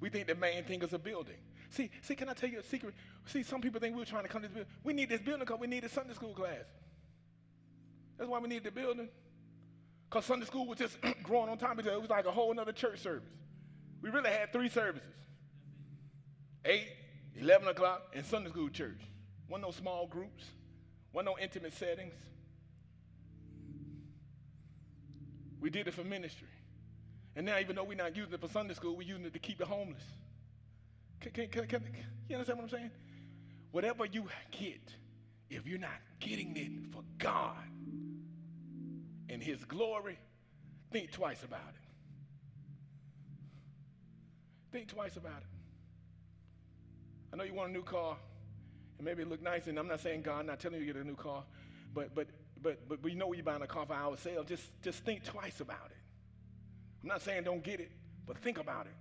We 0.00 0.08
think 0.08 0.26
the 0.26 0.34
main 0.34 0.64
thing 0.64 0.82
is 0.82 0.94
a 0.94 0.98
building. 0.98 1.36
See, 1.70 1.92
see, 2.00 2.16
can 2.16 2.28
I 2.28 2.34
tell 2.34 2.50
you 2.50 2.58
a 2.58 2.64
secret? 2.64 2.94
See, 3.26 3.44
some 3.44 3.60
people 3.60 3.78
think 3.78 3.94
we 3.94 4.02
are 4.02 4.04
trying 4.04 4.24
to 4.24 4.28
come 4.28 4.42
to 4.42 4.48
this 4.48 4.54
building. 4.54 4.72
We 4.82 4.94
need 4.94 5.10
this 5.10 5.20
building 5.20 5.44
because 5.46 5.60
we 5.60 5.68
need 5.68 5.84
a 5.84 5.88
Sunday 5.88 6.14
school 6.14 6.34
class. 6.34 6.64
That's 8.18 8.28
why 8.28 8.40
we 8.40 8.48
need 8.48 8.64
the 8.64 8.72
building. 8.72 9.08
Because 10.10 10.24
Sunday 10.24 10.46
school 10.46 10.66
was 10.66 10.78
just 10.78 10.98
growing 11.22 11.50
on 11.50 11.56
top 11.56 11.78
of. 11.78 11.86
It 11.86 12.00
was 12.00 12.10
like 12.10 12.26
a 12.26 12.32
whole 12.32 12.58
other 12.58 12.72
church 12.72 12.98
service. 12.98 13.30
We 14.02 14.10
really 14.10 14.30
had 14.30 14.52
three 14.52 14.68
services 14.68 15.12
8, 16.64 16.86
11 17.40 17.68
o'clock, 17.68 18.12
in 18.14 18.24
Sunday 18.24 18.50
school 18.50 18.68
church. 18.68 19.00
One 19.48 19.60
no 19.60 19.70
small 19.70 20.06
groups, 20.06 20.44
one 21.12 21.26
of 21.26 21.34
no 21.36 21.42
intimate 21.42 21.74
settings. 21.74 22.14
We 25.60 25.70
did 25.70 25.86
it 25.86 25.94
for 25.94 26.04
ministry. 26.04 26.48
And 27.36 27.46
now, 27.46 27.58
even 27.58 27.76
though 27.76 27.84
we're 27.84 27.96
not 27.96 28.16
using 28.16 28.34
it 28.34 28.40
for 28.40 28.48
Sunday 28.48 28.74
school, 28.74 28.96
we're 28.96 29.08
using 29.08 29.24
it 29.24 29.32
to 29.32 29.38
keep 29.38 29.58
the 29.58 29.64
homeless. 29.64 30.02
Can, 31.20 31.30
can, 31.32 31.48
can, 31.48 31.66
can, 31.66 31.82
you 32.28 32.36
understand 32.36 32.58
what 32.58 32.64
I'm 32.64 32.70
saying? 32.70 32.90
Whatever 33.70 34.04
you 34.04 34.24
get, 34.50 34.92
if 35.48 35.66
you're 35.66 35.78
not 35.78 35.90
getting 36.20 36.56
it 36.56 36.92
for 36.92 37.02
God 37.18 37.56
and 39.28 39.42
His 39.42 39.64
glory, 39.64 40.18
think 40.90 41.12
twice 41.12 41.42
about 41.42 41.60
it. 41.60 41.82
Think 44.72 44.88
twice 44.88 45.16
about 45.16 45.38
it. 45.38 45.61
I 47.32 47.36
know 47.36 47.44
you 47.44 47.54
want 47.54 47.70
a 47.70 47.72
new 47.72 47.82
car, 47.82 48.16
and 48.98 49.04
maybe 49.04 49.22
it 49.22 49.28
look 49.28 49.42
nice. 49.42 49.66
And 49.66 49.78
I'm 49.78 49.88
not 49.88 50.00
saying 50.00 50.22
God, 50.22 50.40
I'm 50.40 50.46
not 50.46 50.60
telling 50.60 50.80
you 50.80 50.86
to 50.86 50.92
get 50.92 51.02
a 51.02 51.06
new 51.06 51.16
car, 51.16 51.44
but 51.94 52.14
but 52.14 52.28
but 52.62 52.88
but 52.88 53.02
we 53.02 53.14
know 53.14 53.32
you're 53.32 53.44
buying 53.44 53.62
a 53.62 53.66
car 53.66 53.86
for 53.86 53.94
our 53.94 54.16
sale. 54.16 54.44
Just 54.44 54.70
just 54.82 55.04
think 55.04 55.24
twice 55.24 55.60
about 55.60 55.90
it. 55.90 55.96
I'm 57.02 57.08
not 57.08 57.22
saying 57.22 57.44
don't 57.44 57.62
get 57.62 57.80
it, 57.80 57.90
but 58.26 58.38
think 58.38 58.58
about 58.58 58.86
it. 58.86 58.92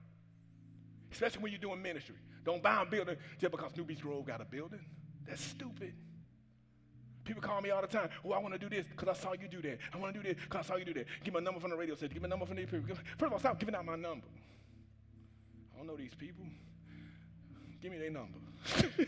Especially 1.12 1.44
when 1.44 1.52
you're 1.52 1.62
doing 1.62 1.82
ministry. 1.82 2.16
Don't 2.44 2.64
buy 2.64 2.82
a 2.82 2.86
building 2.86 3.18
just 3.38 3.52
because 3.52 3.76
New 3.76 3.84
Beech 3.84 4.02
got 4.26 4.42
a 4.42 4.46
building. 4.46 4.80
That's 5.28 5.44
stupid. 5.44 5.94
People 7.24 7.42
call 7.42 7.62
me 7.62 7.70
all 7.70 7.82
the 7.82 7.88
time. 7.88 8.10
Oh, 8.26 8.32
I 8.32 8.40
want 8.40 8.54
to 8.54 8.60
do 8.60 8.68
this 8.68 8.86
because 8.90 9.08
I 9.08 9.22
saw 9.22 9.34
you 9.34 9.48
do 9.48 9.62
that. 9.62 9.78
I 9.94 9.98
want 9.98 10.14
to 10.14 10.22
do 10.22 10.28
this 10.28 10.42
because 10.44 10.66
I 10.66 10.68
saw 10.68 10.76
you 10.78 10.86
do 10.86 10.94
that. 10.96 11.06
Give 11.24 11.34
me 11.34 11.40
a 11.40 11.44
number 11.44 11.60
from 11.60 11.70
the 11.70 11.76
radio 11.76 11.94
station. 11.96 12.14
Give 12.14 12.24
me 12.24 12.28
a 12.28 12.30
number 12.30 12.46
from 12.46 12.56
these 12.56 12.66
people. 12.66 12.96
First 13.18 13.28
of 13.28 13.34
all, 13.34 13.40
stop 13.40 13.60
giving 13.60 13.76
out 13.76 13.86
my 13.86 13.96
number. 13.96 14.26
I 15.74 15.78
don't 15.78 15.88
know 15.88 15.96
these 15.96 16.16
people. 16.18 16.46
Give 17.82 17.92
me 17.92 17.98
their 17.98 18.12
number. 18.12 18.38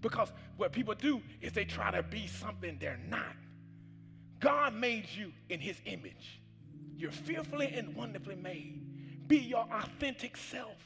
because 0.00 0.32
what 0.56 0.72
people 0.72 0.94
do 0.94 1.20
is 1.40 1.52
they 1.52 1.64
try 1.64 1.90
to 1.90 2.02
be 2.02 2.26
something 2.26 2.76
they're 2.80 3.00
not. 3.08 3.34
God 4.38 4.74
made 4.74 5.06
you 5.16 5.32
in 5.48 5.58
his 5.58 5.76
image. 5.86 6.40
You're 6.96 7.10
fearfully 7.10 7.72
and 7.74 7.96
wonderfully 7.96 8.36
made. 8.36 8.80
Be 9.26 9.38
your 9.38 9.66
authentic 9.72 10.36
self. 10.36 10.76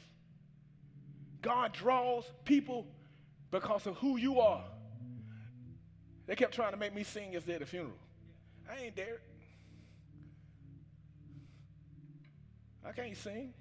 God 1.41 1.73
draws 1.73 2.25
people 2.45 2.87
because 3.51 3.85
of 3.85 3.95
who 3.97 4.17
you 4.17 4.39
are. 4.39 4.63
They 6.25 6.35
kept 6.35 6.53
trying 6.53 6.71
to 6.71 6.77
make 6.77 6.95
me 6.95 7.03
sing 7.03 7.33
yesterday 7.33 7.55
at 7.55 7.59
the 7.61 7.65
funeral. 7.65 7.93
I 8.69 8.85
ain't 8.85 8.95
there. 8.95 9.21
I 12.85 12.91
can't 12.91 13.17
sing. 13.17 13.53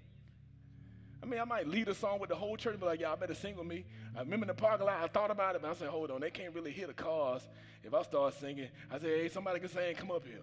I 1.23 1.27
mean, 1.27 1.41
I 1.41 1.45
might 1.45 1.67
lead 1.67 1.89
a 1.89 1.95
song 1.95 2.21
with 2.21 2.31
the 2.31 2.37
whole 2.37 2.57
church, 2.57 2.77
but 2.79 2.87
like, 2.87 3.01
y'all 3.01 3.17
better 3.17 3.35
sing 3.35 3.57
with 3.57 3.67
me. 3.67 3.85
I 4.17 4.21
remember 4.21 4.45
in 4.45 4.49
the 4.49 4.55
parking 4.55 4.87
lot, 4.87 5.03
I 5.03 5.09
thought 5.09 5.31
about 5.31 5.57
it, 5.57 5.63
but 5.63 5.71
I 5.71 5.75
said, 5.75 5.89
hold 5.89 6.11
on, 6.11 6.21
they 6.21 6.31
can't 6.31 6.55
really 6.55 6.71
hear 6.71 6.87
the 6.87 6.95
cars 6.95 7.43
if 7.83 7.93
I 7.93 8.03
start 8.03 8.35
singing. 8.35 8.69
I 8.91 8.99
said, 8.99 9.09
hey, 9.09 9.29
somebody 9.29 9.61
can 9.61 9.69
sing, 9.69 9.95
come 9.97 10.11
up 10.11 10.25
here. 10.25 10.41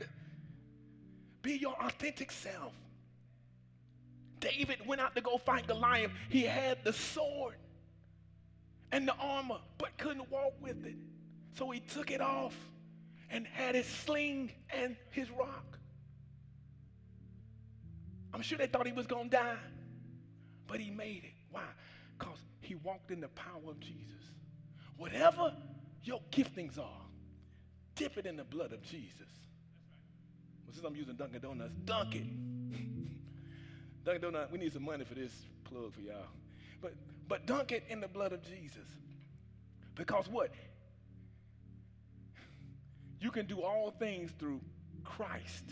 Be 1.42 1.56
your 1.56 1.74
authentic 1.80 2.30
self. 2.30 2.72
David 4.40 4.86
went 4.86 5.00
out 5.00 5.14
to 5.16 5.20
go 5.20 5.38
fight 5.38 5.66
Goliath. 5.66 6.10
He 6.28 6.42
had 6.42 6.84
the 6.84 6.92
sword 6.92 7.56
and 8.92 9.08
the 9.08 9.14
armor, 9.14 9.58
but 9.78 9.96
couldn't 9.98 10.30
walk 10.30 10.54
with 10.60 10.84
it. 10.86 10.96
So 11.56 11.70
he 11.70 11.80
took 11.80 12.10
it 12.10 12.20
off 12.20 12.54
and 13.30 13.46
had 13.46 13.74
his 13.74 13.86
sling 13.86 14.52
and 14.70 14.96
his 15.10 15.30
rock. 15.30 15.78
I'm 18.32 18.42
sure 18.42 18.58
they 18.58 18.66
thought 18.66 18.86
he 18.86 18.92
was 18.92 19.06
going 19.06 19.30
to 19.30 19.36
die, 19.36 19.56
but 20.66 20.80
he 20.80 20.90
made 20.90 21.24
it. 21.24 21.34
Why? 21.50 21.62
Because 22.18 22.38
he 22.60 22.74
walked 22.76 23.10
in 23.10 23.20
the 23.20 23.28
power 23.28 23.68
of 23.68 23.80
Jesus. 23.80 24.22
Whatever 24.96 25.52
your 26.02 26.20
giftings 26.30 26.78
are, 26.78 27.06
dip 27.94 28.16
it 28.16 28.26
in 28.26 28.36
the 28.36 28.44
blood 28.44 28.72
of 28.72 28.82
Jesus. 28.82 29.28
Well, 30.66 30.74
since 30.74 30.84
I'm 30.84 30.96
using 30.96 31.16
Dunkin' 31.16 31.40
Donuts, 31.40 31.74
dunk 31.84 32.14
it. 32.14 32.24
Dunkin' 34.04 34.22
Donuts, 34.22 34.52
we 34.52 34.58
need 34.58 34.72
some 34.72 34.84
money 34.84 35.04
for 35.04 35.14
this 35.14 35.32
plug 35.64 35.92
for 35.92 36.00
y'all. 36.00 36.26
But 36.80 36.94
but 37.28 37.46
dunk 37.46 37.72
it 37.72 37.84
in 37.88 38.00
the 38.00 38.08
blood 38.08 38.32
of 38.32 38.42
Jesus. 38.42 38.86
Because 39.94 40.28
what? 40.28 40.52
You 43.20 43.30
can 43.30 43.46
do 43.46 43.62
all 43.62 43.90
things 43.90 44.30
through 44.38 44.60
Christ 45.04 45.64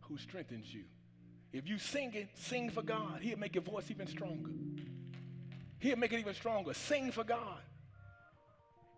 who 0.00 0.18
strengthens 0.18 0.72
you. 0.72 0.84
If 1.52 1.68
you 1.68 1.78
sing 1.78 2.14
it, 2.14 2.28
sing 2.34 2.70
for 2.70 2.82
God. 2.82 3.20
He'll 3.20 3.38
make 3.38 3.54
your 3.54 3.62
voice 3.62 3.90
even 3.90 4.06
stronger. 4.06 4.50
He'll 5.78 5.96
make 5.96 6.12
it 6.12 6.20
even 6.20 6.34
stronger. 6.34 6.72
Sing 6.74 7.12
for 7.12 7.24
God. 7.24 7.60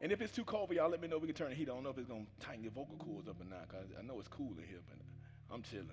And 0.00 0.12
if 0.12 0.20
it's 0.20 0.34
too 0.34 0.44
cold 0.44 0.68
for 0.68 0.74
y'all, 0.74 0.90
let 0.90 1.00
me 1.00 1.08
know. 1.08 1.18
We 1.18 1.26
can 1.26 1.34
turn 1.34 1.50
the 1.50 1.56
heat. 1.56 1.68
I 1.68 1.72
don't 1.72 1.82
know 1.82 1.90
if 1.90 1.98
it's 1.98 2.08
going 2.08 2.26
to 2.26 2.46
tighten 2.46 2.62
your 2.62 2.72
vocal 2.72 2.96
cords 2.96 3.28
up 3.28 3.40
or 3.40 3.44
not, 3.44 3.68
because 3.68 3.86
I 3.98 4.02
know 4.02 4.18
it's 4.18 4.28
cool 4.28 4.52
in 4.58 4.64
here, 4.68 4.80
but 4.86 4.98
I'm 5.54 5.62
chilling. 5.62 5.88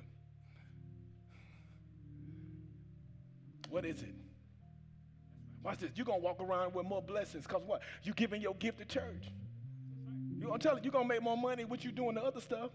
What 3.69 3.85
is 3.85 4.01
it? 4.03 4.13
Watch 5.63 5.79
this. 5.79 5.91
You're 5.95 6.05
going 6.05 6.19
to 6.19 6.25
walk 6.25 6.41
around 6.41 6.73
with 6.73 6.85
more 6.85 7.01
blessings 7.01 7.45
because 7.47 7.61
what? 7.65 7.81
You're 8.03 8.15
giving 8.15 8.41
your 8.41 8.55
gift 8.55 8.79
to 8.79 8.85
church. 8.85 9.31
You're 10.37 10.49
going 10.49 10.59
to 10.59 10.67
tell 10.67 10.77
it, 10.77 10.83
you're 10.83 10.91
going 10.91 11.07
to 11.07 11.13
make 11.13 11.21
more 11.21 11.37
money 11.37 11.65
what 11.65 11.85
you 11.85 11.91
doing 11.91 12.15
the 12.15 12.23
other 12.23 12.41
stuff. 12.41 12.71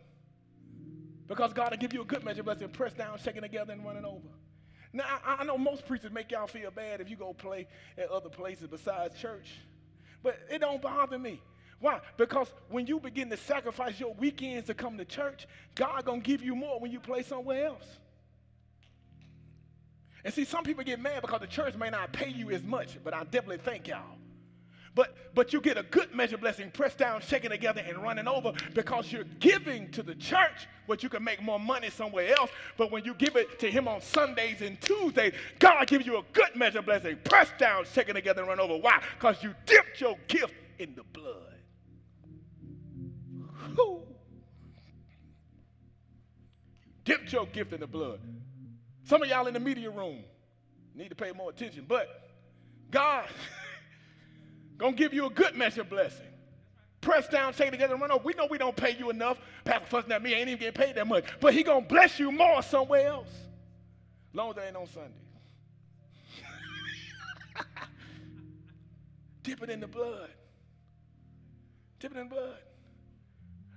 Because 1.29 1.53
God 1.53 1.71
will 1.71 1.79
give 1.79 1.93
you 1.93 2.03
a 2.03 2.05
good 2.05 2.25
measure 2.25 2.43
blessing, 2.43 2.69
pressed 2.69 2.99
down, 2.99 3.19
shaking 3.19 3.43
together, 3.43 3.73
and 3.73 3.85
running 3.85 4.05
over. 4.05 4.29
Now, 4.93 5.05
I, 5.25 5.37
I 5.41 5.45
know 5.45 5.59
most 5.59 5.87
preachers 5.87 6.13
make 6.13 6.31
y'all 6.31 6.47
feel 6.47 6.71
bad 6.71 7.01
if 7.01 7.11
you 7.11 7.17
go 7.17 7.33
play 7.33 7.67
at 7.99 8.11
other 8.11 8.29
places 8.29 8.69
besides 8.69 9.19
church. 9.19 9.59
But 10.23 10.39
it 10.51 10.61
don't 10.61 10.81
bother 10.81 11.19
me. 11.19 11.41
Why? 11.81 12.01
Because 12.17 12.49
when 12.71 12.87
you 12.87 12.99
begin 13.01 13.29
to 13.31 13.37
sacrifice 13.37 14.01
your 14.01 14.15
weekends 14.15 14.69
to 14.69 14.75
come 14.75 14.97
to 14.97 15.05
church, 15.05 15.47
God 15.75 16.05
gonna 16.05 16.21
give 16.21 16.43
you 16.43 16.55
more 16.55 16.81
when 16.81 16.91
you 16.91 17.01
play 17.01 17.23
somewhere 17.23 17.67
else. 17.67 17.85
And 20.25 20.33
see, 20.33 20.45
some 20.45 20.65
people 20.65 20.83
get 20.83 21.01
mad 21.01 21.23
because 21.23 21.41
the 21.41 21.47
church 21.47 21.77
may 21.77 21.91
not 21.91 22.13
pay 22.13 22.29
you 22.29 22.51
as 22.51 22.63
much, 22.63 22.99
but 23.05 23.15
I 23.15 23.25
definitely 23.25 23.59
thank 23.59 23.89
y'all. 23.89 24.17
But, 24.97 25.15
but 25.35 25.53
you 25.53 25.61
get 25.61 25.77
a 25.77 25.83
good 25.83 26.15
measure 26.15 26.39
blessing, 26.39 26.71
pressed 26.71 26.97
down, 26.97 27.21
shaken 27.21 27.51
together, 27.51 27.85
and 27.87 28.03
running 28.03 28.27
over 28.27 28.55
because 28.73 29.13
you're 29.13 29.25
giving 29.41 29.91
to 29.91 30.03
the 30.03 30.15
church 30.15 30.67
what 30.87 31.03
you 31.03 31.11
can 31.11 31.23
make 31.23 31.43
more 31.43 31.61
money 31.61 31.91
somewhere 31.91 32.35
else. 32.35 32.51
But 32.79 32.91
when 32.91 33.05
you 33.05 33.13
give 33.13 33.37
it 33.37 33.59
to 33.59 33.71
Him 33.71 33.89
on 33.89 34.01
Sundays 34.01 34.63
and 34.63 34.81
Tuesdays, 34.81 35.35
God 35.59 35.87
gives 35.87 36.07
you 36.07 36.17
a 36.17 36.23
good 36.33 36.57
measure 36.57 36.81
blessing, 36.81 37.19
pressed 37.25 37.59
down, 37.59 37.85
shaken 37.85 38.15
together, 38.15 38.41
and 38.41 38.49
run 38.49 38.59
over. 38.59 38.79
Why? 38.79 39.03
Because 39.19 39.43
you 39.43 39.55
dipped 39.67 40.01
your 40.01 40.17
gift 40.29 40.55
in 40.79 40.95
the 40.95 41.05
blood. 41.13 41.55
Whew. 43.75 44.01
Dipped 47.05 47.31
your 47.35 47.45
gift 47.45 47.75
in 47.75 47.81
the 47.81 47.87
blood. 47.87 48.21
Some 49.05 49.23
of 49.23 49.29
y'all 49.29 49.47
in 49.47 49.53
the 49.53 49.61
media 49.61 49.91
room 49.91 50.25
need 50.95 51.11
to 51.11 51.15
pay 51.15 51.33
more 51.33 51.51
attention, 51.51 51.85
but 51.87 52.09
God 52.91 53.29
gonna 54.79 54.97
give 54.97 55.15
you 55.15 55.27
a 55.27 55.31
good 55.31 55.55
measure 55.55 55.85
blessing. 55.85 56.27
Press 57.01 57.29
down, 57.29 57.55
say 57.55 57.71
together, 57.71 57.97
run 57.97 58.11
over. 58.11 58.25
We 58.25 58.35
know 58.35 58.47
we 58.51 58.59
don't 58.59 58.77
pay 58.77 58.97
you 58.97 59.11
enough. 59.11 59.39
Pastor 59.65 59.87
fussing 59.87 60.13
at 60.13 60.23
me, 60.23 60.35
ain't 60.35 60.49
even 60.49 60.59
getting 60.59 60.75
paid 60.75 60.97
that 60.97 61.07
much. 61.07 61.25
But 61.41 61.55
he 61.55 61.63
gonna 61.63 61.87
bless 61.87 62.19
you 62.19 62.33
more 62.33 62.63
somewhere 62.63 63.07
else. 63.07 63.31
Long 64.33 64.51
as 64.51 64.57
it 64.57 64.65
ain't 64.67 64.77
on 64.77 64.87
Sunday. 64.87 65.11
Dip 69.43 69.63
it 69.63 69.71
in 69.71 69.81
the 69.81 69.87
blood. 69.87 70.31
Dip 72.01 72.13
it 72.13 72.19
in 72.19 72.29
the 72.29 72.35
blood. 72.35 72.59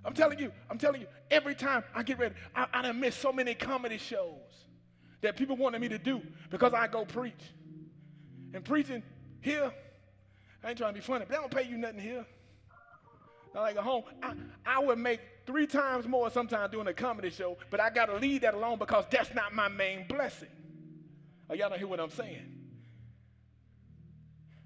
I'm 0.03 0.13
telling 0.13 0.39
you, 0.39 0.51
I'm 0.69 0.77
telling 0.77 1.01
you, 1.01 1.07
every 1.29 1.55
time 1.55 1.83
I 1.93 2.03
get 2.03 2.19
ready, 2.19 2.35
I, 2.55 2.67
I 2.73 2.81
done 2.81 2.99
miss 2.99 3.15
so 3.15 3.31
many 3.31 3.53
comedy 3.53 3.97
shows 3.97 4.65
that 5.21 5.35
people 5.35 5.55
wanted 5.57 5.81
me 5.81 5.89
to 5.89 5.99
do 5.99 6.21
because 6.49 6.73
I 6.73 6.87
go 6.87 7.05
preach. 7.05 7.53
And 8.53 8.65
preaching 8.65 9.03
here, 9.41 9.71
I 10.63 10.69
ain't 10.69 10.77
trying 10.77 10.93
to 10.93 10.99
be 10.99 11.05
funny, 11.05 11.25
but 11.27 11.29
they 11.29 11.35
don't 11.35 11.51
pay 11.51 11.63
you 11.63 11.77
nothing 11.77 11.99
here. 11.99 12.25
Not 13.53 13.61
like 13.61 13.77
at 13.77 13.83
home. 13.83 14.03
I, 14.21 14.33
I 14.65 14.79
would 14.79 14.99
make 14.99 15.21
three 15.45 15.65
times 15.65 16.07
more 16.07 16.29
sometimes 16.29 16.71
doing 16.71 16.87
a 16.87 16.93
comedy 16.93 17.29
show, 17.29 17.57
but 17.71 17.79
I 17.79 17.89
got 17.89 18.07
to 18.07 18.17
leave 18.17 18.41
that 18.41 18.53
alone 18.53 18.77
because 18.77 19.05
that's 19.09 19.33
not 19.33 19.53
my 19.53 19.67
main 19.67 20.05
blessing. 20.07 20.49
Oh, 21.49 21.55
y'all 21.55 21.69
don't 21.69 21.79
hear 21.79 21.87
what 21.87 21.99
I'm 21.99 22.11
saying? 22.11 22.57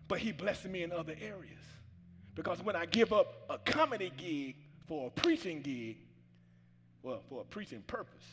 But 0.08 0.20
he 0.20 0.32
blessed 0.32 0.66
me 0.66 0.84
in 0.84 0.92
other 0.92 1.16
areas. 1.22 1.54
Because 2.36 2.62
when 2.64 2.76
I 2.76 2.86
give 2.86 3.14
up 3.14 3.46
a 3.50 3.58
comedy 3.58 4.12
gig 4.18 4.56
for 4.88 5.08
a 5.08 5.12
preaching 5.12 5.62
gig, 5.62 5.98
well, 7.04 7.22
for 7.30 7.42
a 7.42 7.46
preaching 7.46 7.84
purpose, 7.86 8.26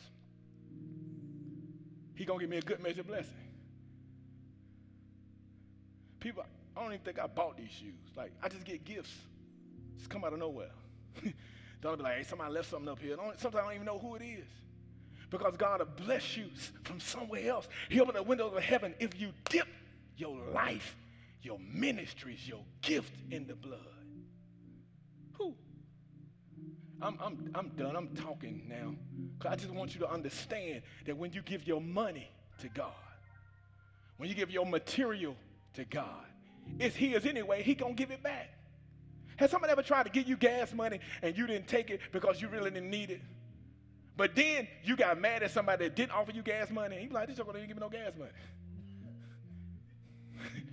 he 2.15 2.25
gonna 2.25 2.39
give 2.39 2.49
me 2.49 2.57
a 2.57 2.61
good 2.61 2.81
measure 2.81 3.03
blessing. 3.03 3.33
People, 6.19 6.43
I 6.75 6.81
don't 6.81 6.93
even 6.93 7.03
think 7.03 7.19
I 7.19 7.27
bought 7.27 7.57
these 7.57 7.71
shoes. 7.71 7.93
Like, 8.15 8.31
I 8.41 8.49
just 8.49 8.63
get 8.63 8.85
gifts. 8.85 9.13
Just 9.97 10.09
come 10.09 10.23
out 10.23 10.33
of 10.33 10.39
nowhere. 10.39 10.71
don't 11.81 11.97
be 11.97 12.03
like, 12.03 12.17
hey, 12.17 12.23
somebody 12.23 12.53
left 12.53 12.69
something 12.69 12.89
up 12.89 12.99
here. 12.99 13.15
sometimes 13.37 13.55
I 13.55 13.61
don't 13.61 13.73
even 13.73 13.85
know 13.85 13.99
who 13.99 14.15
it 14.15 14.23
is. 14.23 14.47
Because 15.29 15.55
God 15.57 15.79
will 15.79 16.05
bless 16.05 16.35
you 16.35 16.45
from 16.83 16.99
somewhere 16.99 17.47
else. 17.47 17.67
He 17.89 17.99
opened 17.99 18.17
the 18.17 18.23
windows 18.23 18.53
of 18.55 18.61
heaven 18.61 18.93
if 18.99 19.19
you 19.19 19.31
dip 19.49 19.67
your 20.17 20.37
life, 20.53 20.95
your 21.41 21.57
ministries, 21.59 22.47
your 22.47 22.63
gift 22.81 23.13
in 23.31 23.47
the 23.47 23.55
blood. 23.55 23.79
Who? 25.37 25.55
I'm, 27.01 27.17
I'm, 27.21 27.51
I'm 27.55 27.69
done. 27.69 27.95
I'm 27.95 28.09
talking 28.09 28.63
now. 28.67 28.93
I 29.49 29.55
just 29.55 29.71
want 29.71 29.93
you 29.93 30.01
to 30.01 30.09
understand 30.09 30.83
that 31.05 31.17
when 31.17 31.31
you 31.31 31.41
give 31.41 31.65
your 31.65 31.81
money 31.81 32.29
to 32.59 32.69
God, 32.69 32.91
when 34.17 34.29
you 34.29 34.35
give 34.35 34.51
your 34.51 34.65
material 34.65 35.35
to 35.73 35.85
God, 35.85 36.25
it's 36.79 36.95
his 36.95 37.25
anyway. 37.25 37.63
He 37.63 37.75
gonna 37.75 37.93
give 37.93 38.11
it 38.11 38.23
back. 38.23 38.49
Has 39.37 39.51
somebody 39.51 39.71
ever 39.71 39.81
tried 39.81 40.03
to 40.03 40.09
give 40.09 40.27
you 40.27 40.37
gas 40.37 40.73
money 40.73 40.99
and 41.21 41.37
you 41.37 41.47
didn't 41.47 41.67
take 41.67 41.89
it 41.89 41.99
because 42.11 42.41
you 42.41 42.47
really 42.47 42.69
didn't 42.71 42.89
need 42.89 43.11
it? 43.11 43.21
But 44.17 44.35
then 44.35 44.67
you 44.83 44.95
got 44.95 45.19
mad 45.19 45.41
at 45.41 45.51
somebody 45.51 45.85
that 45.85 45.95
didn't 45.95 46.11
offer 46.11 46.31
you 46.31 46.43
gas 46.43 46.69
money. 46.69 46.97
And 46.97 47.05
you 47.05 47.11
like, 47.11 47.27
this 47.27 47.39
ain't 47.39 47.47
gonna 47.47 47.65
give 47.65 47.75
me 47.75 47.81
no 47.81 47.89
gas 47.89 48.11
money. 48.17 48.31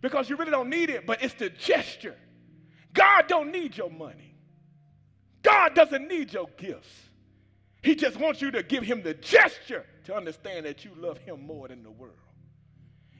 because 0.00 0.30
you 0.30 0.36
really 0.36 0.50
don't 0.50 0.70
need 0.70 0.90
it, 0.90 1.06
but 1.06 1.22
it's 1.22 1.34
the 1.34 1.50
gesture. 1.50 2.16
God 2.92 3.26
don't 3.26 3.50
need 3.50 3.76
your 3.76 3.90
money. 3.90 4.34
God 5.42 5.74
doesn't 5.74 6.08
need 6.08 6.32
your 6.32 6.48
gifts. 6.56 6.88
He 7.82 7.94
just 7.94 8.16
wants 8.16 8.40
you 8.40 8.50
to 8.52 8.62
give 8.62 8.82
him 8.82 9.02
the 9.02 9.14
gesture 9.14 9.84
to 10.04 10.14
understand 10.14 10.64
that 10.64 10.84
you 10.84 10.92
love 10.96 11.18
him 11.18 11.44
more 11.46 11.68
than 11.68 11.82
the 11.82 11.90
world. 11.90 12.14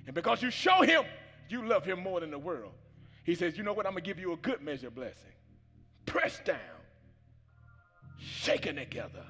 And 0.06 0.14
because 0.14 0.42
you 0.42 0.50
show 0.50 0.82
him 0.82 1.04
you 1.50 1.66
love 1.66 1.84
him 1.84 2.00
more 2.00 2.20
than 2.20 2.30
the 2.30 2.38
world, 2.38 2.72
he 3.24 3.34
says, 3.34 3.56
You 3.56 3.62
know 3.62 3.72
what? 3.72 3.86
I'm 3.86 3.92
going 3.92 4.04
to 4.04 4.08
give 4.08 4.18
you 4.18 4.32
a 4.32 4.36
good 4.36 4.62
measure 4.62 4.90
blessing. 4.90 5.32
Pressed 6.06 6.44
down, 6.44 6.58
shaken 8.18 8.76
together. 8.76 9.24